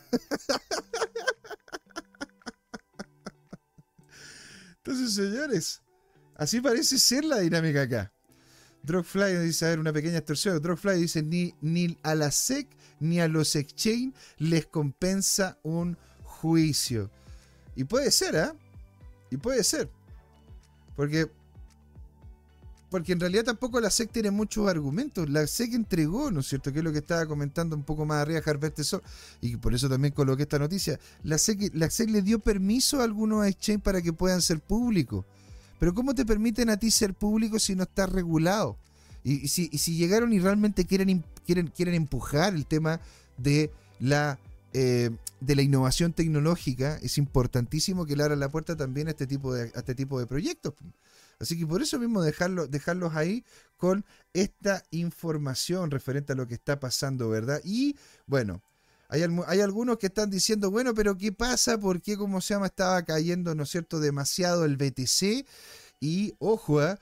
Entonces, 4.77 5.15
señores, 5.15 5.83
así 6.37 6.61
parece 6.61 6.99
ser 6.99 7.25
la 7.25 7.39
dinámica 7.39 7.83
acá. 7.83 8.13
Drogfly 8.87 9.37
dice, 9.39 9.67
a 9.67 9.69
ver, 9.71 9.81
una 9.81 9.93
pequeña 9.93 10.19
extorsión. 10.19 10.63
Drogfly 10.63 11.01
dice, 11.01 11.23
ni, 11.23 11.55
ni 11.61 11.99
a 12.03 12.15
la 12.15 12.31
SEC 12.31 12.69
ni 13.01 13.21
a 13.21 13.29
los 13.29 13.57
exchange 13.57 14.15
les 14.39 14.67
compensa 14.67 15.59
un 15.63 15.99
juicio. 16.23 17.11
Y 17.75 17.85
puede 17.85 18.11
ser, 18.11 18.37
¿ah? 18.37 18.55
Y 19.31 19.37
puede 19.37 19.65
ser. 19.65 19.91
Porque, 20.95 21.29
porque 22.89 23.13
en 23.13 23.21
realidad 23.21 23.45
tampoco 23.45 23.81
la 23.81 23.91
SEC 23.91 24.13
tiene 24.13 24.31
muchos 24.31 24.69
argumentos. 24.69 25.29
La 25.29 25.47
SEC 25.49 25.75
entregó, 25.75 26.31
¿no 26.31 26.41
es 26.41 26.47
cierto? 26.47 26.73
Que 26.73 26.79
es 26.79 26.85
lo 26.85 26.93
que 26.93 26.99
estaba 26.99 27.27
comentando 27.27 27.75
un 27.75 27.83
poco 27.83 28.07
más 28.07 28.23
arriba 28.23 28.41
Harvest 28.47 28.77
Tesor. 28.77 29.03
Y 29.41 29.57
por 29.57 29.75
eso 29.75 29.89
también 29.89 30.15
coloqué 30.15 30.45
esta 30.45 30.61
noticia. 30.61 30.99
La 31.25 31.39
SEC, 31.39 31.73
la 31.75 31.91
SEC 31.91 32.09
le 32.09 32.23
dio 32.23 32.39
permiso 32.39 33.01
a 33.01 33.05
algunos 33.05 33.47
exchange 33.47 33.83
para 33.83 34.01
que 34.01 34.13
puedan 34.13 34.41
ser 34.41 34.61
públicos. 34.61 35.25
Pero 35.79 35.95
¿cómo 35.95 36.15
te 36.15 36.25
permiten 36.25 36.71
a 36.71 36.77
ti 36.77 36.91
ser 36.91 37.15
público 37.15 37.59
si 37.59 37.75
no 37.75 37.85
estás 37.85 38.11
regulado? 38.11 38.77
Y, 39.23 39.49
si, 39.49 39.97
llegaron 39.97 40.33
y 40.33 40.39
realmente 40.39 40.85
quieren, 40.85 41.25
quieren, 41.45 41.67
quieren 41.67 41.95
empujar 41.95 42.55
el 42.55 42.65
tema 42.65 43.01
de 43.39 43.73
la, 43.99 44.39
eh, 44.73 45.11
de 45.41 45.57
la 45.57 45.63
innovación 45.63 46.13
tecnológica, 46.13 46.99
es 47.03 47.19
importantísimo 47.19 48.07
que 48.07 48.15
le 48.15 48.23
abran 48.23 48.39
la 48.39 48.51
puerta 48.51 48.77
también 48.77 49.09
a 49.09 49.11
este 49.11 49.27
tipo 49.27 49.53
de, 49.53 49.73
a 49.75 49.79
este 49.81 49.97
tipo 49.97 50.21
de 50.21 50.27
proyectos. 50.27 50.75
Así 51.41 51.59
que 51.59 51.67
por 51.67 51.83
eso 51.83 51.99
mismo 51.99 52.23
dejarlo, 52.23 52.67
dejarlos 52.67 53.15
ahí 53.15 53.45
con 53.77 54.05
esta 54.33 54.85
información 54.91 55.91
referente 55.91 56.33
a 56.33 56.37
lo 56.37 56.47
que 56.47 56.55
está 56.55 56.81
pasando, 56.81 57.29
¿verdad? 57.29 57.61
Y 57.65 57.97
bueno, 58.27 58.63
hay, 59.09 59.61
algunos 59.61 59.99
que 59.99 60.07
están 60.07 60.31
diciendo, 60.31 60.71
bueno, 60.71 60.95
pero 60.95 61.17
¿qué 61.17 61.33
pasa? 61.33 61.79
¿Por 61.79 62.01
qué, 62.01 62.17
como 62.17 62.41
se 62.41 62.55
llama, 62.55 62.67
estaba 62.67 63.03
cayendo, 63.05 63.55
¿no 63.55 63.63
es 63.63 63.71
cierto?, 63.71 64.01
demasiado 64.01 64.65
el 64.65 64.77
BTC. 64.77 65.47
Y 66.01 66.35
ojo, 66.39 66.83
¿eh? 66.83 66.97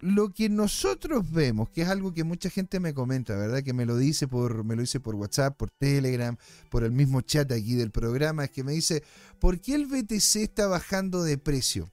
lo 0.00 0.32
que 0.32 0.48
nosotros 0.48 1.30
vemos, 1.30 1.70
que 1.70 1.82
es 1.82 1.88
algo 1.88 2.14
que 2.14 2.24
mucha 2.24 2.50
gente 2.50 2.78
me 2.78 2.94
comenta, 2.94 3.36
¿verdad? 3.36 3.62
Que 3.62 3.72
me 3.72 3.84
lo 3.84 3.96
dice 3.96 4.28
por, 4.28 4.64
me 4.64 4.76
lo 4.76 4.82
dice 4.82 5.00
por 5.00 5.14
WhatsApp, 5.14 5.56
por 5.56 5.70
Telegram, 5.70 6.36
por 6.70 6.84
el 6.84 6.92
mismo 6.92 7.20
chat 7.22 7.50
aquí 7.50 7.74
del 7.74 7.90
programa, 7.90 8.44
es 8.44 8.50
que 8.50 8.62
me 8.62 8.72
dice, 8.72 9.02
¿por 9.40 9.60
qué 9.60 9.74
el 9.74 9.86
BTC 9.86 10.36
está 10.36 10.68
bajando 10.68 11.22
de 11.24 11.38
precio? 11.38 11.90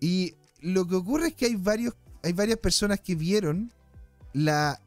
Y 0.00 0.34
lo 0.60 0.86
que 0.86 0.94
ocurre 0.94 1.28
es 1.28 1.34
que 1.34 1.46
hay 1.46 1.56
varios, 1.56 1.94
hay 2.22 2.32
varias 2.32 2.58
personas 2.58 3.00
que 3.00 3.14
vieron 3.14 3.72
la 4.32 4.80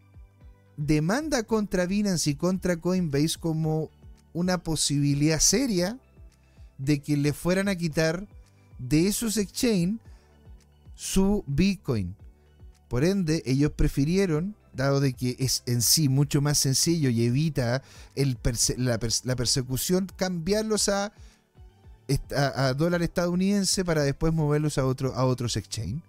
demanda 0.80 1.44
contra 1.44 1.86
Binance 1.86 2.32
y 2.32 2.36
contra 2.36 2.78
Coinbase 2.78 3.38
como 3.40 3.90
una 4.34 4.60
posibilidad 4.64 5.40
seria 5.40 5.98
de 6.78 7.02
que 7.02 7.18
le 7.18 7.34
fueran 7.34 7.68
a 7.68 7.76
quitar 7.76 8.28
de 8.78 9.08
esos 9.08 9.38
exchange 9.38 10.00
su 10.96 11.44
Bitcoin. 11.48 12.16
Por 12.88 13.04
ende, 13.04 13.44
ellos 13.46 13.72
prefirieron, 13.76 14.56
dado 14.74 15.00
de 15.00 15.14
que 15.14 15.36
es 15.40 15.64
en 15.66 15.82
sí 15.82 16.08
mucho 16.08 16.42
más 16.42 16.58
sencillo 16.58 17.10
y 17.10 17.26
evita 17.26 17.84
la, 18.78 18.98
persecución, 19.36 20.08
cambiarlos 20.16 20.88
a, 20.90 21.12
a, 22.36 22.74
dólar 22.74 23.02
estadounidense 23.02 23.84
para 23.84 24.04
después 24.04 24.34
moverlos 24.34 24.78
a, 24.78 24.86
otro, 24.86 25.14
a 25.14 25.26
otros 25.26 25.58
exchange. 25.58 26.02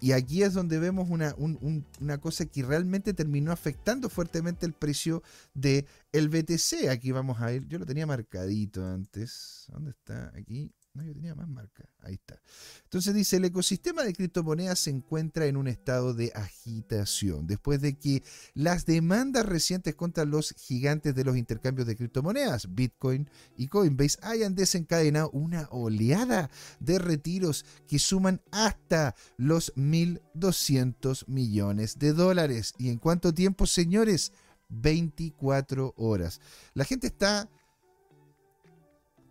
Y 0.00 0.12
aquí 0.12 0.42
es 0.42 0.54
donde 0.54 0.78
vemos 0.78 1.10
una, 1.10 1.34
una, 1.36 2.18
cosa 2.18 2.46
que 2.46 2.62
realmente 2.62 3.12
terminó 3.12 3.52
afectando 3.52 4.08
fuertemente 4.08 4.64
el 4.64 4.72
precio 4.72 5.22
del 5.52 5.86
el 6.12 6.28
BTC. 6.30 6.88
Aquí 6.90 7.12
vamos 7.12 7.40
a 7.40 7.52
ir, 7.52 7.66
yo 7.68 7.78
lo 7.78 7.84
tenía 7.84 8.06
marcadito 8.06 8.84
antes. 8.84 9.66
¿Dónde 9.68 9.90
está? 9.90 10.32
Aquí. 10.34 10.72
No, 10.92 11.04
yo 11.04 11.14
tenía 11.14 11.36
más 11.36 11.48
marca. 11.48 11.88
Ahí 12.00 12.14
está. 12.14 12.40
Entonces 12.82 13.14
dice, 13.14 13.36
el 13.36 13.44
ecosistema 13.44 14.02
de 14.02 14.12
criptomonedas 14.12 14.80
se 14.80 14.90
encuentra 14.90 15.46
en 15.46 15.56
un 15.56 15.68
estado 15.68 16.14
de 16.14 16.32
agitación 16.34 17.46
después 17.46 17.80
de 17.80 17.96
que 17.96 18.24
las 18.54 18.86
demandas 18.86 19.46
recientes 19.46 19.94
contra 19.94 20.24
los 20.24 20.52
gigantes 20.58 21.14
de 21.14 21.22
los 21.22 21.36
intercambios 21.36 21.86
de 21.86 21.94
criptomonedas, 21.94 22.74
Bitcoin 22.74 23.30
y 23.56 23.68
Coinbase, 23.68 24.18
hayan 24.22 24.56
desencadenado 24.56 25.30
una 25.30 25.68
oleada 25.70 26.50
de 26.80 26.98
retiros 26.98 27.64
que 27.86 28.00
suman 28.00 28.40
hasta 28.50 29.14
los 29.36 29.72
1.200 29.76 31.28
millones 31.28 32.00
de 32.00 32.12
dólares. 32.14 32.74
¿Y 32.78 32.88
en 32.88 32.98
cuánto 32.98 33.32
tiempo, 33.32 33.66
señores? 33.66 34.32
24 34.70 35.94
horas. 35.96 36.40
La 36.74 36.84
gente 36.84 37.08
está 37.08 37.48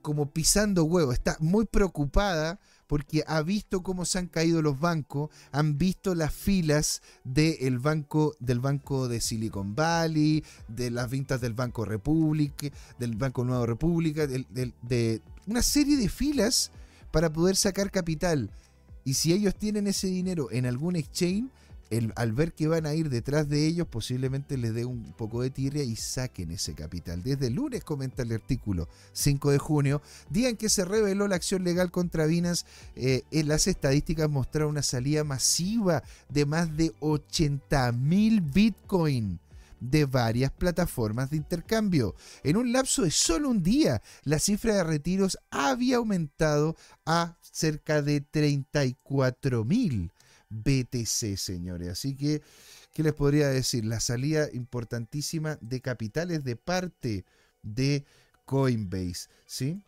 como 0.02 0.32
pisando 0.32 0.84
huevo, 0.84 1.12
está 1.12 1.38
muy 1.40 1.66
preocupada 1.66 2.60
porque 2.88 3.24
ha 3.28 3.42
visto 3.44 3.84
cómo 3.84 4.04
se 4.04 4.18
han 4.18 4.28
caído 4.28 4.62
los 4.62 4.80
bancos, 4.80 5.30
han 5.52 5.78
visto 5.78 6.16
las 6.16 6.34
filas 6.34 7.04
del 7.24 7.78
banco, 7.78 8.36
del 8.40 8.60
banco 8.60 9.08
de 9.08 9.22
Silicon 9.22 9.76
Valley, 9.76 10.44
de 10.68 10.90
las 10.90 11.10
ventas 11.10 11.40
del 11.40 11.54
Banco 11.54 11.86
República, 11.86 12.68
del 12.98 13.16
Banco 13.16 13.44
Nueva 13.46 13.68
República, 13.68 14.26
de 14.26 15.22
una 15.46 15.62
serie 15.62 15.98
de 15.98 16.10
filas 16.10 16.72
para 17.12 17.32
poder 17.32 17.56
sacar 17.56 17.92
capital. 17.92 18.50
Y 19.04 19.14
si 19.14 19.34
ellos 19.34 19.56
tienen 19.56 19.88
ese 19.88 20.08
dinero 20.08 20.50
en 20.52 20.66
algún 20.66 20.96
exchange, 20.96 21.52
al 22.16 22.34
ver 22.34 22.54
que 22.54 22.68
van 22.68 22.86
a 22.86 22.94
ir 22.94 23.10
detrás 23.10 23.50
de 23.50 23.66
ellos, 23.66 23.88
posiblemente 23.88 24.58
les 24.58 24.74
dé 24.74 24.86
un 24.86 25.14
poco 25.14 25.42
de 25.42 25.50
tirria 25.50 25.84
y 25.84 25.96
saquen 25.96 26.52
ese 26.52 26.74
capital. 26.74 27.24
Desde 27.24 27.48
el 27.48 27.54
lunes 27.54 27.84
comenta 27.84 28.24
el 28.24 28.32
artículo 28.32 28.88
5 29.14 29.52
de 29.52 29.58
junio, 29.58 30.02
día 30.30 30.50
en 30.50 30.58
que 30.58 30.70
se 30.70 30.86
reveló 30.86 31.28
la 31.28 31.36
acción 31.36 31.64
legal 31.64 31.92
contra 31.92 32.26
Binance, 32.26 32.66
eh, 32.96 33.24
en 33.32 33.48
las 33.48 33.68
estadísticas 33.68 34.30
mostraron 34.30 34.72
una 34.72 34.84
salida 34.84 35.24
masiva 35.24 36.04
de 36.30 36.46
más 36.46 36.76
de 36.78 36.94
80 37.00 37.92
mil 37.94 38.42
Bitcoin 38.42 39.40
de 39.80 40.06
varias 40.06 40.52
plataformas 40.52 41.30
de 41.30 41.38
intercambio. 41.38 42.16
En 42.44 42.58
un 42.58 42.72
lapso 42.72 43.04
de 43.04 43.12
solo 43.12 43.50
un 43.50 43.64
día, 43.64 44.02
la 44.24 44.40
cifra 44.40 44.76
de 44.76 44.84
retiros 44.84 45.38
había 45.50 45.98
aumentado 45.98 46.76
a 47.06 47.38
cerca 47.42 48.02
de 48.02 48.22
34 48.22 49.64
mil. 49.64 50.12
BTC, 50.50 51.38
señores. 51.38 51.90
Así 51.90 52.16
que, 52.16 52.42
¿qué 52.94 53.04
les 53.04 53.14
podría 53.14 53.50
decir? 53.50 53.86
La 53.86 54.00
salida 54.00 54.50
importantísima 54.54 55.58
de 55.62 55.82
capitales 55.82 56.44
de 56.44 56.56
parte 56.56 57.26
de 57.62 58.06
Coinbase, 58.46 59.30
¿sí? 59.46 59.84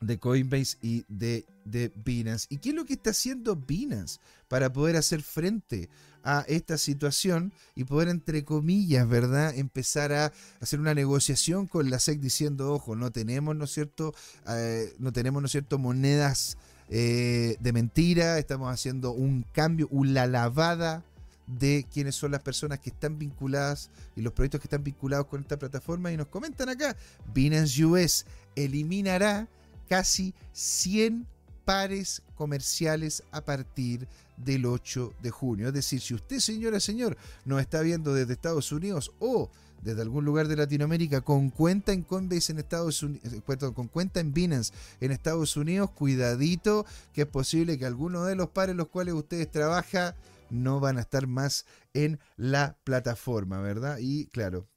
De 0.00 0.18
Coinbase 0.18 0.76
y 0.82 1.04
de, 1.08 1.46
de 1.64 1.90
Binance. 2.04 2.46
¿Y 2.50 2.58
qué 2.58 2.70
es 2.70 2.74
lo 2.74 2.84
que 2.84 2.94
está 2.94 3.10
haciendo 3.10 3.56
Binance 3.56 4.18
para 4.48 4.72
poder 4.72 4.96
hacer 4.96 5.22
frente 5.22 5.88
a 6.22 6.44
esta 6.48 6.76
situación 6.76 7.52
y 7.76 7.84
poder, 7.84 8.08
entre 8.08 8.44
comillas, 8.44 9.08
¿verdad?, 9.08 9.56
empezar 9.56 10.12
a 10.12 10.32
hacer 10.60 10.80
una 10.80 10.92
negociación 10.92 11.68
con 11.68 11.88
la 11.88 12.00
SEC 12.00 12.18
diciendo, 12.18 12.72
ojo, 12.74 12.96
no 12.96 13.12
tenemos, 13.12 13.54
¿no 13.54 13.64
es 13.64 13.70
cierto?, 13.70 14.12
eh, 14.48 14.92
no 14.98 15.12
tenemos, 15.12 15.40
¿no 15.40 15.46
es 15.46 15.52
cierto?, 15.52 15.78
monedas 15.78 16.58
eh, 16.88 17.56
de 17.60 17.72
mentira, 17.72 18.38
estamos 18.38 18.72
haciendo 18.72 19.12
un 19.12 19.44
cambio, 19.52 19.88
una 19.90 20.26
lavada 20.26 21.04
de 21.46 21.86
quiénes 21.92 22.16
son 22.16 22.32
las 22.32 22.42
personas 22.42 22.80
que 22.80 22.90
están 22.90 23.18
vinculadas 23.18 23.90
y 24.16 24.22
los 24.22 24.32
proyectos 24.32 24.60
que 24.60 24.66
están 24.66 24.84
vinculados 24.84 25.26
con 25.26 25.40
esta 25.40 25.58
plataforma 25.58 26.10
y 26.12 26.16
nos 26.16 26.26
comentan 26.28 26.68
acá, 26.68 26.96
Binance 27.32 27.84
US 27.84 28.26
eliminará 28.56 29.48
casi 29.88 30.34
100 30.52 31.26
pares 31.64 32.22
comerciales 32.34 33.22
a 33.30 33.44
partir 33.44 34.06
del 34.36 34.66
8 34.66 35.14
de 35.22 35.30
junio. 35.30 35.68
Es 35.68 35.74
decir, 35.74 36.00
si 36.00 36.14
usted, 36.14 36.38
señora, 36.38 36.80
señor, 36.80 37.16
nos 37.44 37.60
está 37.60 37.80
viendo 37.80 38.14
desde 38.14 38.32
Estados 38.32 38.70
Unidos 38.72 39.12
o 39.18 39.50
desde 39.82 40.02
algún 40.02 40.24
lugar 40.24 40.48
de 40.48 40.56
Latinoamérica 40.56 41.20
con 41.20 41.50
cuenta 41.50 41.92
en 41.92 42.02
Coinbase 42.02 42.52
en 42.52 42.58
Estados 42.58 43.02
Unidos, 43.02 43.32
eh, 43.32 43.72
con 43.74 43.88
cuenta 43.88 44.20
en 44.20 44.32
Binance 44.32 44.72
en 45.00 45.12
Estados 45.12 45.56
Unidos, 45.56 45.90
cuidadito 45.90 46.86
que 47.12 47.22
es 47.22 47.28
posible 47.28 47.78
que 47.78 47.86
alguno 47.86 48.24
de 48.24 48.36
los 48.36 48.48
pares 48.50 48.74
los 48.74 48.88
cuales 48.88 49.14
ustedes 49.14 49.50
trabajan 49.50 50.14
no 50.50 50.80
van 50.80 50.98
a 50.98 51.02
estar 51.02 51.26
más 51.26 51.66
en 51.94 52.18
la 52.36 52.76
plataforma, 52.84 53.60
¿verdad? 53.60 53.98
Y 54.00 54.26
claro, 54.26 54.68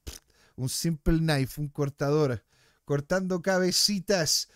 un 0.56 0.68
simple 0.68 1.18
knife, 1.18 1.60
un 1.60 1.68
cortador, 1.68 2.44
cortando 2.84 3.40
cabecitas. 3.42 4.48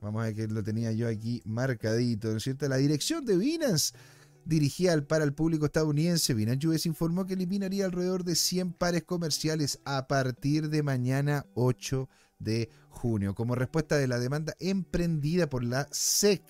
Vamos 0.00 0.22
a 0.22 0.26
ver 0.26 0.34
que 0.34 0.46
lo 0.46 0.62
tenía 0.62 0.92
yo 0.92 1.08
aquí 1.08 1.42
marcadito, 1.44 2.28
¿no 2.28 2.36
es 2.36 2.44
cierto? 2.44 2.68
La 2.68 2.76
dirección 2.76 3.24
de 3.24 3.36
Binance 3.36 3.94
dirigida 4.48 4.98
para 5.06 5.24
el 5.24 5.34
público 5.34 5.66
estadounidense, 5.66 6.32
Binance 6.32 6.66
US 6.66 6.86
informó 6.86 7.26
que 7.26 7.34
eliminaría 7.34 7.84
alrededor 7.84 8.24
de 8.24 8.34
100 8.34 8.72
pares 8.72 9.04
comerciales 9.04 9.78
a 9.84 10.08
partir 10.08 10.70
de 10.70 10.82
mañana 10.82 11.44
8 11.52 12.08
de 12.38 12.70
junio, 12.88 13.34
como 13.34 13.54
respuesta 13.54 13.98
de 13.98 14.08
la 14.08 14.18
demanda 14.18 14.54
emprendida 14.58 15.50
por 15.50 15.64
la 15.64 15.86
SEC 15.90 16.42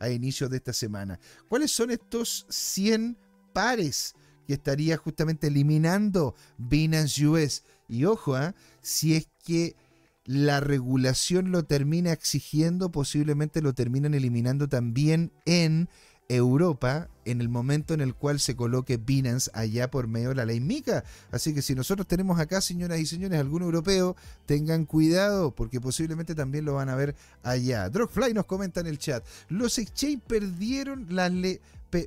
a 0.00 0.08
inicios 0.08 0.50
de 0.50 0.56
esta 0.56 0.72
semana. 0.72 1.20
¿Cuáles 1.48 1.70
son 1.70 1.92
estos 1.92 2.44
100 2.48 3.16
pares 3.52 4.16
que 4.48 4.54
estaría 4.54 4.96
justamente 4.96 5.46
eliminando 5.46 6.34
Binance 6.58 7.24
US? 7.24 7.62
Y 7.86 8.04
ojo, 8.04 8.36
¿eh? 8.36 8.52
si 8.82 9.14
es 9.14 9.28
que 9.44 9.76
la 10.24 10.58
regulación 10.58 11.52
lo 11.52 11.64
termina 11.64 12.10
exigiendo, 12.12 12.90
posiblemente 12.90 13.62
lo 13.62 13.74
terminan 13.74 14.14
eliminando 14.14 14.68
también 14.68 15.30
en 15.44 15.88
Europa 16.28 17.08
en 17.24 17.40
el 17.40 17.48
momento 17.48 17.94
en 17.94 18.00
el 18.00 18.14
cual 18.14 18.40
se 18.40 18.56
coloque 18.56 18.96
Binance 18.96 19.50
allá 19.54 19.90
por 19.90 20.08
medio 20.08 20.30
de 20.30 20.34
la 20.36 20.44
ley 20.44 20.60
MICA. 20.60 21.04
Así 21.30 21.54
que 21.54 21.62
si 21.62 21.74
nosotros 21.74 22.06
tenemos 22.06 22.38
acá, 22.38 22.60
señoras 22.60 22.98
y 22.98 23.06
señores, 23.06 23.38
algún 23.38 23.62
europeo, 23.62 24.16
tengan 24.46 24.84
cuidado 24.84 25.54
porque 25.54 25.80
posiblemente 25.80 26.34
también 26.34 26.64
lo 26.64 26.74
van 26.74 26.88
a 26.88 26.96
ver 26.96 27.14
allá. 27.42 27.88
Drogfly 27.88 28.34
nos 28.34 28.46
comenta 28.46 28.80
en 28.80 28.86
el 28.86 28.98
chat, 28.98 29.24
los 29.48 29.78
exchange 29.78 30.20
perdieron 30.26 31.06
las 31.10 31.32
leyes 31.32 31.60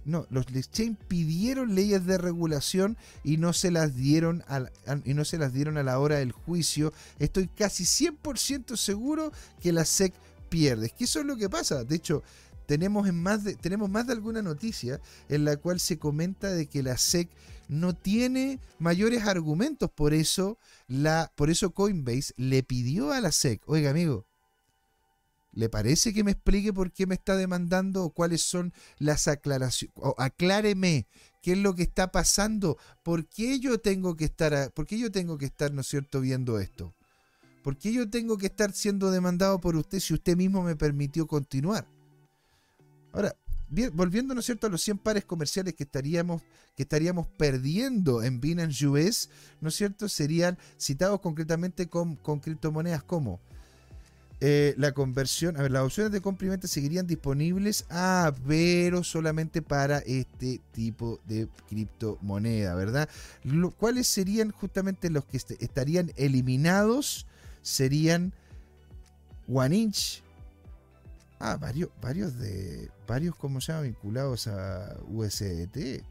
no, 0.06 0.28
los 0.30 0.46
exchange 0.54 0.98
pidieron 1.08 1.74
leyes 1.74 2.06
de 2.06 2.18
regulación 2.18 2.98
y 3.24 3.38
no 3.38 3.54
se 3.54 3.72
las 3.72 3.96
dieron 3.96 4.44
a, 4.48 4.66
y 5.06 5.14
no 5.14 5.24
se 5.24 5.38
las 5.38 5.54
dieron 5.54 5.78
a 5.78 5.84
la 5.84 6.00
hora 6.00 6.18
del 6.18 6.32
juicio. 6.34 6.92
Estoy 7.20 7.48
casi 7.48 7.86
100% 7.86 8.76
seguro 8.76 9.32
que 9.62 9.72
la 9.72 9.86
SEC 9.86 10.14
pierde. 10.50 10.88
Es 10.88 10.94
que 10.94 11.06
eso 11.06 11.20
es 11.20 11.26
lo 11.26 11.38
que 11.38 11.50
pasa. 11.50 11.84
De 11.84 11.96
hecho, 11.96 12.24
tenemos, 12.68 13.08
en 13.08 13.24
más 13.24 13.44
de, 13.44 13.56
tenemos 13.56 13.90
más 13.90 14.06
de 14.06 14.14
alguna 14.14 14.42
noticia 14.44 15.00
en 15.30 15.46
la 15.46 15.58
cual 15.58 15.80
se 15.80 15.98
comenta 15.98 16.52
de 16.52 16.68
que 16.68 16.84
la 16.84 16.98
SEC 16.98 17.30
no 17.70 17.96
tiene 17.96 18.60
mayores 18.78 19.24
argumentos. 19.24 19.90
Por 19.90 20.14
eso, 20.14 20.60
la, 20.88 21.32
por 21.36 21.50
eso 21.50 21.72
Coinbase 21.72 22.34
le 22.36 22.62
pidió 22.64 23.12
a 23.12 23.22
la 23.22 23.32
SEC, 23.32 23.62
oiga 23.68 23.90
amigo, 23.90 24.28
¿le 25.54 25.70
parece 25.70 26.14
que 26.14 26.26
me 26.26 26.32
explique 26.32 26.74
por 26.74 26.92
qué 26.92 27.08
me 27.08 27.16
está 27.16 27.38
demandando 27.38 28.04
o 28.04 28.10
cuáles 28.12 28.42
son 28.42 28.74
las 29.00 29.30
aclaraciones? 29.30 29.96
O 29.96 30.14
acláreme 30.18 31.08
qué 31.42 31.54
es 31.54 31.58
lo 31.58 31.74
que 31.74 31.84
está 31.84 32.12
pasando, 32.12 32.78
por 33.02 33.28
qué 33.28 33.62
yo 33.62 33.80
tengo 33.80 34.18
que 34.18 34.26
estar, 34.26 34.74
por 34.74 34.86
qué 34.86 35.00
yo 35.00 35.10
tengo 35.10 35.38
que 35.38 35.46
estar, 35.46 35.72
¿no 35.72 35.82
es 35.82 35.88
cierto?, 35.88 36.20
viendo 36.20 36.60
esto. 36.60 36.94
¿Por 37.64 37.78
qué 37.78 37.92
yo 37.92 38.10
tengo 38.10 38.38
que 38.38 38.48
estar 38.48 38.74
siendo 38.74 39.10
demandado 39.10 39.60
por 39.60 39.76
usted 39.78 40.00
si 40.00 40.14
usted 40.14 40.38
mismo 40.38 40.64
me 40.64 40.76
permitió 40.76 41.28
continuar? 41.28 41.88
Ahora, 43.12 43.36
volviendo, 43.94 44.34
¿no 44.34 44.40
es 44.40 44.46
cierto?, 44.46 44.68
a 44.68 44.70
los 44.70 44.82
100 44.82 45.00
pares 45.00 45.26
comerciales 45.26 45.74
que 45.74 45.84
estaríamos, 45.84 46.42
que 46.76 46.84
estaríamos 46.84 47.28
perdiendo 47.28 48.24
en 48.24 48.40
Binance 48.40 48.88
US, 48.88 49.30
¿no 49.60 49.70
es 49.70 49.76
cierto?, 49.76 50.08
serían 50.08 50.58
citados 50.78 51.20
concretamente 51.20 51.88
con, 51.88 52.16
criptomonedas 52.16 53.04
como 53.04 53.40
eh, 54.40 54.76
la 54.78 54.92
conversión, 54.92 55.58
a 55.58 55.64
ver, 55.64 55.72
las 55.72 55.84
opciones 55.84 56.12
de 56.12 56.22
compra 56.22 56.58
seguirían 56.62 57.08
disponibles, 57.08 57.86
ah, 57.90 58.32
pero 58.48 59.04
solamente 59.04 59.64
para 59.64 59.98
este 60.00 60.62
tipo 60.72 61.20
de 61.26 61.48
criptomoneda, 61.68 62.76
¿verdad? 62.76 63.10
¿Cuáles 63.78 64.08
serían 64.08 64.52
justamente 64.52 65.10
los 65.10 65.26
que 65.26 65.38
estarían 65.38 66.12
eliminados? 66.18 67.26
Serían 67.64 68.32
One 69.48 69.76
Inch, 69.76 70.22
Ah, 71.40 71.58
varios, 71.58 71.90
varios 72.02 72.38
de. 72.38 72.90
Varios, 73.08 73.36
como 73.36 73.62
se 73.62 73.72
llama? 73.72 73.84
Vinculados 73.84 74.48
a 74.48 74.98
USDT. 75.08 76.04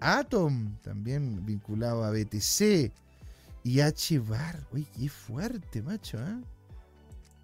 Atom, 0.00 0.76
también 0.82 1.44
vinculado 1.44 2.04
a 2.04 2.10
BTC. 2.10 2.92
Y 3.64 3.80
H-Bar. 3.80 4.66
Uy, 4.72 4.84
qué 4.84 5.08
fuerte, 5.08 5.82
macho, 5.82 6.18
¿eh? 6.18 6.40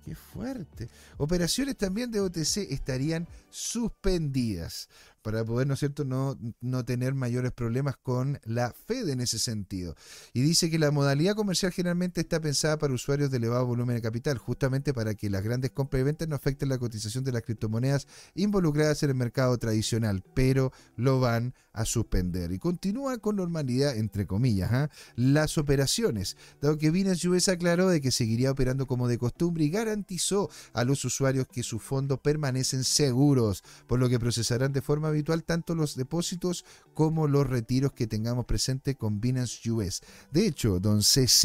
Qué 0.05 0.15
fuerte. 0.15 0.89
Operaciones 1.17 1.77
también 1.77 2.11
de 2.11 2.21
OTC 2.21 2.71
estarían 2.71 3.29
suspendidas. 3.51 4.89
Para 5.23 5.45
poder, 5.45 5.67
¿no 5.67 5.75
es 5.75 5.81
cierto?, 5.81 6.05
no, 6.05 6.39
no 6.61 6.85
tener 6.85 7.15
mayores 7.15 7.53
problemas 7.53 7.97
con 7.97 8.41
la 8.45 8.73
Fed 8.73 9.09
en 9.09 9.21
ese 9.21 9.39
sentido. 9.39 9.95
Y 10.33 10.43
dice 10.43 10.71
que 10.71 10.79
la 10.79 10.91
modalidad 10.91 11.35
comercial 11.35 11.73
generalmente 11.73 12.21
está 12.21 12.41
pensada 12.41 12.79
para 12.79 12.93
usuarios 12.93 13.31
de 13.31 13.39
elevado 13.39 13.67
volumen 13.67 13.97
de 13.97 14.03
capital, 14.03 14.39
justamente 14.39 14.93
para 14.93 15.15
que 15.15 15.31
las 15.31 15.43
grandes 15.43 15.71
compras 15.71 16.01
y 16.01 16.05
ventas 16.05 16.29
no 16.29 16.37
afecten 16.37 16.69
la 16.69 16.79
cotización 16.79 17.25
de 17.25 17.33
las 17.33 17.43
criptomonedas 17.43 18.07
involucradas 18.35 19.03
en 19.03 19.11
el 19.11 19.17
mercado 19.17 19.57
tradicional, 19.59 20.23
pero 20.35 20.73
lo 20.97 21.21
van 21.21 21.55
a 21.73 21.85
suspender. 21.85 22.53
Y 22.53 22.59
continúa 22.59 23.19
con 23.19 23.37
normalidad, 23.37 23.97
entre 23.97 24.27
comillas, 24.27 24.73
¿ah? 24.73 24.91
las 25.17 25.57
operaciones, 25.57 26.37
dado 26.61 26.79
que 26.79 26.91
Binance 26.91 27.29
US 27.29 27.49
aclaró 27.49 27.89
de 27.89 28.01
que 28.01 28.11
seguiría 28.11 28.51
operando 28.51 28.87
como 28.87 29.09
de 29.09 29.19
costumbre 29.19 29.65
y 29.65 29.71
garantizó 29.71 30.51
a 30.73 30.85
los 30.85 31.05
usuarios 31.05 31.47
que 31.49 31.63
sus 31.63 31.83
fondos 31.83 32.21
permanecen 32.21 32.85
seguros, 32.85 33.63
por 33.87 33.99
lo 33.99 34.09
que 34.09 34.19
procesarán 34.19 34.73
de 34.73 34.83
forma 34.83 35.11
habitual 35.13 35.45
tanto 35.45 35.75
los 35.75 35.97
depósitos 35.97 36.65
como 36.95 37.29
los 37.29 37.49
retiros 37.49 37.93
que 37.93 38.07
tengamos 38.07 38.47
presente 38.47 38.95
con 38.95 39.21
Binance 39.21 39.71
US. 39.71 40.03
De 40.31 40.47
hecho, 40.47 40.81
don 40.81 41.01
CZ 41.01 41.45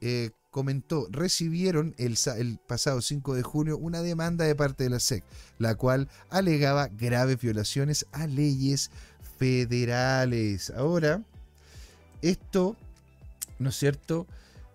eh, 0.00 0.30
comentó, 0.50 1.06
recibieron 1.10 1.94
el, 1.98 2.16
pasado 2.66 3.02
5 3.02 3.34
de 3.34 3.42
junio 3.42 3.76
una 3.76 4.00
demanda 4.00 4.44
de 4.44 4.54
parte 4.54 4.84
de 4.84 4.90
la 4.90 5.00
SEC, 5.00 5.22
la 5.58 5.74
cual 5.74 6.08
alegaba 6.30 6.88
graves 6.88 7.40
violaciones 7.40 8.06
a 8.12 8.26
leyes 8.26 8.90
federales. 9.38 10.70
Ahora, 10.70 11.22
esto, 12.22 12.76
¿no 13.58 13.68
es 13.70 13.76
cierto?, 13.76 14.26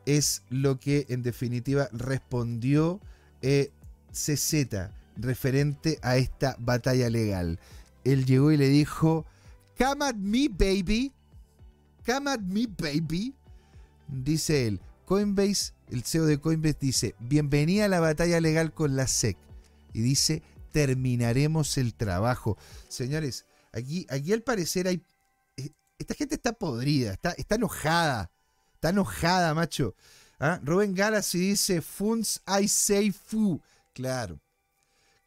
es 0.05 0.43
lo 0.49 0.79
que 0.79 1.05
en 1.09 1.21
definitiva 1.21 1.87
respondió 1.91 2.99
eh, 3.41 3.71
CZ 4.11 4.91
referente 5.21 5.99
a 6.01 6.17
esta 6.17 6.55
batalla 6.59 7.09
legal. 7.09 7.59
Él 8.03 8.25
llegó 8.25 8.51
y 8.51 8.57
le 8.57 8.69
dijo, 8.69 9.25
Come 9.77 10.05
at 10.05 10.15
me, 10.15 10.47
baby. 10.47 11.11
Come 12.05 12.29
at 12.29 12.41
me, 12.41 12.67
baby. 12.67 13.33
Dice 14.07 14.67
él, 14.67 14.81
Coinbase, 15.05 15.73
el 15.89 16.03
CEO 16.03 16.25
de 16.25 16.39
Coinbase 16.39 16.77
dice, 16.79 17.15
bienvenida 17.19 17.85
a 17.85 17.87
la 17.87 17.99
batalla 17.99 18.39
legal 18.41 18.73
con 18.73 18.95
la 18.95 19.07
SEC. 19.07 19.37
Y 19.93 20.01
dice, 20.01 20.43
terminaremos 20.71 21.77
el 21.77 21.93
trabajo. 21.93 22.57
Señores, 22.87 23.45
aquí, 23.71 24.05
aquí 24.09 24.33
al 24.33 24.41
parecer 24.41 24.87
hay... 24.87 25.01
Eh, 25.57 25.69
esta 25.97 26.13
gente 26.13 26.35
está 26.35 26.53
podrida, 26.53 27.13
está, 27.13 27.31
está 27.31 27.55
enojada. 27.55 28.31
Está 28.75 28.89
enojada, 28.89 29.53
macho. 29.53 29.95
¿Ah? 30.39 30.59
Rubén 30.63 30.93
Galaxy 30.93 31.39
dice, 31.39 31.81
Funds 31.81 32.41
I 32.47 32.67
say 32.67 33.11
fu. 33.11 33.61
Claro. 33.93 34.39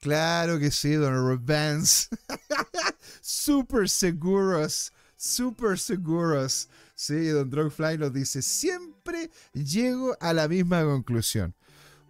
Claro 0.05 0.59
que 0.59 0.71
sí, 0.71 0.93
don 0.93 1.15
Rubens. 1.15 2.11
super 3.23 3.89
seguros. 3.89 4.93
Super 5.17 5.79
seguros. 5.79 6.69
Sí, 6.95 7.29
don 7.29 7.49
Drogfly 7.49 7.97
nos 7.97 8.13
dice, 8.13 8.43
siempre 8.43 9.31
llego 9.55 10.15
a 10.21 10.35
la 10.35 10.47
misma 10.47 10.85
conclusión. 10.85 11.55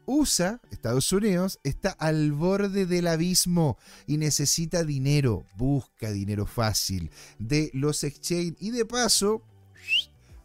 USA, 0.06 0.60
Estados 0.72 1.12
Unidos, 1.12 1.60
está 1.62 1.90
al 1.90 2.32
borde 2.32 2.84
del 2.86 3.06
abismo 3.06 3.78
y 4.08 4.16
necesita 4.16 4.82
dinero, 4.82 5.46
busca 5.56 6.10
dinero 6.10 6.46
fácil 6.46 7.12
de 7.38 7.70
los 7.74 8.02
exchange 8.02 8.56
y 8.58 8.72
de 8.72 8.84
paso 8.84 9.40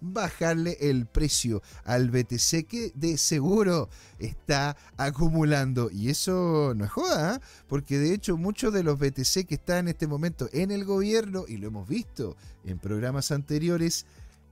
bajarle 0.02 0.78
el 0.80 1.06
precio 1.06 1.62
al 1.84 2.10
BTC 2.10 2.66
que 2.68 2.92
de 2.96 3.18
seguro 3.18 3.90
está 4.18 4.78
acumulando. 4.98 5.90
Y 5.92 6.10
eso 6.10 6.74
no 6.76 6.86
es 6.86 6.92
joda, 6.92 7.36
¿eh? 7.36 7.40
porque 7.68 7.98
de 7.98 8.14
hecho 8.14 8.38
muchos 8.38 8.74
de 8.74 8.84
los 8.84 8.98
BTC 9.00 9.46
que 9.48 9.56
están 9.56 9.80
en 9.80 9.88
este 9.90 10.08
momento 10.08 10.50
en 10.54 10.72
el 10.72 10.86
gobierno, 10.86 11.46
y 11.48 11.58
lo 11.58 11.68
hemos 11.68 11.88
visto 11.88 12.36
en 12.64 12.80
programas 12.80 13.32
anteriores, 13.32 14.06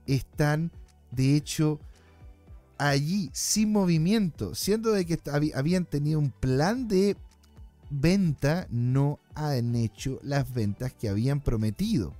están 0.06 0.70
de 1.10 1.36
hecho 1.36 1.78
allí 2.78 3.30
sin 3.32 3.72
movimiento, 3.72 4.54
siendo 4.54 4.92
de 4.92 5.04
que 5.04 5.18
habían 5.54 5.84
tenido 5.84 6.18
un 6.18 6.30
plan 6.30 6.88
de 6.88 7.16
venta, 7.90 8.66
no 8.70 9.18
han 9.34 9.74
hecho 9.74 10.18
las 10.22 10.52
ventas 10.52 10.92
que 10.92 11.08
habían 11.08 11.40
prometido. 11.40 12.14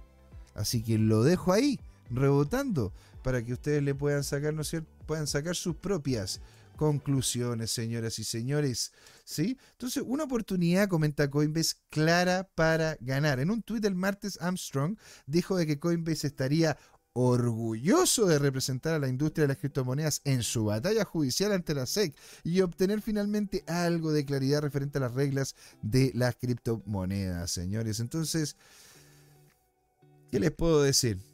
Así 0.54 0.82
que 0.82 0.98
lo 0.98 1.22
dejo 1.22 1.52
ahí, 1.52 1.78
rebotando 2.10 2.92
para 3.22 3.44
que 3.44 3.52
ustedes 3.52 3.82
le 3.82 3.94
puedan 3.94 4.24
sacar, 4.24 4.54
¿no 4.54 4.62
puedan 5.06 5.26
sacar 5.26 5.56
sus 5.56 5.76
propias 5.76 6.40
conclusiones, 6.78 7.72
señoras 7.72 8.18
y 8.18 8.24
señores. 8.24 8.92
¿Sí? 9.24 9.58
Entonces, 9.72 10.02
una 10.06 10.24
oportunidad, 10.24 10.88
comenta 10.88 11.28
Coinbase, 11.28 11.74
clara 11.90 12.48
para 12.54 12.96
ganar. 13.00 13.40
En 13.40 13.50
un 13.50 13.62
tuit 13.62 13.82
del 13.82 13.96
martes, 13.96 14.40
Armstrong 14.40 14.96
dijo 15.26 15.56
de 15.56 15.66
que 15.66 15.78
Coinbase 15.78 16.28
estaría 16.28 16.78
orgulloso 17.12 18.26
de 18.26 18.38
representar 18.38 18.94
a 18.94 18.98
la 19.00 19.08
industria 19.08 19.42
de 19.42 19.48
las 19.48 19.56
criptomonedas 19.58 20.20
en 20.24 20.44
su 20.44 20.66
batalla 20.66 21.04
judicial 21.04 21.52
ante 21.52 21.74
la 21.74 21.84
SEC 21.84 22.14
y 22.44 22.60
obtener 22.60 23.02
finalmente 23.02 23.64
algo 23.66 24.12
de 24.12 24.24
claridad 24.24 24.62
referente 24.62 24.98
a 24.98 25.00
las 25.00 25.14
reglas 25.14 25.56
de 25.82 26.12
las 26.14 26.36
criptomonedas, 26.36 27.50
señores. 27.50 27.98
Entonces, 27.98 28.54
¿qué 30.30 30.38
les 30.38 30.52
puedo 30.52 30.80
decir? 30.80 31.27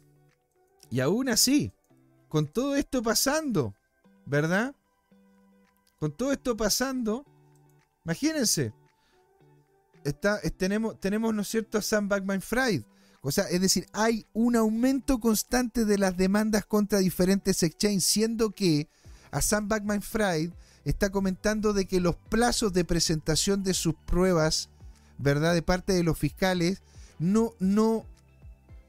Y 0.89 0.99
aún 0.99 1.29
así, 1.29 1.71
con 2.29 2.47
todo 2.47 2.75
esto 2.75 3.01
pasando, 3.01 3.73
¿verdad? 4.25 4.75
Con 5.99 6.11
todo 6.11 6.31
esto 6.31 6.55
pasando, 6.55 7.25
imagínense, 8.03 8.73
está, 10.03 10.39
tenemos, 10.57 10.99
tenemos, 10.99 11.33
¿no 11.33 11.41
es 11.41 11.47
cierto?, 11.47 11.77
a 11.77 11.81
Sam 11.81 12.07
Backman 12.07 12.41
Fried. 12.41 12.83
O 13.21 13.31
sea, 13.31 13.45
es 13.45 13.59
decir, 13.59 13.87
hay 13.91 14.25
un 14.33 14.55
aumento 14.55 15.19
constante 15.19 15.83
de 15.83 15.97
las 15.97 16.15
demandas 16.15 16.65
contra 16.65 16.99
diferentes 16.99 17.63
exchanges, 17.63 18.05
siendo 18.05 18.51
que 18.51 18.87
a 19.31 19.41
Sam 19.41 19.67
Backman 19.67 20.03
Fried 20.03 20.51
está 20.83 21.09
comentando 21.09 21.73
de 21.73 21.85
que 21.85 21.99
los 21.99 22.15
plazos 22.15 22.71
de 22.73 22.85
presentación 22.85 23.63
de 23.63 23.73
sus 23.73 23.95
pruebas, 23.95 24.69
¿verdad?, 25.17 25.55
de 25.55 25.63
parte 25.63 25.93
de 25.93 26.03
los 26.03 26.19
fiscales, 26.19 26.83
no, 27.17 27.53
no, 27.59 28.05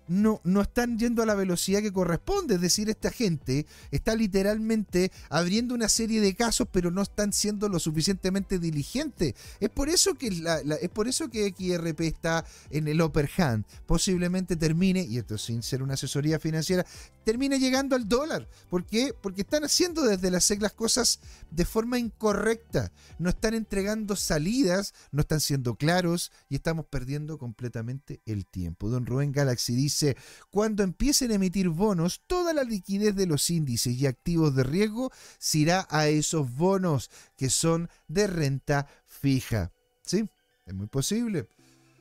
no, 0.08 0.40
no 0.44 0.62
están 0.62 0.98
yendo 0.98 1.22
a 1.22 1.26
la 1.26 1.34
velocidad 1.34 1.80
que 1.80 1.92
corresponde. 1.92 2.56
Es 2.56 2.60
decir, 2.60 2.88
esta 2.88 3.10
gente 3.10 3.66
está 3.90 4.14
literalmente 4.14 5.10
abriendo 5.28 5.74
una 5.74 5.88
serie 5.88 6.20
de 6.20 6.34
casos, 6.34 6.68
pero 6.70 6.90
no 6.90 7.02
están 7.02 7.32
siendo 7.32 7.68
lo 7.68 7.78
suficientemente 7.78 8.58
diligentes. 8.58 9.34
Es 9.60 9.70
por 9.70 9.88
eso 9.88 10.14
que 10.14 10.28
es 10.28 10.90
por 10.90 11.08
eso 11.08 11.28
que 11.28 11.48
XRP 11.48 12.00
está 12.00 12.44
en 12.70 12.88
el 12.88 13.00
upper 13.00 13.28
hand. 13.36 13.64
Posiblemente 13.86 14.56
termine, 14.56 15.02
y 15.02 15.18
esto 15.18 15.38
sin 15.38 15.62
ser 15.62 15.82
una 15.82 15.94
asesoría 15.94 16.38
financiera, 16.38 16.86
termine 17.26 17.58
llegando 17.58 17.96
al 17.96 18.08
dólar. 18.08 18.48
¿Por 18.70 18.86
qué? 18.86 19.12
Porque 19.20 19.40
están 19.40 19.64
haciendo 19.64 20.02
desde 20.02 20.30
la 20.30 20.38
SEC 20.38 20.62
las 20.62 20.74
cosas 20.74 21.18
de 21.50 21.64
forma 21.64 21.98
incorrecta. 21.98 22.92
No 23.18 23.30
están 23.30 23.54
entregando 23.54 24.14
salidas, 24.14 24.94
no 25.10 25.22
están 25.22 25.40
siendo 25.40 25.74
claros 25.74 26.30
y 26.48 26.54
estamos 26.54 26.86
perdiendo 26.86 27.36
completamente 27.36 28.20
el 28.26 28.46
tiempo. 28.46 28.88
Don 28.88 29.06
Rubén 29.06 29.32
Galaxy 29.32 29.74
dice, 29.74 30.16
cuando 30.52 30.84
empiecen 30.84 31.32
a 31.32 31.34
emitir 31.34 31.68
bonos, 31.68 32.22
toda 32.28 32.52
la 32.52 32.62
liquidez 32.62 33.16
de 33.16 33.26
los 33.26 33.50
índices 33.50 33.94
y 33.94 34.06
activos 34.06 34.54
de 34.54 34.62
riesgo 34.62 35.10
se 35.40 35.58
irá 35.58 35.88
a 35.90 36.06
esos 36.06 36.54
bonos 36.54 37.10
que 37.36 37.50
son 37.50 37.90
de 38.06 38.28
renta 38.28 38.86
fija. 39.04 39.72
¿Sí? 40.04 40.30
Es 40.64 40.74
muy 40.74 40.86
posible. 40.86 41.48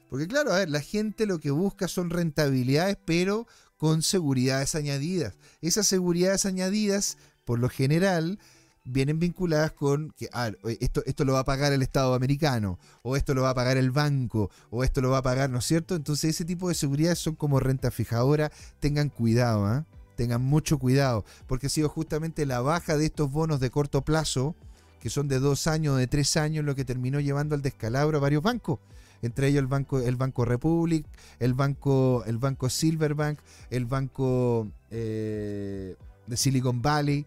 Porque 0.10 0.28
claro, 0.28 0.54
a 0.54 0.60
ver, 0.60 0.70
la 0.70 0.82
gente 0.82 1.26
lo 1.26 1.40
que 1.40 1.52
busca 1.52 1.88
son 1.88 2.10
rentabilidades, 2.10 2.98
pero 3.06 3.48
con 3.78 4.02
seguridades 4.02 4.76
añadidas. 4.76 5.36
Esas 5.62 5.88
seguridades 5.88 6.46
añadidas, 6.46 7.18
por 7.44 7.60
lo 7.60 7.70
general, 7.70 8.40
vienen 8.84 9.20
vinculadas 9.20 9.72
con 9.72 10.12
que 10.12 10.30
ah, 10.32 10.52
esto, 10.80 11.04
esto 11.06 11.26
lo 11.26 11.34
va 11.34 11.40
a 11.40 11.46
pagar 11.46 11.74
el 11.74 11.82
Estado 11.82 12.14
americano, 12.14 12.80
o 13.02 13.16
esto 13.16 13.34
lo 13.34 13.42
va 13.42 13.50
a 13.50 13.56
pagar 13.56 13.78
el 13.78 13.92
banco, 13.92 14.52
o 14.70 14.84
esto 14.84 15.02
lo 15.02 15.10
va 15.10 15.20
a 15.20 15.24
pagar, 15.24 15.50
¿no 15.50 15.60
es 15.60 15.66
cierto? 15.66 15.96
Entonces 15.96 16.32
ese 16.32 16.46
tipo 16.46 16.70
de 16.70 16.76
seguridades 16.76 17.20
son 17.20 17.36
como 17.36 17.60
renta 17.60 17.92
fijadora. 17.92 18.52
Tengan 18.80 19.10
cuidado, 19.10 19.66
¿ah? 19.66 19.86
tengan 20.16 20.42
mucho 20.42 20.80
cuidado, 20.80 21.26
porque 21.48 21.68
ha 21.68 21.70
sido 21.70 21.90
justamente 21.90 22.46
la 22.46 22.62
baja 22.62 22.98
de 22.98 23.06
estos 23.06 23.32
bonos 23.32 23.60
de 23.60 23.70
corto 23.70 24.04
plazo, 24.04 24.56
que 25.02 25.10
son 25.10 25.28
de 25.28 25.40
dos 25.40 25.68
años, 25.68 25.98
de 25.98 26.08
tres 26.08 26.38
años, 26.38 26.64
lo 26.64 26.74
que 26.74 26.86
terminó 26.86 27.20
llevando 27.20 27.54
al 27.54 27.62
descalabro 27.62 28.18
a 28.18 28.22
varios 28.22 28.42
bancos 28.42 28.80
entre 29.22 29.48
ellos 29.48 29.62
el 29.62 29.68
Banco, 29.68 30.00
el 30.00 30.16
banco 30.16 30.46
Republic, 30.46 31.06
el 31.40 31.54
Banco, 31.54 32.24
el 32.26 32.38
banco 32.38 32.70
Silverbank, 32.70 33.40
el 33.70 33.86
Banco 33.86 34.68
eh, 34.92 35.96
de 36.28 36.38
Silicon 36.38 36.82
Valley 36.82 37.26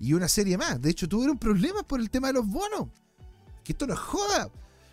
y 0.00 0.12
una 0.12 0.28
serie 0.28 0.58
más. 0.58 0.80
De 0.80 0.90
hecho, 0.90 1.08
tuvieron 1.08 1.38
problemas 1.38 1.84
por 1.84 2.00
el 2.00 2.10
tema 2.10 2.28
de 2.28 2.34
los 2.34 2.46
bonos. 2.46 2.88
Que 3.64 3.72
esto 3.72 3.86
no 3.86 3.94
es 3.94 4.00
joda. 4.00 4.50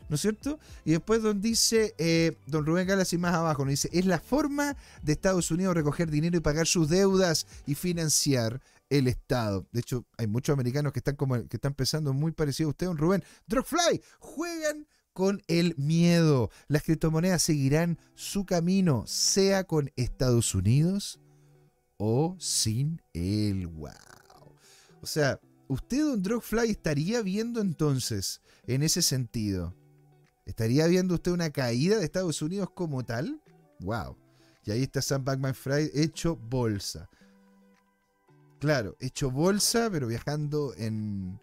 ¿No 0.09 0.15
es 0.15 0.21
cierto? 0.21 0.59
Y 0.86 0.91
después 0.91 1.23
don 1.23 1.41
dice, 1.41 1.95
eh, 1.97 2.38
don 2.45 2.65
Rubén 2.65 2.88
Galas 2.88 3.13
y 3.13 3.17
más 3.17 3.34
abajo, 3.34 3.63
nos 3.63 3.71
dice, 3.71 3.89
es 3.93 4.05
la 4.05 4.19
forma 4.19 4.75
de 5.01 5.13
Estados 5.13 5.49
Unidos 5.49 5.75
recoger 5.75 6.11
dinero 6.11 6.38
y 6.38 6.41
pagar 6.41 6.67
sus 6.67 6.89
deudas 6.89 7.47
y 7.65 7.75
financiar 7.75 8.61
el 8.89 9.07
Estado. 9.07 9.65
De 9.71 9.79
hecho, 9.79 10.05
hay 10.17 10.27
muchos 10.27 10.53
americanos 10.53 10.93
que 10.93 10.99
están 10.99 11.15
como 11.15 11.36
que 11.47 11.57
están 11.57 11.73
pensando 11.73 12.13
muy 12.13 12.31
parecido 12.31 12.69
a 12.69 12.71
usted, 12.71 12.88
don 12.88 12.97
Rubén. 12.97 13.23
Drogfly, 13.47 14.01
juegan 14.19 14.86
con 15.14 15.41
el 15.47 15.76
miedo. 15.78 16.49
Las 16.68 16.84
criptomonedas 16.84 17.41
seguirán 17.41 17.97
su 18.16 18.45
camino, 18.45 19.05
sea 19.07 19.64
con 19.64 19.91
Estados 19.95 20.53
Unidos 20.55 21.20
o 21.97 22.36
sin 22.39 23.01
el 23.14 23.68
wow. 23.68 23.91
O 25.01 25.05
sea, 25.05 25.39
usted, 25.68 26.03
don 26.03 26.24
Drogfly, 26.24 26.72
estaría 26.72 27.22
viendo 27.22 27.61
entonces, 27.61 28.41
en 28.66 28.84
ese 28.84 29.01
sentido, 29.01 29.76
¿estaría 30.45 30.88
viendo 30.88 31.16
usted 31.16 31.32
una 31.32 31.51
caída 31.51 31.97
de 31.97 32.05
Estados 32.05 32.41
Unidos 32.41 32.70
como 32.74 33.03
tal? 33.03 33.41
Wow. 33.80 34.18
Y 34.66 34.72
ahí 34.72 34.84
está 34.84 35.01
Sam 35.01 35.24
Bankman 35.24 35.55
Fried 35.55 35.91
hecho 35.93 36.36
bolsa. 36.38 37.09
Claro, 38.59 38.95
hecho 39.01 39.30
bolsa, 39.30 39.89
pero 39.91 40.07
viajando 40.07 40.74
en, 40.78 41.38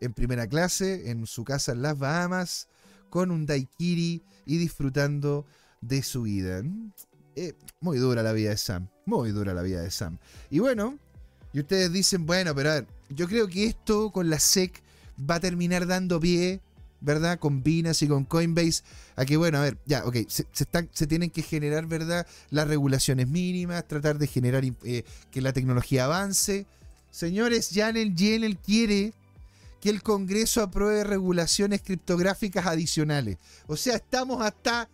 en 0.00 0.12
primera 0.12 0.46
clase, 0.46 1.10
en 1.10 1.26
su 1.26 1.42
casa 1.42 1.72
en 1.72 1.80
las 1.80 1.98
Bahamas, 1.98 2.68
con 3.10 3.30
un 3.30 3.46
daiquiri 3.46 4.22
y 4.44 4.58
disfrutando 4.58 5.46
de 5.80 6.02
su 6.02 6.22
vida. 6.22 6.62
Eh, 7.34 7.52
muy 7.80 7.98
dura 7.98 8.22
la 8.22 8.32
vida 8.32 8.50
de 8.50 8.56
Sam, 8.56 8.88
muy 9.04 9.30
dura 9.30 9.52
la 9.54 9.62
vida 9.62 9.82
de 9.82 9.90
Sam. 9.90 10.18
Y 10.50 10.58
bueno, 10.58 10.98
y 11.52 11.60
ustedes 11.60 11.92
dicen, 11.92 12.26
bueno, 12.26 12.54
pero 12.54 12.70
a 12.70 12.74
ver, 12.74 12.86
yo 13.10 13.28
creo 13.28 13.48
que 13.48 13.64
esto 13.64 14.10
con 14.10 14.30
la 14.30 14.38
SEC 14.38 14.82
va 15.18 15.36
a 15.36 15.40
terminar 15.40 15.86
dando 15.86 16.20
pie, 16.20 16.60
¿verdad? 17.00 17.38
Con 17.38 17.62
Binance 17.62 18.04
y 18.04 18.08
con 18.08 18.24
Coinbase, 18.24 18.82
a 19.16 19.24
que, 19.24 19.36
bueno, 19.36 19.58
a 19.58 19.62
ver, 19.62 19.78
ya, 19.86 20.04
ok, 20.04 20.16
se, 20.28 21.06
tienen 21.06 21.30
que 21.30 21.42
generar, 21.42 21.86
¿verdad? 21.86 22.26
Las 22.50 22.68
regulaciones 22.68 23.28
mínimas, 23.28 23.86
tratar 23.86 24.18
de 24.18 24.26
generar 24.26 24.64
eh, 24.84 25.04
que 25.30 25.40
la 25.40 25.52
tecnología 25.52 26.06
avance. 26.06 26.66
Señores, 27.10 27.70
Janel 27.72 28.14
Yellen 28.14 28.58
quiere 28.62 29.12
que 29.86 29.90
el 29.90 30.02
Congreso 30.02 30.62
apruebe 30.62 31.04
regulaciones 31.04 31.80
criptográficas 31.80 32.66
adicionales. 32.66 33.38
O 33.68 33.76
sea, 33.76 33.94
estamos 33.94 34.42
hasta. 34.42 34.90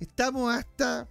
Estamos 0.00 0.54
hasta. 0.54 1.06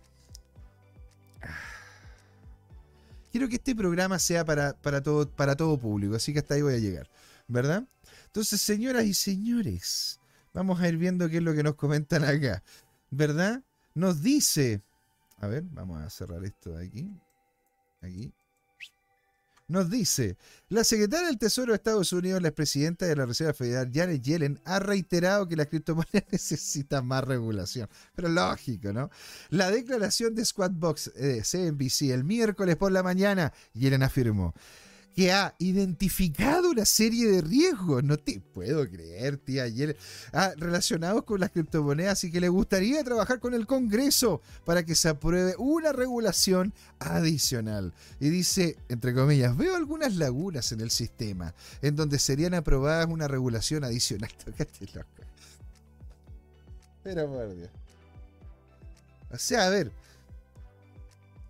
Quiero 3.31 3.47
que 3.47 3.57
este 3.57 3.75
programa 3.75 4.17
sea 4.17 4.43
para, 4.43 4.73
para, 4.73 5.03
todo, 5.03 5.29
para 5.29 5.55
todo 5.55 5.79
público, 5.79 6.15
así 6.15 6.33
que 6.33 6.39
hasta 6.39 6.55
ahí 6.55 6.63
voy 6.63 6.73
a 6.73 6.79
llegar, 6.79 7.07
¿verdad? 7.47 7.87
Entonces, 8.25 8.59
señoras 8.61 9.05
y 9.05 9.13
señores, 9.13 10.19
vamos 10.51 10.81
a 10.81 10.89
ir 10.89 10.97
viendo 10.97 11.29
qué 11.29 11.37
es 11.37 11.43
lo 11.43 11.53
que 11.53 11.61
nos 11.61 11.75
comentan 11.75 12.23
acá, 12.23 12.63
¿verdad? 13.11 13.61
Nos 13.93 14.23
dice. 14.23 14.81
A 15.37 15.45
ver, 15.45 15.65
vamos 15.69 16.01
a 16.01 16.09
cerrar 16.09 16.43
esto 16.45 16.71
de 16.71 16.87
aquí. 16.87 17.11
Aquí 18.01 18.33
nos 19.69 19.89
dice, 19.89 20.35
la 20.67 20.83
secretaria 20.83 21.27
del 21.27 21.37
Tesoro 21.37 21.71
de 21.71 21.77
Estados 21.77 22.11
Unidos, 22.11 22.41
la 22.41 22.49
expresidenta 22.49 23.05
de 23.05 23.15
la 23.15 23.25
Reserva 23.25 23.53
Federal, 23.53 23.89
Janet 23.93 24.21
Yellen, 24.21 24.59
ha 24.65 24.79
reiterado 24.79 25.47
que 25.47 25.55
las 25.55 25.67
criptomonedas 25.67 26.25
necesitan 26.31 27.05
más 27.05 27.23
regulación. 27.23 27.87
Pero 28.15 28.29
lógico, 28.29 28.91
¿no? 28.91 29.09
La 29.49 29.69
declaración 29.69 30.33
de 30.33 30.43
Squadbox 30.43 31.13
de 31.13 31.43
CNBC 31.43 32.11
el 32.11 32.23
miércoles 32.23 32.75
por 32.77 32.91
la 32.91 33.03
mañana, 33.03 33.53
Yellen 33.73 34.03
afirmó, 34.03 34.53
que 35.15 35.31
ha 35.31 35.55
identificado 35.59 36.71
una 36.71 36.85
serie 36.85 37.27
de 37.29 37.41
riesgos, 37.41 38.03
no 38.03 38.17
te 38.17 38.39
puedo 38.39 38.89
creer, 38.89 39.37
tía, 39.37 39.63
ayer, 39.63 39.97
ah, 40.33 40.53
relacionados 40.57 41.23
con 41.23 41.39
las 41.39 41.51
criptomonedas 41.51 42.23
y 42.23 42.31
que 42.31 42.39
le 42.39 42.49
gustaría 42.49 43.03
trabajar 43.03 43.39
con 43.39 43.53
el 43.53 43.67
Congreso 43.67 44.41
para 44.65 44.83
que 44.83 44.95
se 44.95 45.09
apruebe 45.09 45.55
una 45.57 45.91
regulación 45.91 46.73
adicional. 46.99 47.93
Y 48.19 48.29
dice, 48.29 48.77
entre 48.87 49.13
comillas, 49.13 49.57
veo 49.57 49.75
algunas 49.75 50.15
lagunas 50.15 50.71
en 50.71 50.81
el 50.81 50.91
sistema 50.91 51.53
en 51.81 51.95
donde 51.95 52.19
serían 52.19 52.53
aprobadas 52.53 53.07
una 53.07 53.27
regulación 53.27 53.83
adicional. 53.83 54.31
Pero 57.03 57.27
por 57.27 57.55
Dios. 57.55 57.69
O 59.31 59.37
sea, 59.37 59.67
a 59.67 59.69
ver, 59.69 59.91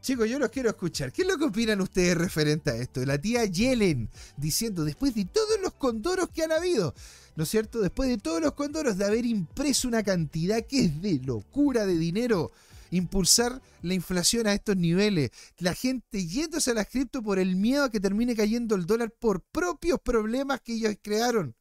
Chicos, 0.02 0.30
yo 0.30 0.39
los 0.39 0.50
quiero 0.50 0.70
escuchar. 0.70 1.12
¿Qué 1.12 1.24
es 1.24 1.28
lo 1.28 1.38
que 1.38 1.45
opinan 1.45 1.82
ustedes 1.82 2.18
referente 2.18 2.72
a 2.72 2.76
esto? 2.76 3.06
La 3.06 3.20
tía 3.20 3.43
Yellen 3.45 4.10
diciendo, 4.38 4.86
después 4.86 5.14
de 5.14 5.26
todos 5.26 5.60
los 5.62 5.74
condoros 5.74 6.30
que 6.30 6.43
han 6.43 6.54
habido, 6.54 6.93
¿no 7.36 7.43
es 7.43 7.50
cierto? 7.50 7.82
Después 7.82 8.10
de 8.10 8.18
todos 8.18 8.41
los 8.41 8.54
condoros 8.54 8.97
de 8.97 9.06
haber 9.06 9.26
impreso 9.26 9.89
una 9.89 10.02
cantidad 10.02 10.66
que 10.66 10.86
es 10.86 11.02
de 11.02 11.20
locura 11.20 11.86
de 11.86 11.97
dinero, 11.97 12.52
impulsar 12.91 13.62
la 13.82 13.93
inflación 13.93 14.47
a 14.47 14.54
estos 14.54 14.78
niveles, 14.78 15.32
la 15.58 15.74
gente 15.74 16.26
yéndose 16.26 16.72
a 16.72 16.76
las 16.76 16.88
cripto 16.88 17.22
por 17.22 17.38
el 17.38 17.58
miedo 17.58 17.84
a 17.84 17.91
que 17.91 18.00
termine 18.00 18.36
cayendo 18.36 18.76
el 18.76 18.86
dólar 18.86 19.12
por 19.12 19.41
propios 19.41 20.00
problemas 20.00 20.62
que 20.62 20.74
ellos 20.74 20.95
crearon. 21.02 21.56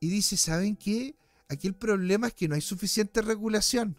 Y 0.00 0.08
dice, 0.08 0.38
¿saben 0.38 0.76
qué? 0.76 1.14
Aquí 1.48 1.66
el 1.66 1.74
problema 1.74 2.28
es 2.28 2.34
que 2.34 2.48
no 2.48 2.54
hay 2.54 2.62
suficiente 2.62 3.20
regulación 3.20 3.96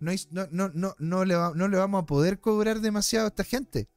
no, 0.00 0.12
no, 0.30 0.70
no, 0.74 0.94
no, 0.98 1.24
le 1.24 1.34
no 1.54 1.68
le 1.68 1.76
vamos 1.76 2.02
a 2.02 2.06
poder 2.06 2.40
cobrar 2.40 2.80
demasiado 2.80 3.26
a 3.26 3.28
esta 3.28 3.44
gente. 3.44 3.88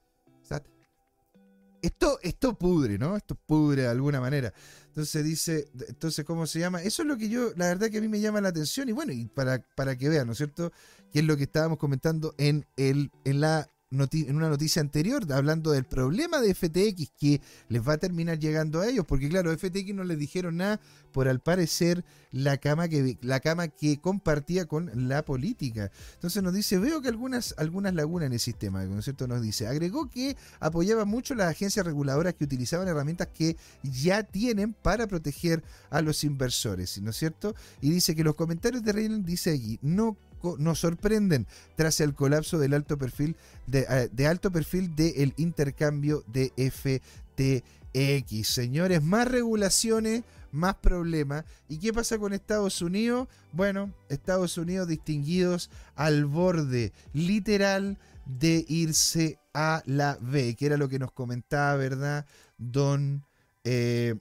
esto, 1.82 2.20
esto 2.22 2.58
pudre, 2.58 2.98
¿no? 2.98 3.16
Esto 3.16 3.36
pudre 3.36 3.84
de 3.84 3.88
alguna 3.88 4.20
manera. 4.20 4.54
Entonces 4.88 5.24
dice, 5.24 5.70
entonces, 5.88 6.26
¿cómo 6.26 6.46
se 6.48 6.60
llama? 6.60 6.82
Eso 6.82 7.04
es 7.04 7.08
lo 7.08 7.18
que 7.18 7.30
yo, 7.30 7.52
la 7.56 7.68
verdad 7.68 7.90
que 7.90 8.00
a 8.00 8.02
mí 8.02 8.08
me 8.08 8.20
llama 8.20 8.42
la 8.42 8.50
atención 8.50 8.90
y 8.90 8.92
bueno, 8.92 9.14
y 9.14 9.26
para, 9.28 9.60
para 9.76 9.98
que 9.98 10.10
vean, 10.10 10.28
¿no 10.28 10.34
es 10.34 10.38
cierto? 10.38 10.72
Que 11.12 11.20
es 11.20 11.26
lo 11.26 11.38
que 11.38 11.44
estábamos 11.44 11.78
comentando 11.78 12.34
en, 12.38 12.66
el, 12.76 13.12
en 13.24 13.42
la 13.42 13.70
en 13.92 14.36
una 14.36 14.50
noticia 14.50 14.82
anterior 14.82 15.26
hablando 15.34 15.72
del 15.72 15.84
problema 15.84 16.42
de 16.42 16.54
FTX 16.54 17.12
que 17.18 17.42
les 17.70 17.88
va 17.88 17.94
a 17.94 17.98
terminar 17.98 18.38
llegando 18.38 18.82
a 18.82 18.88
ellos, 18.88 19.04
porque 19.08 19.30
claro, 19.30 19.52
FTX 19.58 19.96
no 19.96 20.04
les 20.04 20.20
dijeron 20.20 20.58
nada 20.58 20.80
por 21.12 21.28
al 21.28 21.40
parecer 21.40 22.06
la 22.32 22.58
cama 22.58 22.88
que, 22.88 23.18
la 23.22 23.40
cama 23.40 23.68
que 23.68 24.00
compartía 24.00 24.68
con 24.68 25.10
la 25.10 25.26
política. 25.26 25.92
Entonces 26.14 26.44
nos 26.44 26.54
dice, 26.54 26.78
veo 26.78 27.02
que 27.02 27.08
algunas, 27.08 27.56
algunas 27.58 27.96
lagunas 27.96 28.28
en 28.28 28.34
el 28.34 28.40
sistema, 28.40 28.86
¿no 28.86 29.00
es 29.00 29.06
cierto? 29.06 29.28
Nos 29.28 29.42
dice, 29.42 29.66
agregó 29.66 30.08
que 30.08 30.38
apoyaba 30.60 31.06
mucho 31.06 31.34
las 31.34 31.50
agencias 31.50 31.84
reguladoras 31.84 32.36
que 32.36 32.44
utilizaban 32.44 32.88
herramientas 32.88 33.30
que 33.34 33.58
ya 33.82 34.22
tienen 34.22 34.74
para 34.74 35.08
proteger 35.08 35.64
a 35.90 36.04
los 36.04 36.24
inversores, 36.24 37.02
¿no 37.02 37.10
es 37.10 37.18
cierto? 37.18 37.56
Y 37.82 37.90
dice 37.90 38.16
que 38.16 38.24
los 38.24 38.36
comentarios 38.36 38.84
de 38.84 38.92
Raylan 38.92 39.26
dice 39.26 39.50
allí, 39.50 39.80
no 39.82 40.16
nos 40.58 40.80
sorprenden 40.80 41.48
tras 41.76 42.00
el 42.00 42.14
colapso 42.14 42.58
del 42.58 42.74
alto 42.74 42.98
perfil 42.98 43.36
de, 43.68 44.10
eh, 44.18 44.28
alto 44.28 44.52
perfil 44.52 44.96
del 44.96 45.34
intercambio 45.38 46.24
de 46.28 46.52
FTX. 46.58 48.48
Señores, 48.48 49.04
más 49.04 49.28
regulaciones, 49.28 50.24
más 50.52 50.76
problemas. 50.76 51.46
¿Y 51.68 51.78
qué 51.78 51.94
pasa 51.94 52.18
con 52.18 52.34
Estados 52.34 52.82
Unidos? 52.82 53.28
Bueno, 53.52 53.94
Estados 54.10 54.58
Unidos 54.58 54.88
distinguidos 54.88 55.70
al 55.96 56.26
borde 56.26 56.94
literal 57.14 57.98
de 58.26 58.66
irse 58.68 59.40
a 59.54 59.82
la 59.86 60.18
B, 60.22 60.56
que 60.56 60.66
era 60.66 60.78
lo 60.78 60.90
que 60.90 61.00
nos 61.00 61.12
comentaba, 61.12 61.76
¿verdad? 61.76 62.26
Don... 62.58 63.24
Eh, 63.64 64.16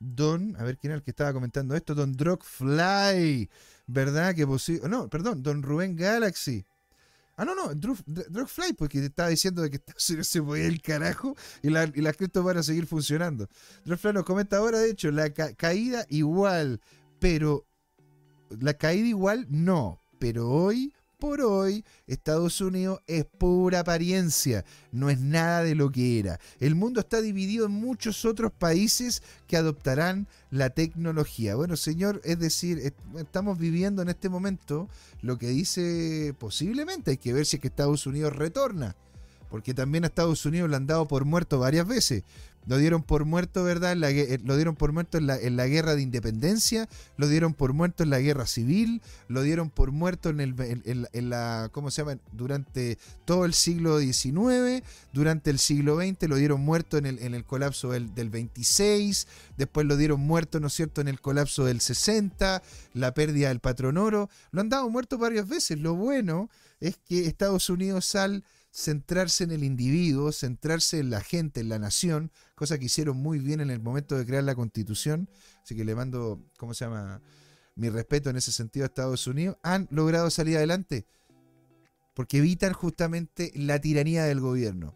don, 0.00 0.56
a 0.58 0.64
ver 0.64 0.78
quién 0.78 0.90
era 0.90 0.96
el 0.96 1.02
que 1.02 1.10
estaba 1.10 1.32
comentando 1.32 1.76
esto, 1.76 1.94
Don 1.94 2.14
Drogfly. 2.14 3.48
¿Verdad? 3.92 4.34
Que 4.36 4.46
posible. 4.46 4.88
No, 4.88 5.08
perdón, 5.08 5.42
Don 5.42 5.62
Rubén 5.62 5.96
Galaxy. 5.96 6.64
Ah, 7.36 7.44
no, 7.44 7.54
no, 7.54 7.74
Drugfly, 7.74 8.74
porque 8.74 9.00
te 9.00 9.06
estaba 9.06 9.30
diciendo 9.30 9.62
de 9.62 9.70
que 9.70 9.80
se 9.96 10.42
puede 10.42 10.66
el 10.66 10.80
carajo 10.80 11.34
y, 11.62 11.68
y 11.68 12.02
las 12.02 12.16
criptos 12.16 12.44
van 12.44 12.58
a 12.58 12.62
seguir 12.62 12.86
funcionando. 12.86 13.48
Drugfly 13.84 14.12
nos 14.12 14.24
comenta 14.24 14.58
ahora, 14.58 14.78
de 14.78 14.90
hecho, 14.90 15.10
la 15.10 15.30
caída 15.30 16.06
igual, 16.08 16.80
pero. 17.18 17.66
La 18.58 18.74
caída 18.74 19.06
igual 19.06 19.46
no, 19.48 20.02
pero 20.18 20.48
hoy 20.50 20.92
por 21.20 21.40
hoy 21.42 21.84
Estados 22.08 22.60
Unidos 22.60 23.00
es 23.06 23.24
pura 23.24 23.80
apariencia, 23.80 24.64
no 24.90 25.10
es 25.10 25.20
nada 25.20 25.62
de 25.62 25.76
lo 25.76 25.92
que 25.92 26.18
era. 26.18 26.40
El 26.58 26.74
mundo 26.74 26.98
está 27.00 27.20
dividido 27.20 27.66
en 27.66 27.72
muchos 27.72 28.24
otros 28.24 28.50
países 28.50 29.22
que 29.46 29.56
adoptarán 29.56 30.26
la 30.50 30.70
tecnología. 30.70 31.54
Bueno, 31.54 31.76
señor, 31.76 32.20
es 32.24 32.40
decir, 32.40 32.94
estamos 33.16 33.58
viviendo 33.58 34.02
en 34.02 34.08
este 34.08 34.28
momento 34.28 34.88
lo 35.20 35.38
que 35.38 35.48
dice 35.48 36.34
posiblemente, 36.38 37.12
hay 37.12 37.18
que 37.18 37.32
ver 37.32 37.46
si 37.46 37.56
es 37.56 37.62
que 37.62 37.68
Estados 37.68 38.06
Unidos 38.06 38.34
retorna, 38.34 38.96
porque 39.50 39.74
también 39.74 40.04
a 40.04 40.08
Estados 40.08 40.44
Unidos 40.46 40.70
le 40.70 40.76
han 40.76 40.86
dado 40.86 41.06
por 41.06 41.24
muerto 41.24 41.58
varias 41.58 41.86
veces. 41.86 42.24
Lo 42.66 42.76
dieron 42.76 43.02
por 43.02 43.24
muerto, 43.24 43.64
¿verdad? 43.64 43.96
Eh, 44.10 44.38
lo 44.44 44.56
dieron 44.56 44.76
por 44.76 44.92
muerto 44.92 45.18
en 45.18 45.26
la, 45.26 45.36
en 45.36 45.56
la, 45.56 45.66
guerra 45.66 45.94
de 45.94 46.02
independencia, 46.02 46.88
lo 47.16 47.26
dieron 47.26 47.54
por 47.54 47.72
muerto 47.72 48.02
en 48.02 48.10
la 48.10 48.20
guerra 48.20 48.46
civil, 48.46 49.00
lo 49.28 49.42
dieron 49.42 49.70
por 49.70 49.92
muerto 49.92 50.28
en, 50.28 50.40
el, 50.40 50.54
en, 51.12 51.30
la, 51.30 51.70
¿cómo 51.72 51.90
se 51.90 52.02
llama? 52.02 52.18
Durante 52.32 52.98
todo 53.24 53.44
el 53.44 53.54
siglo 53.54 53.98
XIX, 53.98 54.84
durante 55.12 55.50
el 55.50 55.58
siglo 55.58 55.96
XX, 55.96 56.28
lo 56.28 56.36
dieron 56.36 56.60
muerto 56.60 56.98
en 56.98 57.06
el, 57.06 57.18
en 57.20 57.34
el 57.34 57.44
colapso 57.44 57.90
del, 57.92 58.14
del 58.14 58.30
26, 58.30 59.26
después 59.56 59.86
lo 59.86 59.96
dieron 59.96 60.20
muerto, 60.20 60.60
¿no 60.60 60.66
es 60.66 60.74
cierto?, 60.74 61.00
en 61.00 61.08
el 61.08 61.20
colapso 61.20 61.64
del 61.64 61.80
60, 61.80 62.62
la 62.92 63.14
pérdida 63.14 63.48
del 63.48 63.60
patrón 63.60 63.96
oro, 63.96 64.28
lo 64.50 64.60
han 64.60 64.68
dado 64.68 64.88
muerto 64.90 65.18
varias 65.18 65.48
veces. 65.48 65.78
Lo 65.78 65.94
bueno 65.94 66.50
es 66.80 66.98
que 66.98 67.26
Estados 67.26 67.70
Unidos 67.70 68.14
al 68.14 68.44
centrarse 68.72 69.44
en 69.44 69.50
el 69.50 69.64
individuo, 69.64 70.32
centrarse 70.32 71.00
en 71.00 71.10
la 71.10 71.20
gente, 71.20 71.60
en 71.60 71.68
la 71.68 71.78
nación, 71.78 72.30
cosa 72.60 72.78
que 72.78 72.84
hicieron 72.84 73.16
muy 73.16 73.38
bien 73.38 73.62
en 73.62 73.70
el 73.70 73.80
momento 73.80 74.18
de 74.18 74.26
crear 74.26 74.44
la 74.44 74.54
constitución. 74.54 75.30
Así 75.62 75.74
que 75.74 75.82
le 75.82 75.94
mando, 75.94 76.44
¿cómo 76.58 76.74
se 76.74 76.84
llama? 76.84 77.22
mi 77.74 77.88
respeto 77.88 78.28
en 78.28 78.36
ese 78.36 78.52
sentido 78.52 78.84
a 78.84 78.88
Estados 78.88 79.26
Unidos, 79.26 79.56
han 79.62 79.88
logrado 79.90 80.28
salir 80.28 80.58
adelante. 80.58 81.06
Porque 82.14 82.36
evitan 82.36 82.74
justamente 82.74 83.50
la 83.54 83.80
tiranía 83.80 84.24
del 84.24 84.40
gobierno. 84.40 84.94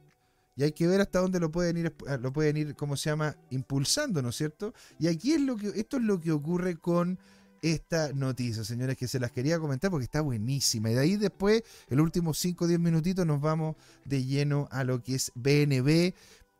Y 0.56 0.64
hay 0.64 0.72
que 0.72 0.86
ver 0.86 1.00
hasta 1.00 1.20
dónde 1.20 1.40
lo 1.40 1.50
pueden 1.50 1.78
ir, 1.78 1.96
lo 2.20 2.32
pueden 2.34 2.58
ir, 2.58 2.74
¿cómo 2.74 2.98
se 2.98 3.08
llama? 3.08 3.34
Impulsando, 3.48 4.20
¿no 4.20 4.28
es 4.28 4.36
cierto? 4.36 4.74
Y 4.98 5.06
aquí 5.08 5.32
es 5.32 5.40
lo 5.40 5.56
que, 5.56 5.68
esto 5.68 5.96
es 5.96 6.02
lo 6.02 6.20
que 6.20 6.32
ocurre 6.32 6.76
con 6.76 7.18
esta 7.62 8.12
noticia, 8.12 8.62
señores, 8.62 8.98
que 8.98 9.08
se 9.08 9.18
las 9.18 9.32
quería 9.32 9.58
comentar 9.58 9.90
porque 9.90 10.04
está 10.04 10.20
buenísima. 10.20 10.90
Y 10.90 10.94
de 10.94 11.00
ahí 11.00 11.16
después, 11.16 11.62
el 11.88 12.00
último 12.00 12.34
5 12.34 12.66
o 12.66 12.68
10 12.68 12.78
minutitos, 12.78 13.24
nos 13.24 13.40
vamos 13.40 13.76
de 14.04 14.22
lleno 14.22 14.68
a 14.70 14.84
lo 14.84 15.02
que 15.02 15.14
es 15.14 15.32
BNB 15.34 16.12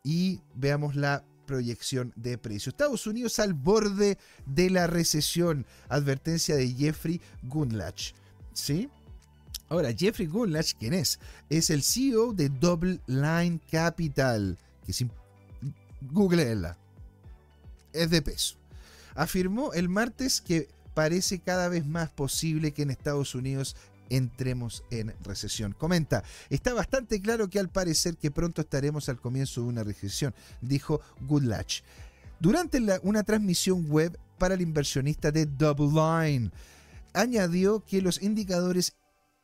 y 0.05 0.43
veamos 0.55 0.95
la 0.95 1.25
proyección 1.47 2.13
de 2.15 2.39
precios. 2.39 2.69
Estados 2.69 3.07
Unidos 3.07 3.39
al 3.39 3.55
borde 3.55 4.19
de 4.47 4.71
la 4.71 4.87
recesión. 4.87 5.67
Advertencia 5.89 6.55
de 6.55 6.73
Jeffrey 6.73 7.21
Gundlach. 7.43 8.13
¿Sí? 8.53 8.89
Ahora, 9.69 9.93
Jeffrey 9.93 10.27
Gundlach, 10.27 10.75
¿quién 10.79 10.95
es? 10.95 11.19
Es 11.49 11.71
el 11.71 11.83
CEO 11.83 12.33
de 12.33 12.51
Double 12.51 13.01
Line 13.07 13.61
Capital, 13.71 14.59
que 14.85 14.93
es. 14.93 15.05
Es 17.93 18.11
de 18.11 18.23
peso. 18.23 18.57
Afirmó 19.15 19.73
el 19.73 19.89
martes 19.89 20.41
que 20.41 20.69
parece 20.93 21.41
cada 21.41 21.69
vez 21.69 21.87
más 21.87 22.11
posible 22.11 22.73
que 22.73 22.83
en 22.83 22.91
Estados 22.91 23.35
Unidos 23.35 23.75
entremos 24.11 24.85
en 24.91 25.15
recesión. 25.23 25.73
Comenta, 25.73 26.25
está 26.51 26.73
bastante 26.75 27.21
claro 27.21 27.49
que 27.49 27.59
al 27.59 27.69
parecer 27.69 28.17
que 28.17 28.31
pronto 28.31 28.63
estaremos 28.63 29.09
al 29.09 29.21
comienzo 29.21 29.63
de 29.63 29.69
una 29.69 29.85
recesión, 29.85 30.35
dijo 30.61 31.01
Goodlatch. 31.21 31.83
Durante 32.41 32.81
una 33.03 33.23
transmisión 33.23 33.87
web 33.89 34.19
para 34.39 34.55
el 34.55 34.61
inversionista 34.61 35.31
de 35.31 35.47
Double 35.47 35.89
Line, 35.89 36.51
añadió 37.13 37.85
que 37.85 38.03
los 38.03 38.21
indicadores 38.23 38.97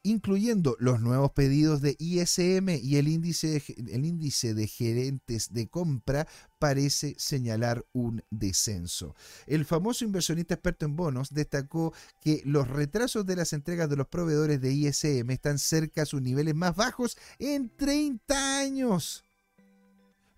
incluyendo 0.03 0.77
los 0.79 1.01
nuevos 1.01 1.33
pedidos 1.33 1.81
de 1.81 1.97
ISM 1.99 2.69
y 2.83 2.97
el 2.97 3.09
índice 3.09 3.49
de, 3.49 3.93
el 3.93 4.05
índice 4.05 4.55
de 4.55 4.67
gerentes 4.67 5.53
de 5.53 5.69
compra, 5.69 6.27
parece 6.59 7.15
señalar 7.19 7.85
un 7.93 8.23
descenso. 8.31 9.15
El 9.47 9.65
famoso 9.65 10.05
inversionista 10.05 10.55
experto 10.55 10.87
en 10.87 10.97
bonos 10.97 11.33
destacó 11.33 11.93
que 12.21 12.43
los 12.45 12.69
retrasos 12.69 13.27
de 13.27 13.37
las 13.37 13.53
entregas 13.53 13.89
de 13.91 13.97
los 13.97 14.09
proveedores 14.09 14.61
de 14.61 14.73
ISM 14.73 15.31
están 15.31 15.59
cerca 15.59 16.03
a 16.03 16.07
sus 16.07 16.23
niveles 16.23 16.55
más 16.55 16.77
bajos 16.77 17.17
en 17.39 17.71
30 17.77 18.59
años 18.59 19.25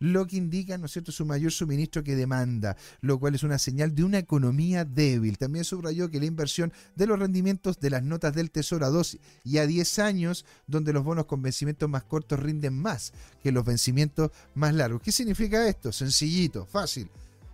lo 0.03 0.27
que 0.27 0.37
indica, 0.37 0.77
¿no 0.79 0.87
es 0.87 0.93
cierto?, 0.93 1.13
su 1.13 1.25
mayor 1.25 1.53
suministro 1.53 2.03
que 2.03 2.17
demanda, 2.17 2.77
lo 3.03 3.21
cual 3.21 3.37
es 3.37 3.45
una 3.45 3.57
señal 3.57 3.95
de 3.95 4.03
una 4.03 4.19
economía 4.19 4.85
débil. 4.85 5.39
También 5.39 5.65
subrayó 5.65 6.11
que 6.11 6.19
la 6.19 6.27
inversión 6.27 6.73
de 6.97 7.07
los 7.07 7.21
rendimientos 7.21 7.79
de 7.79 7.91
las 7.91 8.03
notas 8.03 8.35
del 8.35 8.51
Tesoro 8.51 8.85
a 8.85 8.91
2 8.91 9.19
y 9.45 9.59
a 9.59 9.67
10 9.69 10.01
años, 10.01 10.45
donde 10.67 10.93
los 10.93 11.05
bonos 11.05 11.27
con 11.27 11.41
vencimientos 11.41 11.89
más 11.89 12.03
cortos 12.03 12.41
rinden 12.41 12.75
más 12.75 13.13
que 13.45 13.53
los 13.53 13.65
vencimientos 13.65 14.33
más 14.57 14.75
largos. 14.75 15.03
¿Qué 15.03 15.13
significa 15.13 15.69
esto? 15.69 15.93
Sencillito, 15.93 16.67
fácil. 16.67 17.09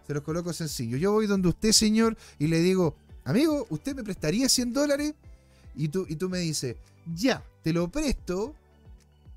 Se 0.06 0.14
los 0.14 0.22
coloco 0.22 0.50
sencillo. 0.54 0.96
Yo 0.96 1.12
voy 1.12 1.26
donde 1.26 1.48
usted, 1.48 1.72
señor, 1.72 2.16
y 2.38 2.46
le 2.46 2.60
digo, 2.60 2.96
amigo, 3.26 3.66
¿usted 3.68 3.94
me 3.94 4.02
prestaría 4.02 4.48
100 4.48 4.72
dólares? 4.72 5.12
Y 5.76 5.88
tú, 5.88 6.06
y 6.08 6.16
tú 6.16 6.30
me 6.30 6.38
dices, 6.38 6.76
ya, 7.14 7.44
te 7.62 7.74
lo 7.74 7.88
presto, 7.90 8.54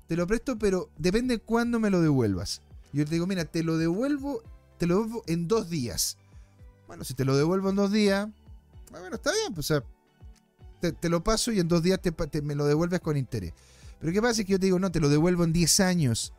te 0.08 0.16
lo 0.16 0.26
presto, 0.26 0.58
pero 0.58 0.88
depende 0.96 1.40
cuándo 1.40 1.78
me 1.78 1.90
lo 1.90 2.00
devuelvas. 2.00 2.62
Yo 2.92 3.04
te 3.04 3.12
digo, 3.12 3.26
mira, 3.26 3.44
te 3.44 3.62
lo 3.62 3.78
devuelvo, 3.78 4.42
te 4.78 4.86
lo 4.86 4.96
devuelvo 4.96 5.22
en 5.26 5.48
dos 5.48 5.70
días. 5.70 6.18
Bueno, 6.86 7.04
si 7.04 7.14
te 7.14 7.24
lo 7.24 7.36
devuelvo 7.36 7.70
en 7.70 7.76
dos 7.76 7.90
días, 7.90 8.28
ah, 8.92 9.00
bueno, 9.00 9.16
está 9.16 9.32
bien, 9.32 9.54
pues, 9.54 9.70
o 9.70 9.80
sea, 9.80 9.84
te, 10.90 11.08
lo 11.08 11.22
paso 11.22 11.52
y 11.52 11.60
en 11.60 11.68
dos 11.68 11.82
días 11.82 12.00
te, 12.00 12.42
me 12.42 12.54
lo 12.54 12.66
devuelves 12.66 13.00
con 13.00 13.16
interés. 13.16 13.54
Pero 14.00 14.12
¿qué 14.12 14.20
pasa? 14.20 14.40
Es 14.40 14.46
que 14.46 14.52
yo 14.52 14.58
te 14.58 14.66
digo, 14.66 14.78
no, 14.78 14.90
te 14.90 15.00
lo 15.00 15.08
devuelvo 15.08 15.44
en 15.44 15.52
10 15.52 15.80
años. 15.80 16.32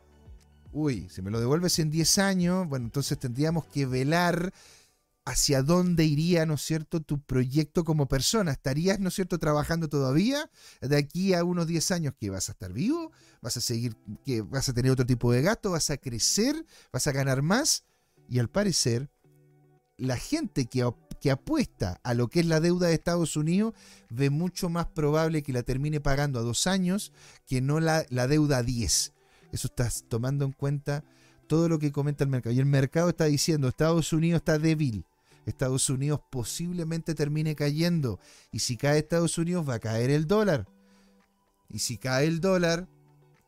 Uy, 0.72 1.08
si 1.08 1.22
me 1.22 1.30
lo 1.30 1.40
devuelves 1.40 1.78
en 1.78 1.90
10 1.90 2.18
años, 2.18 2.68
bueno, 2.68 2.84
entonces 2.84 3.18
tendríamos 3.18 3.64
que 3.66 3.86
velar 3.86 4.52
hacia 5.24 5.62
dónde 5.62 6.04
iría, 6.04 6.44
¿no 6.44 6.54
es 6.54 6.62
cierto?, 6.62 7.00
tu 7.00 7.20
proyecto 7.20 7.84
como 7.84 8.06
persona. 8.06 8.52
¿Estarías, 8.52 9.00
¿no 9.00 9.08
es 9.08 9.14
cierto?, 9.14 9.38
trabajando 9.38 9.88
todavía 9.88 10.50
de 10.80 10.96
aquí 10.96 11.32
a 11.34 11.44
unos 11.44 11.66
10 11.66 11.90
años 11.92 12.14
que 12.18 12.30
vas 12.30 12.48
a 12.48 12.52
estar 12.52 12.72
vivo, 12.72 13.10
vas 13.40 13.56
a 13.56 13.60
seguir, 13.60 13.96
que 14.24 14.42
vas 14.42 14.68
a 14.68 14.74
tener 14.74 14.92
otro 14.92 15.06
tipo 15.06 15.32
de 15.32 15.42
gasto, 15.42 15.70
vas 15.70 15.90
a 15.90 15.96
crecer, 15.96 16.66
vas 16.92 17.06
a 17.06 17.12
ganar 17.12 17.42
más. 17.42 17.84
Y 18.28 18.38
al 18.38 18.50
parecer, 18.50 19.08
la 19.96 20.18
gente 20.18 20.66
que, 20.66 20.86
que 21.20 21.30
apuesta 21.30 22.00
a 22.02 22.12
lo 22.12 22.28
que 22.28 22.40
es 22.40 22.46
la 22.46 22.60
deuda 22.60 22.88
de 22.88 22.94
Estados 22.94 23.36
Unidos 23.36 23.72
ve 24.10 24.28
mucho 24.28 24.68
más 24.68 24.86
probable 24.86 25.42
que 25.42 25.52
la 25.52 25.62
termine 25.62 26.00
pagando 26.00 26.38
a 26.38 26.42
dos 26.42 26.66
años 26.66 27.12
que 27.46 27.62
no 27.62 27.80
la, 27.80 28.04
la 28.10 28.26
deuda 28.26 28.58
a 28.58 28.62
10. 28.62 29.14
Eso 29.52 29.68
estás 29.68 30.04
tomando 30.06 30.44
en 30.44 30.52
cuenta 30.52 31.02
todo 31.46 31.68
lo 31.68 31.78
que 31.78 31.92
comenta 31.92 32.24
el 32.24 32.30
mercado. 32.30 32.54
Y 32.54 32.58
el 32.58 32.66
mercado 32.66 33.08
está 33.08 33.24
diciendo, 33.24 33.68
Estados 33.68 34.12
Unidos 34.12 34.40
está 34.40 34.58
débil 34.58 35.06
Estados 35.46 35.88
Unidos 35.90 36.20
posiblemente 36.30 37.14
termine 37.14 37.54
cayendo. 37.54 38.18
Y 38.52 38.60
si 38.60 38.76
cae 38.76 38.98
Estados 38.98 39.38
Unidos 39.38 39.68
va 39.68 39.74
a 39.74 39.80
caer 39.80 40.10
el 40.10 40.26
dólar. 40.26 40.66
Y 41.68 41.78
si 41.80 41.98
cae 41.98 42.26
el 42.26 42.40
dólar, 42.40 42.88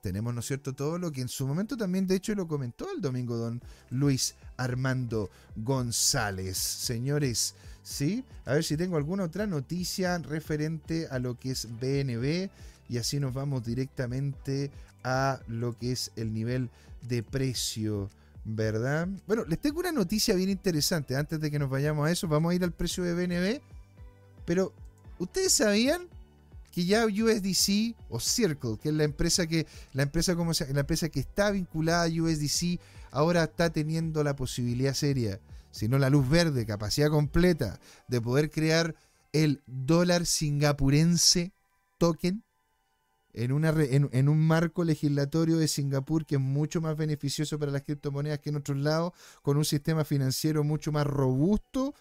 tenemos, 0.02 0.32
¿no 0.32 0.40
es 0.40 0.46
cierto?, 0.46 0.74
todo 0.74 0.98
lo 0.98 1.10
que 1.10 1.20
en 1.20 1.28
su 1.28 1.46
momento 1.46 1.76
también, 1.76 2.06
de 2.06 2.16
hecho, 2.16 2.34
lo 2.34 2.46
comentó 2.46 2.86
el 2.94 3.00
domingo 3.00 3.36
don 3.36 3.60
Luis 3.90 4.36
Armando 4.56 5.30
González. 5.56 6.56
Señores, 6.56 7.54
¿sí? 7.82 8.24
A 8.44 8.54
ver 8.54 8.64
si 8.64 8.76
tengo 8.76 8.96
alguna 8.96 9.24
otra 9.24 9.46
noticia 9.46 10.18
referente 10.18 11.08
a 11.10 11.18
lo 11.18 11.38
que 11.38 11.50
es 11.50 11.68
BNB 11.80 12.50
y 12.88 12.98
así 12.98 13.18
nos 13.18 13.34
vamos 13.34 13.64
directamente 13.64 14.70
a 15.02 15.40
lo 15.48 15.76
que 15.76 15.92
es 15.92 16.12
el 16.16 16.32
nivel 16.32 16.70
de 17.02 17.22
precio 17.22 18.10
¿Verdad? 18.48 19.08
Bueno, 19.26 19.44
les 19.44 19.60
tengo 19.60 19.80
una 19.80 19.90
noticia 19.90 20.32
bien 20.36 20.50
interesante. 20.50 21.16
Antes 21.16 21.40
de 21.40 21.50
que 21.50 21.58
nos 21.58 21.68
vayamos 21.68 22.06
a 22.06 22.12
eso, 22.12 22.28
vamos 22.28 22.52
a 22.52 22.54
ir 22.54 22.62
al 22.62 22.70
precio 22.70 23.02
de 23.02 23.12
BNB. 23.12 23.60
Pero, 24.44 24.72
¿ustedes 25.18 25.52
sabían 25.52 26.06
que 26.70 26.84
ya 26.84 27.06
USDC 27.06 27.96
o 28.08 28.20
Circle, 28.20 28.78
que 28.80 28.90
es 28.90 28.94
la 28.94 29.02
empresa 29.02 29.48
que 29.48 29.66
la 29.94 30.04
empresa 30.04 30.36
como 30.36 30.52
la 30.52 30.80
empresa 30.80 31.08
que 31.08 31.18
está 31.18 31.50
vinculada 31.50 32.04
a 32.04 32.06
USDC, 32.06 32.78
ahora 33.10 33.42
está 33.42 33.70
teniendo 33.70 34.22
la 34.22 34.36
posibilidad 34.36 34.94
seria, 34.94 35.40
si 35.72 35.88
no 35.88 35.98
la 35.98 36.08
luz 36.08 36.28
verde, 36.28 36.66
capacidad 36.66 37.10
completa 37.10 37.80
de 38.06 38.20
poder 38.20 38.52
crear 38.52 38.94
el 39.32 39.60
dólar 39.66 40.24
singapurense 40.24 41.52
token? 41.98 42.44
En, 43.36 43.52
una, 43.52 43.68
en, 43.78 44.28
un 44.28 44.38
marco 44.38 44.82
legislatorio 44.82 45.58
de 45.58 45.68
Singapur 45.68 46.24
que 46.24 46.36
es 46.36 46.40
mucho 46.40 46.80
más 46.80 46.96
beneficioso 46.96 47.58
para 47.58 47.70
las 47.70 47.82
criptomonedas 47.82 48.38
que 48.40 48.48
en 48.48 48.56
otros 48.56 48.78
lados, 48.78 49.12
con 49.42 49.58
un 49.58 49.64
sistema 49.64 50.04
financiero 50.04 50.64
mucho 50.64 50.90
más 50.90 51.06
robusto 51.06 51.94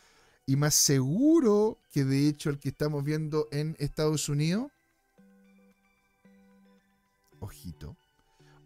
y 0.45 0.55
más 0.55 0.73
seguro 0.75 1.77
que 1.91 2.05
de 2.05 2.29
hecho 2.29 2.49
el 2.49 2.57
que 2.57 2.69
estamos 2.69 3.03
viendo 3.03 3.49
en 3.51 3.75
Estados 3.79 4.29
Unidos. 4.29 4.71
Ojito. 7.41 7.97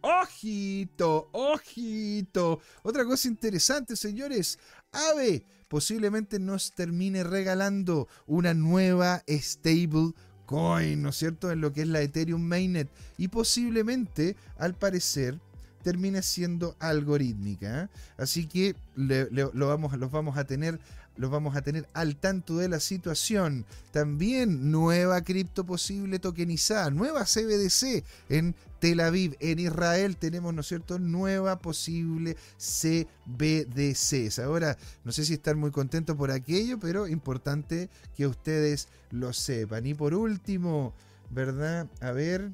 Ojito, 0.02 1.30
ojito. 1.32 2.62
Otra 2.84 3.04
cosa 3.04 3.28
interesante, 3.28 3.96
señores. 3.96 4.60
AVE 4.92 5.44
posiblemente 5.68 6.40
nos 6.40 6.72
termine 6.74 7.24
regalando 7.24 8.08
una 8.28 8.54
nueva 8.54 9.24
stable 9.28 10.14
Coin, 10.50 11.00
¿no 11.00 11.10
es 11.10 11.16
cierto?, 11.16 11.52
en 11.52 11.62
lo 11.62 11.74
que 11.74 11.84
es 11.84 11.88
la 11.88 12.02
Ethereum 12.02 12.42
Mainnet 12.42 12.90
y 13.20 13.28
posiblemente, 13.28 14.36
al 14.58 14.74
parecer, 14.74 15.38
termine 15.84 16.24
siendo 16.24 16.76
algorítmica. 16.80 17.84
¿eh? 17.84 17.88
Así 18.18 18.48
que 18.48 18.76
lo 18.96 19.68
vamos, 19.68 19.96
los 19.96 20.10
vamos 20.10 20.40
a 20.40 20.46
tener 20.46 20.80
los 21.20 21.30
vamos 21.30 21.56
a 21.58 21.62
tener 21.62 21.86
al 21.94 22.16
tanto 22.16 22.58
de 22.58 22.70
la 22.70 22.80
situación. 22.80 23.66
También 23.92 24.72
nueva 24.72 25.22
cripto 25.22 25.66
posible 25.66 26.18
tokenizada, 26.18 26.90
nueva 26.92 27.26
CBDC 27.26 28.06
en 28.30 28.56
Tel 28.80 29.02
Aviv, 29.02 29.36
en 29.42 29.60
Israel 29.60 30.16
tenemos, 30.16 30.54
¿no 30.54 30.62
es 30.62 30.68
cierto?, 30.68 30.98
nueva 30.98 31.60
posible 31.60 32.38
CBDC. 32.58 34.40
Ahora, 34.40 34.78
no 35.04 35.12
sé 35.12 35.26
si 35.26 35.34
están 35.34 35.60
muy 35.60 35.72
contentos 35.72 36.16
por 36.16 36.32
aquello, 36.32 36.80
pero 36.80 37.06
importante 37.06 37.90
que 38.16 38.26
ustedes 38.26 38.88
lo 39.12 39.34
sepan. 39.34 39.86
Y 39.86 39.96
por 39.96 40.14
último, 40.14 40.94
¿verdad? 41.30 41.90
A 42.00 42.14
ver, 42.14 42.50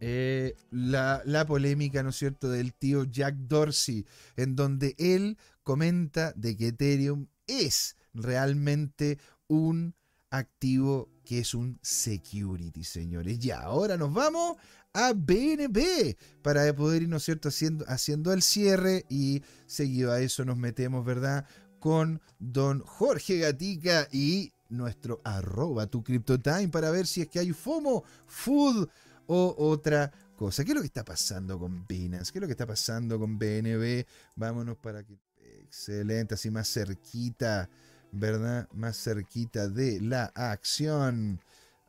eh, 0.00 0.54
la, 0.70 1.22
la, 1.24 1.46
polémica, 1.46 2.02
¿no 2.02 2.10
es 2.10 2.16
cierto?, 2.16 2.50
del 2.50 2.74
tío 2.74 3.04
Jack 3.04 3.34
Dorsey, 3.34 4.04
en 4.36 4.56
donde 4.56 4.94
él 4.98 5.38
comenta 5.62 6.34
de 6.36 6.54
que 6.54 6.68
Ethereum 6.68 7.26
es 7.46 7.96
realmente 8.14 9.18
un 9.48 9.94
activo 10.30 11.08
que 11.24 11.40
es 11.40 11.54
un 11.54 11.78
security, 11.82 12.84
señores. 12.84 13.44
Y 13.44 13.50
ahora 13.50 13.96
nos 13.96 14.12
vamos 14.12 14.56
a 14.92 15.12
BNB 15.12 16.16
para 16.42 16.74
poder 16.74 17.02
ir, 17.02 17.08
¿no 17.08 17.18
es 17.18 17.24
cierto?, 17.24 17.48
haciendo, 17.48 17.84
haciendo 17.88 18.32
el 18.32 18.42
cierre 18.42 19.04
y 19.08 19.42
seguido 19.66 20.12
a 20.12 20.20
eso 20.20 20.44
nos 20.44 20.56
metemos, 20.56 21.04
¿verdad?, 21.04 21.46
con 21.78 22.20
don 22.38 22.80
Jorge 22.80 23.38
Gatica 23.38 24.08
y 24.10 24.52
nuestro 24.68 25.20
arroba 25.24 25.86
tu 25.86 26.02
CryptoTime 26.02 26.68
para 26.68 26.90
ver 26.90 27.06
si 27.06 27.22
es 27.22 27.28
que 27.28 27.38
hay 27.38 27.52
FOMO, 27.52 28.04
food 28.26 28.88
o 29.26 29.54
otra 29.58 30.10
cosa. 30.36 30.64
¿Qué 30.64 30.70
es 30.70 30.74
lo 30.74 30.80
que 30.80 30.88
está 30.88 31.04
pasando 31.04 31.58
con 31.58 31.86
Binance? 31.86 32.32
¿Qué 32.32 32.38
es 32.38 32.40
lo 32.40 32.46
que 32.46 32.52
está 32.52 32.66
pasando 32.66 33.18
con 33.18 33.38
BNB? 33.38 34.04
Vámonos 34.34 34.76
para 34.78 35.04
que... 35.04 35.18
Excelente, 35.66 36.34
así 36.34 36.50
más 36.50 36.72
cerquita, 36.72 37.68
¿verdad? 38.12 38.68
Más 38.72 38.96
cerquita 38.96 39.68
de 39.68 40.00
la 40.00 40.26
acción. 40.34 41.40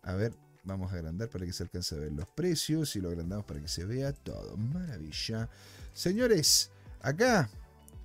A 0.01 0.13
ver, 0.13 0.33
vamos 0.63 0.91
a 0.91 0.95
agrandar 0.95 1.29
para 1.29 1.45
que 1.45 1.53
se 1.53 1.63
alcance 1.63 1.95
a 1.95 1.99
ver 1.99 2.11
los 2.11 2.27
precios 2.27 2.95
y 2.95 3.01
lo 3.01 3.09
agrandamos 3.09 3.45
para 3.45 3.61
que 3.61 3.67
se 3.67 3.85
vea 3.85 4.13
todo. 4.13 4.57
Maravilla. 4.57 5.47
Señores, 5.93 6.71
acá 7.01 7.49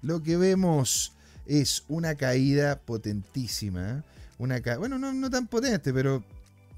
lo 0.02 0.22
que 0.22 0.36
vemos 0.36 1.14
es 1.46 1.84
una 1.88 2.14
caída 2.16 2.78
potentísima. 2.78 4.04
Una 4.38 4.60
bueno, 4.78 4.98
no, 4.98 5.30
tan 5.30 5.46
potente, 5.46 5.92
pero 5.92 6.22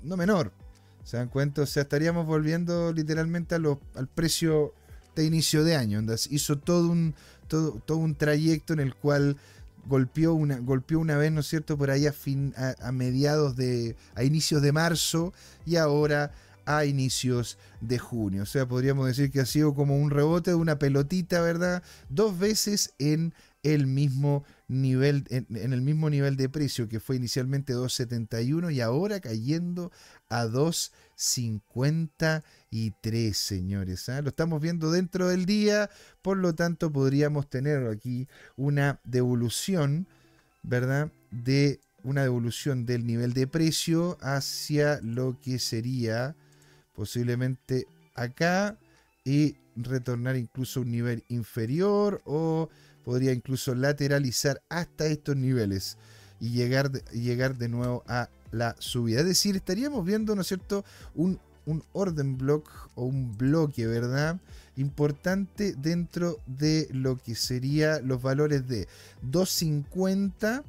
no 0.03 0.17
menor. 0.17 0.53
¿Se 1.03 1.17
dan 1.17 1.29
cuenta? 1.29 1.63
O 1.63 1.67
sea, 1.67 1.83
estaríamos 1.83 2.27
volviendo 2.27 2.93
literalmente 2.93 3.57
al 3.57 4.09
precio 4.15 4.73
de 5.15 5.25
inicio 5.25 5.65
de 5.65 5.77
año. 5.77 6.03
Hizo 6.31 6.59
todo 6.59 6.89
un, 6.89 7.15
todo, 7.49 7.81
todo 7.85 7.99
un 7.99 8.15
trayecto 8.15 8.73
en 8.73 8.81
el 8.81 8.95
cual 8.95 9.37
golpeó 9.87 10.35
una, 10.35 10.59
golpeó 10.59 10.99
una 10.99 11.17
vez, 11.17 11.33
¿no 11.33 11.41
es 11.41 11.47
cierto?, 11.47 11.77
por 11.77 11.91
ahí 11.91 12.07
a, 12.07 12.13
fin, 12.13 12.55
a, 12.57 12.93
mediados 12.93 13.57
de, 13.57 13.97
a 14.15 14.25
inicios 14.25 14.63
de 14.63 14.73
marzo 14.73 15.33
y 15.67 15.77
ahora 15.77 16.33
a 16.67 16.85
inicios 16.85 17.59
de 17.81 17.99
junio. 17.99 18.43
O 18.43 18.47
sea, 18.47 18.67
podríamos 18.67 19.07
decir 19.07 19.31
que 19.31 19.41
ha 19.41 19.47
sido 19.47 19.75
como 19.75 19.99
un 19.99 20.11
rebote 20.11 20.51
de 20.51 20.57
una 20.57 20.79
pelotita, 20.79 21.41
¿verdad? 21.41 21.83
Dos 22.09 22.39
veces 22.39 22.95
en 22.99 23.35
el 23.63 23.87
mismo 23.87 24.45
nivel, 24.69 25.25
en, 25.31 25.73
el 25.73 25.81
mismo 25.81 26.11
nivel 26.11 26.37
de 26.37 26.49
precio 26.49 26.89
que 26.89 27.01
fue 27.01 27.17
inicialmente 27.17 27.75
2.71 27.75 28.73
y 28.73 28.81
ahora 28.81 29.21
cayendo 29.21 29.91
a 30.29 30.45
2.53, 31.17 33.33
señores. 33.33 34.09
¿ah? 34.09 34.23
Lo 34.23 34.29
estamos 34.29 34.61
viendo 34.61 34.91
dentro 34.91 35.29
del 35.29 35.47
día, 35.47 35.91
por 36.23 36.37
lo 36.37 36.55
tanto 36.55 36.93
podríamos 36.93 37.49
tener 37.49 37.87
aquí 37.89 38.29
una 38.57 39.01
devolución, 39.05 40.07
¿verdad? 40.63 41.11
De 41.31 41.81
una 42.03 42.23
devolución 42.23 42.87
del 42.87 43.07
nivel 43.07 43.33
de 43.33 43.47
precio 43.47 44.19
hacia 44.21 45.01
lo 45.03 45.39
que 45.41 45.59
sería 45.59 46.37
posiblemente 46.95 47.87
acá 48.15 48.77
y 49.25 49.57
retornar 49.77 50.37
incluso 50.37 50.81
a 50.81 50.83
un 50.83 50.93
nivel 50.93 51.25
inferior 51.29 52.21
o 52.25 52.69
podría 53.05 53.33
incluso 53.33 53.75
lateralizar 53.75 54.63
hasta 54.69 55.07
estos 55.07 55.37
niveles 55.37 55.97
y 56.41 56.51
llegar 56.51 56.91
llegar 57.13 57.57
de 57.57 57.69
nuevo 57.69 58.05
a 58.07 58.29
la 58.55 58.77
subida. 58.79 59.21
Es 59.21 59.27
decir, 59.27 59.57
estaríamos 59.57 60.05
viendo, 60.05 60.35
¿no 60.35 60.43
es 60.43 60.49
cierto?, 60.49 60.85
un, 61.15 61.39
un 61.67 61.83
orden 61.93 62.39
block 62.39 62.69
o 62.95 63.05
un 63.05 63.37
bloque, 63.37 63.87
¿verdad? 63.87 64.41
Importante 64.77 65.75
dentro 65.75 66.39
de 66.47 66.89
lo 66.93 67.17
que 67.17 67.35
sería 67.35 68.01
los 68.01 68.23
valores 68.23 68.67
de 68.69 68.89
250 69.23 70.65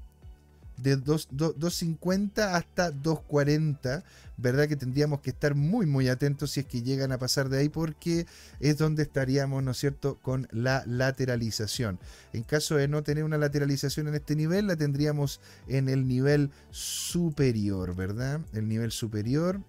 de 0.78 0.98
2.50 0.98 2.54
hasta 2.54 2.92
2.40, 2.92 4.04
¿verdad? 4.38 4.68
Que 4.68 4.76
tendríamos 4.76 5.22
que 5.22 5.30
estar 5.30 5.56
muy, 5.56 5.86
muy 5.86 6.10
atentos 6.10 6.52
si 6.52 6.60
es 6.60 6.66
que 6.66 6.82
llegan 6.82 7.12
a 7.12 7.18
pasar 7.18 7.50
de 7.50 7.60
ahí, 7.60 7.70
porque 7.70 8.26
es 8.60 8.78
donde 8.78 9.04
estaríamos, 9.04 9.64
¿no 9.64 9.72
es 9.72 9.78
cierto?, 9.78 10.20
con 10.22 10.48
la 10.52 10.84
lateralización. 10.86 12.00
En 12.34 12.44
caso 12.44 12.76
de 12.76 12.88
no 12.88 13.04
tener 13.04 13.24
una 13.24 13.38
lateralización 13.38 14.08
en 14.08 14.16
este 14.16 14.36
nivel, 14.36 14.68
la 14.68 14.76
tendríamos 14.76 15.40
en 15.68 15.90
el 15.90 16.08
nivel 16.08 16.52
superior, 16.72 17.96
¿verdad? 17.96 18.42
El 18.54 18.68
nivel 18.68 18.92
superior, 18.92 19.62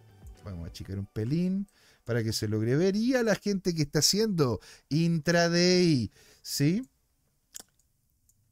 vamos 0.44 0.64
a 0.64 0.68
achicar 0.70 0.98
un 0.98 1.06
pelín 1.06 1.68
para 2.04 2.22
que 2.22 2.32
se 2.32 2.46
logre 2.46 2.76
ver, 2.76 2.94
y 2.96 3.14
a 3.14 3.22
la 3.22 3.34
gente 3.34 3.74
que 3.74 3.82
está 3.82 3.98
haciendo 3.98 4.60
intraday, 4.88 6.10
¿sí? 6.42 6.88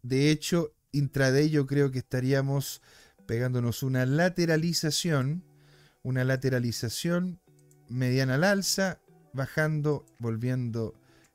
De 0.02 0.30
hecho, 0.30 0.72
intraday 0.94 1.50
yo 1.50 1.66
creo 1.66 1.90
que 1.90 1.98
estaríamos 1.98 2.80
pegándonos 3.26 3.82
una 3.82 4.06
lateralización, 4.06 5.44
una 6.02 6.24
lateralización 6.24 7.40
mediana 7.88 8.34
al 8.34 8.44
alza, 8.44 9.00
bajando, 9.32 10.06
volviendo 10.18 10.94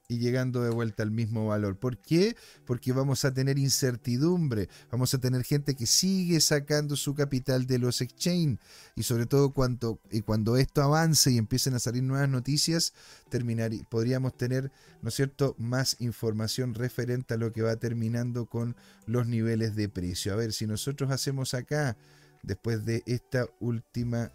y 0.10 0.18
llegando 0.18 0.64
de 0.64 0.72
vuelta 0.72 1.03
al 1.03 1.12
mismo 1.12 1.47
valor. 1.47 1.78
¿Por 1.78 1.99
qué? 1.99 2.36
Porque 2.66 2.91
vamos 2.91 3.24
a 3.26 3.34
tener 3.34 3.60
incertidumbre, 3.60 4.68
vamos 4.91 5.14
a 5.14 5.20
tener 5.20 5.43
gente 5.43 5.76
que 5.76 5.86
sigue 5.86 6.41
sacando 6.41 6.95
su 6.95 7.14
capital 7.14 7.68
de 7.68 7.78
los 7.78 8.01
exchange 8.01 8.60
y 8.95 9.03
sobre 9.03 9.28
todo 9.28 9.53
cuando, 9.53 9.99
y 10.12 10.22
cuando 10.22 10.57
esto 10.57 10.82
avance 10.82 11.32
y 11.32 11.38
empiecen 11.38 11.76
a 11.76 11.80
salir 11.80 12.01
nuevas 12.01 12.28
noticias, 12.28 12.93
terminar, 13.30 13.72
podríamos 13.88 14.36
tener, 14.36 14.72
¿no 15.03 15.10
es 15.10 15.16
cierto?, 15.16 15.55
más 15.60 15.95
información 15.99 16.74
referente 16.74 17.36
a 17.36 17.38
lo 17.38 17.53
que 17.53 17.62
va 17.62 17.76
terminando 17.76 18.47
con 18.47 18.76
los 19.05 19.28
niveles 19.28 19.76
de 19.76 19.89
precio. 19.89 20.34
A 20.34 20.38
ver, 20.38 20.53
si 20.53 20.66
nosotros 20.66 21.12
hacemos 21.12 21.53
acá, 21.53 21.95
después 22.41 22.84
de 22.84 23.03
esta 23.05 23.45
última 23.60 24.32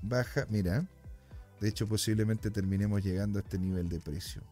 baja, 0.00 0.46
mira, 0.48 0.86
de 1.60 1.68
hecho 1.68 1.86
posiblemente 1.86 2.50
terminemos 2.50 3.04
llegando 3.04 3.38
a 3.38 3.42
este 3.42 3.58
nivel 3.58 3.90
de 3.90 4.00
precio. 4.00 4.42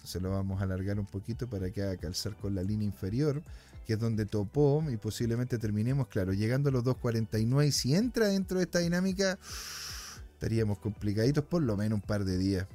Entonces 0.00 0.22
lo 0.22 0.30
vamos 0.30 0.60
a 0.60 0.64
alargar 0.64 0.98
un 0.98 1.04
poquito 1.04 1.46
para 1.46 1.70
que 1.70 1.82
haga 1.82 1.96
calzar 1.98 2.34
con 2.36 2.54
la 2.54 2.62
línea 2.62 2.86
inferior, 2.86 3.42
que 3.86 3.92
es 3.92 3.98
donde 3.98 4.24
topó 4.24 4.82
y 4.90 4.96
posiblemente 4.96 5.58
terminemos, 5.58 6.08
claro, 6.08 6.32
llegando 6.32 6.70
a 6.70 6.72
los 6.72 6.84
2.49. 6.84 7.66
Y 7.66 7.72
si 7.72 7.94
entra 7.94 8.28
dentro 8.28 8.58
de 8.58 8.64
esta 8.64 8.78
dinámica, 8.78 9.38
estaríamos 10.32 10.78
complicaditos 10.78 11.44
por 11.44 11.62
lo 11.62 11.76
menos 11.76 11.96
un 11.96 12.06
par 12.06 12.24
de 12.24 12.38
días. 12.38 12.66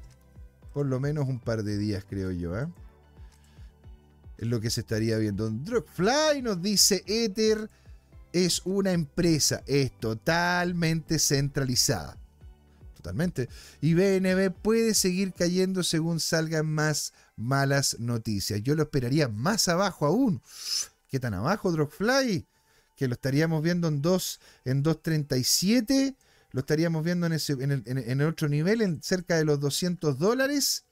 Por 0.71 0.85
lo 0.85 0.99
menos 0.99 1.27
un 1.27 1.39
par 1.39 1.63
de 1.63 1.79
días, 1.79 2.05
creo 2.07 2.29
yo. 2.29 2.55
¿eh? 2.59 2.67
Es 4.37 4.47
lo 4.47 4.61
que 4.61 4.69
se 4.69 4.81
estaría 4.81 5.17
viendo. 5.17 5.49
Drugfly 5.49 6.43
nos 6.43 6.61
dice 6.61 7.03
Ether 7.07 7.71
es 8.33 8.61
una 8.65 8.91
empresa, 8.91 9.63
es 9.65 9.97
totalmente 9.97 11.17
centralizada 11.17 12.17
totalmente. 13.05 13.49
Y 13.81 13.93
BNB 13.93 14.51
puede 14.51 14.95
seguir 14.95 15.31
cayendo 15.33 15.83
según 15.83 16.19
salgan 16.19 16.65
más 16.65 17.13
malas 17.35 17.97
noticias. 17.99 18.63
Yo 18.63 18.75
lo 18.75 18.83
esperaría 18.83 19.27
más 19.27 19.67
abajo 19.67 20.07
aún. 20.07 20.41
¿Qué 21.07 21.19
tan 21.19 21.35
abajo, 21.35 21.71
Drogfly? 21.71 22.47
Que 22.95 23.07
lo 23.07 23.13
estaríamos 23.13 23.61
viendo 23.61 23.87
en 23.87 24.01
2, 24.01 24.39
en 24.65 24.83
2.37. 24.83 26.15
Lo 26.51 26.61
estaríamos 26.61 27.03
viendo 27.03 27.27
en, 27.27 27.33
ese, 27.33 27.53
en, 27.53 27.71
el, 27.71 27.83
en 27.85 28.21
otro 28.21 28.49
nivel, 28.49 28.81
en 28.81 29.03
cerca 29.03 29.37
de 29.37 29.45
los 29.45 29.59
200 29.59 30.17
dólares. 30.17 30.85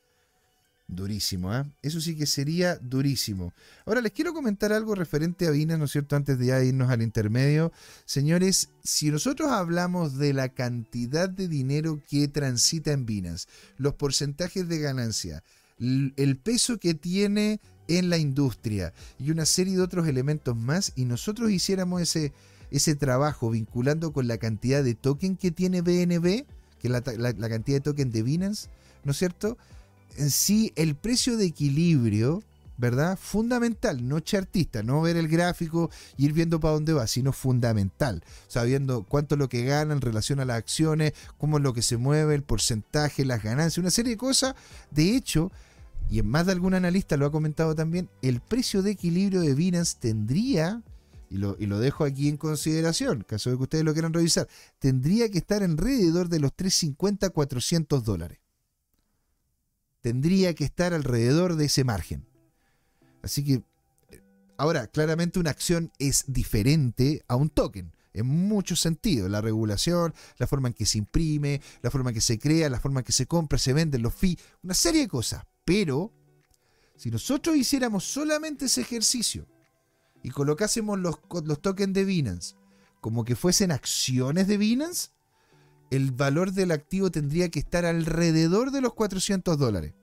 Durísimo, 0.87 1.55
¿eh? 1.55 1.63
Eso 1.81 2.01
sí 2.01 2.15
que 2.15 2.25
sería 2.25 2.75
durísimo. 2.75 3.53
Ahora 3.85 4.01
les 4.01 4.11
quiero 4.11 4.33
comentar 4.33 4.73
algo 4.73 4.95
referente 4.95 5.47
a 5.47 5.51
Binance, 5.51 5.79
¿no 5.79 5.85
es 5.85 5.91
cierto? 5.91 6.15
Antes 6.15 6.37
de 6.37 6.47
ya 6.47 6.63
irnos 6.63 6.89
al 6.91 7.01
intermedio. 7.01 7.71
Señores, 8.05 8.69
si 8.83 9.09
nosotros 9.09 9.49
hablamos 9.49 10.17
de 10.17 10.33
la 10.33 10.49
cantidad 10.49 11.29
de 11.29 11.47
dinero 11.47 12.01
que 12.09 12.27
transita 12.27 12.91
en 12.91 13.05
Binance, 13.05 13.47
los 13.77 13.93
porcentajes 13.93 14.67
de 14.67 14.79
ganancia, 14.79 15.43
el 15.79 16.37
peso 16.37 16.77
que 16.77 16.93
tiene 16.93 17.59
en 17.87 18.09
la 18.09 18.17
industria 18.17 18.93
y 19.19 19.31
una 19.31 19.45
serie 19.45 19.75
de 19.75 19.81
otros 19.81 20.07
elementos 20.07 20.55
más, 20.55 20.93
y 20.95 21.05
nosotros 21.05 21.51
hiciéramos 21.51 22.01
ese, 22.01 22.33
ese 22.71 22.95
trabajo 22.95 23.49
vinculando 23.49 24.13
con 24.13 24.27
la 24.27 24.37
cantidad 24.37 24.83
de 24.83 24.95
token 24.95 25.37
que 25.37 25.51
tiene 25.51 25.81
BNB, 25.81 26.45
que 26.79 26.87
es 26.87 26.91
la, 26.91 27.01
la 27.17 27.49
cantidad 27.49 27.77
de 27.77 27.81
token 27.81 28.11
de 28.11 28.23
Binance, 28.23 28.69
¿no 29.03 29.11
es 29.11 29.17
cierto? 29.17 29.57
En 30.17 30.29
sí 30.29 30.71
el 30.75 30.95
precio 30.95 31.37
de 31.37 31.45
equilibrio, 31.45 32.43
¿verdad? 32.77 33.17
Fundamental, 33.21 34.07
no 34.07 34.19
chartista, 34.19 34.83
no 34.83 35.01
ver 35.01 35.17
el 35.17 35.27
gráfico 35.27 35.89
y 36.17 36.25
ir 36.25 36.33
viendo 36.33 36.59
para 36.59 36.73
dónde 36.73 36.93
va, 36.93 37.07
sino 37.07 37.31
fundamental, 37.31 38.23
sabiendo 38.47 39.03
cuánto 39.03 39.35
es 39.35 39.39
lo 39.39 39.49
que 39.49 39.63
gana 39.63 39.93
en 39.93 40.01
relación 40.01 40.39
a 40.39 40.45
las 40.45 40.57
acciones, 40.57 41.13
cómo 41.37 41.57
es 41.57 41.63
lo 41.63 41.73
que 41.73 41.81
se 41.81 41.97
mueve, 41.97 42.35
el 42.35 42.43
porcentaje, 42.43 43.25
las 43.25 43.43
ganancias, 43.43 43.77
una 43.77 43.91
serie 43.91 44.11
de 44.11 44.17
cosas. 44.17 44.55
De 44.91 45.15
hecho, 45.15 45.51
y 46.09 46.19
en 46.19 46.27
más 46.27 46.45
de 46.45 46.51
algún 46.51 46.73
analista 46.73 47.17
lo 47.17 47.25
ha 47.25 47.31
comentado 47.31 47.75
también, 47.75 48.09
el 48.21 48.41
precio 48.41 48.81
de 48.81 48.91
equilibrio 48.91 49.41
de 49.41 49.53
Binance 49.53 49.97
tendría, 49.99 50.81
y 51.29 51.37
lo, 51.37 51.55
y 51.59 51.67
lo 51.67 51.79
dejo 51.79 52.03
aquí 52.03 52.27
en 52.27 52.37
consideración, 52.37 53.23
caso 53.27 53.49
de 53.49 53.57
que 53.57 53.63
ustedes 53.63 53.83
lo 53.83 53.93
quieran 53.93 54.13
revisar, 54.13 54.47
tendría 54.79 55.29
que 55.29 55.37
estar 55.39 55.63
alrededor 55.63 56.29
de 56.29 56.39
los 56.39 56.51
350-400 56.51 58.01
dólares 58.01 58.42
tendría 60.03 60.53
que 60.53 60.65
estar 60.65 60.93
alrededor 60.93 61.55
de 61.55 61.65
ese 61.65 61.85
margen. 61.85 62.27
Así 63.23 63.43
que, 63.43 63.63
ahora, 64.57 64.87
claramente 64.87 65.39
una 65.39 65.49
acción 65.49 65.93
es 65.97 66.25
diferente 66.27 67.23
a 67.29 67.37
un 67.37 67.49
token. 67.49 67.95
En 68.11 68.27
muchos 68.27 68.81
sentidos, 68.81 69.31
la 69.31 69.39
regulación, 69.39 70.13
la 70.37 70.45
forma 70.45 70.67
en 70.67 70.73
que 70.73 70.85
se 70.85 70.97
imprime, 70.97 71.61
la 71.81 71.89
forma 71.89 72.09
en 72.09 72.15
que 72.15 72.21
se 72.21 72.37
crea, 72.37 72.69
la 72.69 72.81
forma 72.81 72.99
en 72.99 73.05
que 73.05 73.13
se 73.13 73.25
compra, 73.25 73.57
se 73.57 73.71
vende, 73.71 73.97
los 73.97 74.13
fees, 74.13 74.37
una 74.61 74.73
serie 74.73 75.01
de 75.01 75.07
cosas. 75.07 75.45
Pero, 75.63 76.11
si 76.97 77.09
nosotros 77.09 77.55
hiciéramos 77.55 78.03
solamente 78.03 78.65
ese 78.65 78.81
ejercicio 78.81 79.47
y 80.21 80.31
colocásemos 80.31 80.99
los, 80.99 81.15
los 81.45 81.61
tokens 81.61 81.93
de 81.93 82.03
Binance 82.03 82.55
como 82.99 83.23
que 83.23 83.35
fuesen 83.35 83.71
acciones 83.71 84.47
de 84.47 84.57
Binance, 84.57 85.09
el 85.93 86.11
valor 86.11 86.53
del 86.53 86.71
activo 86.71 87.11
tendría 87.11 87.49
que 87.49 87.59
estar 87.59 87.85
alrededor 87.85 88.71
de 88.71 88.81
los 88.81 88.95
400 88.95 89.59
dólares. 89.59 89.93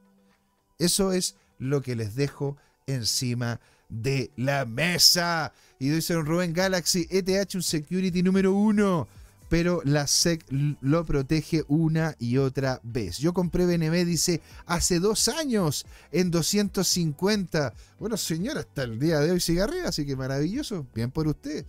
Eso 0.79 1.13
es 1.13 1.35
lo 1.59 1.83
que 1.83 1.97
les 1.97 2.15
dejo 2.15 2.57
encima 2.87 3.61
de 3.89 4.31
la 4.37 4.67
mesa. 4.67 5.53
Y 5.81 5.89
dice 5.89 6.15
Rubén 6.15 6.53
Galaxy, 6.53 7.09
ETH 7.11 7.57
un 7.57 7.63
security 7.63 8.23
número 8.23 8.53
uno 8.53 9.09
pero 9.49 9.83
la 9.85 10.07
SEC 10.07 10.45
lo 10.81 11.05
protege 11.05 11.65
una 11.67 12.15
y 12.21 12.37
otra 12.37 12.81
vez. 12.85 13.19
Yo 13.19 13.35
compré 13.35 13.67
BNB, 13.67 14.07
dice, 14.07 14.41
hace 14.65 15.01
dos 15.01 15.27
años 15.27 15.87
en 16.13 16.31
250. 16.31 17.75
Bueno, 17.99 18.17
señora, 18.17 18.61
hasta 18.61 18.85
el 18.85 19.01
día 19.01 19.19
de 19.19 19.33
hoy 19.33 19.41
sigue 19.41 19.61
arriba, 19.61 19.89
así 19.89 20.07
que 20.07 20.15
maravilloso. 20.15 20.87
Bien 20.95 21.11
por 21.11 21.27
usted. 21.27 21.67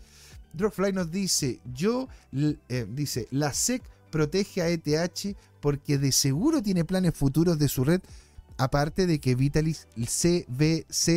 Dropfly 0.53 0.93
nos 0.93 1.09
dice, 1.09 1.59
yo, 1.73 2.07
eh, 2.69 2.85
dice, 2.87 3.27
la 3.31 3.51
SEC 3.51 3.81
protege 4.11 4.61
a 4.61 4.69
ETH 4.69 5.35
porque 5.61 5.97
de 5.97 6.11
seguro 6.11 6.61
tiene 6.61 6.85
planes 6.85 7.15
futuros 7.15 7.57
de 7.57 7.67
su 7.67 7.83
red, 7.83 8.01
aparte 8.57 9.07
de 9.07 9.19
que 9.19 9.35
Vitalis 9.35 9.87
se, 10.07 10.45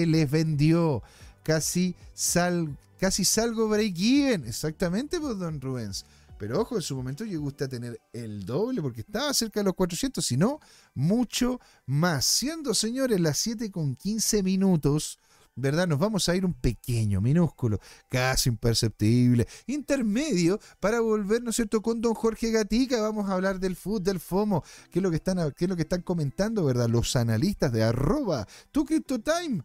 les 0.07 0.31
vendió. 0.31 1.03
Casi, 1.43 1.95
sal, 2.15 2.75
casi 2.99 3.27
salgo 3.27 3.69
break-even. 3.69 4.47
Exactamente, 4.47 5.21
pues, 5.21 5.39
don 5.39 5.61
Rubens. 5.61 6.07
Pero 6.39 6.61
ojo, 6.61 6.77
en 6.77 6.83
su 6.83 6.97
momento 6.97 7.25
llegó 7.25 7.47
usted 7.47 7.67
a 7.67 7.69
tener 7.69 8.01
el 8.13 8.45
doble 8.45 8.83
porque 8.83 9.03
estaba 9.03 9.33
cerca 9.35 9.61
de 9.61 9.65
los 9.65 9.75
400, 9.75 10.25
si 10.25 10.37
no, 10.37 10.59
mucho 10.95 11.61
más. 11.87 12.25
Siendo, 12.25 12.75
señores, 12.75 13.21
las 13.21 13.39
7 13.39 13.71
con 13.71 13.95
15 13.95 14.43
minutos, 14.43 15.19
¿verdad? 15.57 15.87
Nos 15.87 15.99
vamos 15.99 16.29
a 16.29 16.37
ir 16.37 16.45
un 16.45 16.55
pequeño, 16.55 17.21
minúsculo, 17.21 17.79
casi 18.09 18.49
imperceptible, 18.49 19.47
intermedio 19.67 20.59
para 20.81 21.01
volver, 21.01 21.43
¿no 21.43 21.51
es 21.51 21.57
cierto?, 21.57 21.83
con 21.83 22.01
don 22.01 22.15
Jorge 22.15 22.51
Gatica. 22.51 23.01
Vamos 23.01 23.29
a 23.29 23.35
hablar 23.35 23.61
del 23.61 23.77
food, 23.77 24.03
del 24.03 24.21
FOMO, 24.21 24.65
qué 24.91 24.99
es 24.99 25.03
lo 25.03 25.11
que 25.11 25.17
están, 25.17 25.37
qué 25.57 25.65
es 25.65 25.69
lo 25.69 25.77
que 25.77 25.83
están 25.83 26.03
comentando, 26.03 26.65
¿verdad? 26.65 26.89
Los 26.89 27.17
analistas 27.17 27.73
de 27.73 27.85
arroba, 27.85 28.47
tu 28.73 28.85
CryptoTime. 28.85 29.63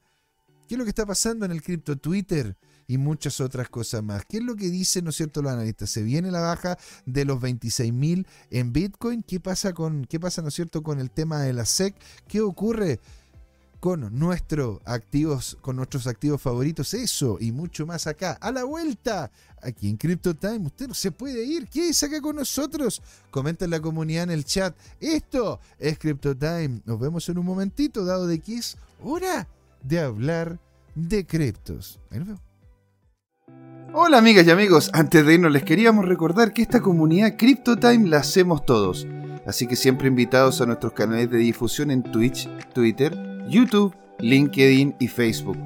¿Qué 0.68 0.76
es 0.76 0.78
lo 0.78 0.84
que 0.84 0.90
está 0.90 1.06
pasando 1.06 1.46
en 1.46 1.52
el 1.52 1.64
cripto 1.64 1.98
Twitter? 1.98 2.56
y 2.90 2.98
muchas 2.98 3.40
otras 3.40 3.70
cosas 3.70 4.02
más. 4.02 4.26
¿Qué 4.28 4.38
es 4.38 4.44
lo 4.44 4.56
que 4.56 4.72
dicen, 4.72 5.04
no 5.04 5.12
es 5.12 5.16
cierto, 5.16 5.44
los 5.44 5.52
analistas? 5.52 5.92
Se 5.92 6.02
viene 6.02 6.32
la 6.32 6.42
baja 6.42 6.76
de 7.06 7.24
los 7.24 7.40
26.000 7.40 8.26
en 8.50 8.74
Bitcoin. 8.74 9.22
¿Qué 9.22 9.40
pasa, 9.40 9.74
con, 9.74 10.06
¿Qué 10.06 10.20
pasa, 10.20 10.42
no 10.42 10.48
es 10.48 10.56
cierto, 10.56 10.82
con 10.82 11.00
el 11.00 11.12
tema 11.12 11.44
de 11.44 11.54
la 11.54 11.66
SEC? 11.66 11.94
¿Qué 12.28 12.42
ocurre? 12.42 13.00
Con 13.80 14.18
nuestros 14.18 14.80
activos, 14.86 15.58
con 15.62 15.78
nuestros 15.78 16.08
activos 16.08 16.42
favoritos, 16.42 16.94
eso 16.94 17.38
y 17.40 17.52
mucho 17.52 17.86
más 17.86 18.08
acá, 18.08 18.34
a 18.42 18.52
la 18.52 18.64
vuelta, 18.64 19.32
aquí 19.62 19.90
en 19.90 19.98
Crypto 19.98 20.34
Time. 20.36 20.68
Usted 20.68 20.88
no 20.88 20.94
se 20.94 21.12
puede 21.12 21.44
ir, 21.44 21.68
¿qué 21.68 21.90
es 21.90 22.04
acá 22.04 22.22
con 22.22 22.36
nosotros? 22.36 23.02
Comenta 23.32 23.66
en 23.66 23.72
la 23.72 23.80
comunidad 23.80 24.24
en 24.24 24.32
el 24.32 24.46
chat. 24.46 24.76
Esto 25.00 25.60
es 25.78 25.98
Crypto 25.98 26.36
Time. 26.36 26.82
Nos 26.86 27.00
vemos 27.00 27.28
en 27.30 27.38
un 27.38 27.46
momentito, 27.46 28.04
dado 28.04 28.28
de 28.28 28.40
que 28.40 28.58
es 28.58 28.78
hora 29.04 29.48
de 29.82 30.00
hablar 30.00 30.60
de 30.96 31.26
criptos. 31.26 32.00
Hola 33.94 34.20
amigas 34.20 34.46
y 34.46 34.52
amigos, 34.52 34.92
antes 34.94 35.26
de 35.26 35.34
irnos 35.34 35.52
les 35.52 35.64
queríamos 35.64 36.06
recordar 36.06 36.54
que 36.54 36.62
esta 36.62 36.80
comunidad 36.80 37.38
CryptoTime 37.38 38.08
la 38.08 38.18
hacemos 38.18 38.64
todos, 38.64 39.08
así 39.48 39.66
que 39.66 39.76
siempre 39.76 40.08
invitados 40.08 40.62
a 40.62 40.68
nuestros 40.68 40.94
canales 40.94 41.32
de 41.32 41.40
difusión 41.40 41.90
en 41.90 42.04
Twitch, 42.04 42.48
Twitter, 42.72 43.29
YouTube, 43.50 43.96
LinkedIn 44.20 44.96
y 45.00 45.08
Facebook. 45.08 45.58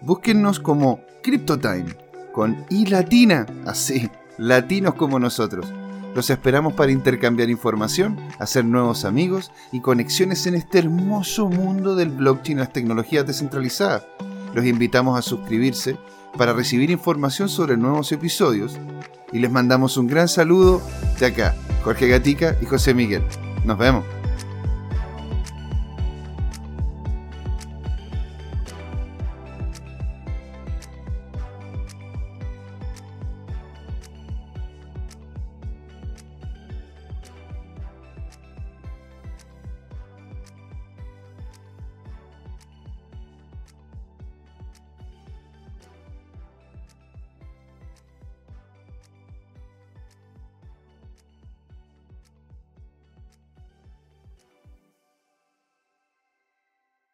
Búsquennos 0.00 0.60
como 0.60 1.00
CryptoTime, 1.22 1.96
con 2.32 2.64
I 2.70 2.86
latina, 2.86 3.46
así, 3.66 4.08
latinos 4.38 4.94
como 4.94 5.18
nosotros. 5.18 5.72
Los 6.14 6.28
esperamos 6.30 6.74
para 6.74 6.92
intercambiar 6.92 7.48
información, 7.48 8.18
hacer 8.38 8.64
nuevos 8.64 9.04
amigos 9.04 9.50
y 9.72 9.80
conexiones 9.80 10.46
en 10.46 10.54
este 10.54 10.78
hermoso 10.78 11.48
mundo 11.48 11.94
del 11.94 12.10
blockchain 12.10 12.58
y 12.58 12.60
las 12.60 12.72
tecnologías 12.72 13.26
descentralizadas. 13.26 14.04
Los 14.54 14.66
invitamos 14.66 15.18
a 15.18 15.22
suscribirse 15.22 15.96
para 16.36 16.52
recibir 16.52 16.90
información 16.90 17.48
sobre 17.48 17.76
nuevos 17.76 18.12
episodios 18.12 18.78
y 19.32 19.38
les 19.38 19.50
mandamos 19.50 19.96
un 19.96 20.06
gran 20.06 20.28
saludo 20.28 20.82
de 21.18 21.26
acá, 21.26 21.54
Jorge 21.82 22.08
Gatica 22.08 22.56
y 22.60 22.66
José 22.66 22.92
Miguel. 22.92 23.22
Nos 23.64 23.78
vemos. 23.78 24.04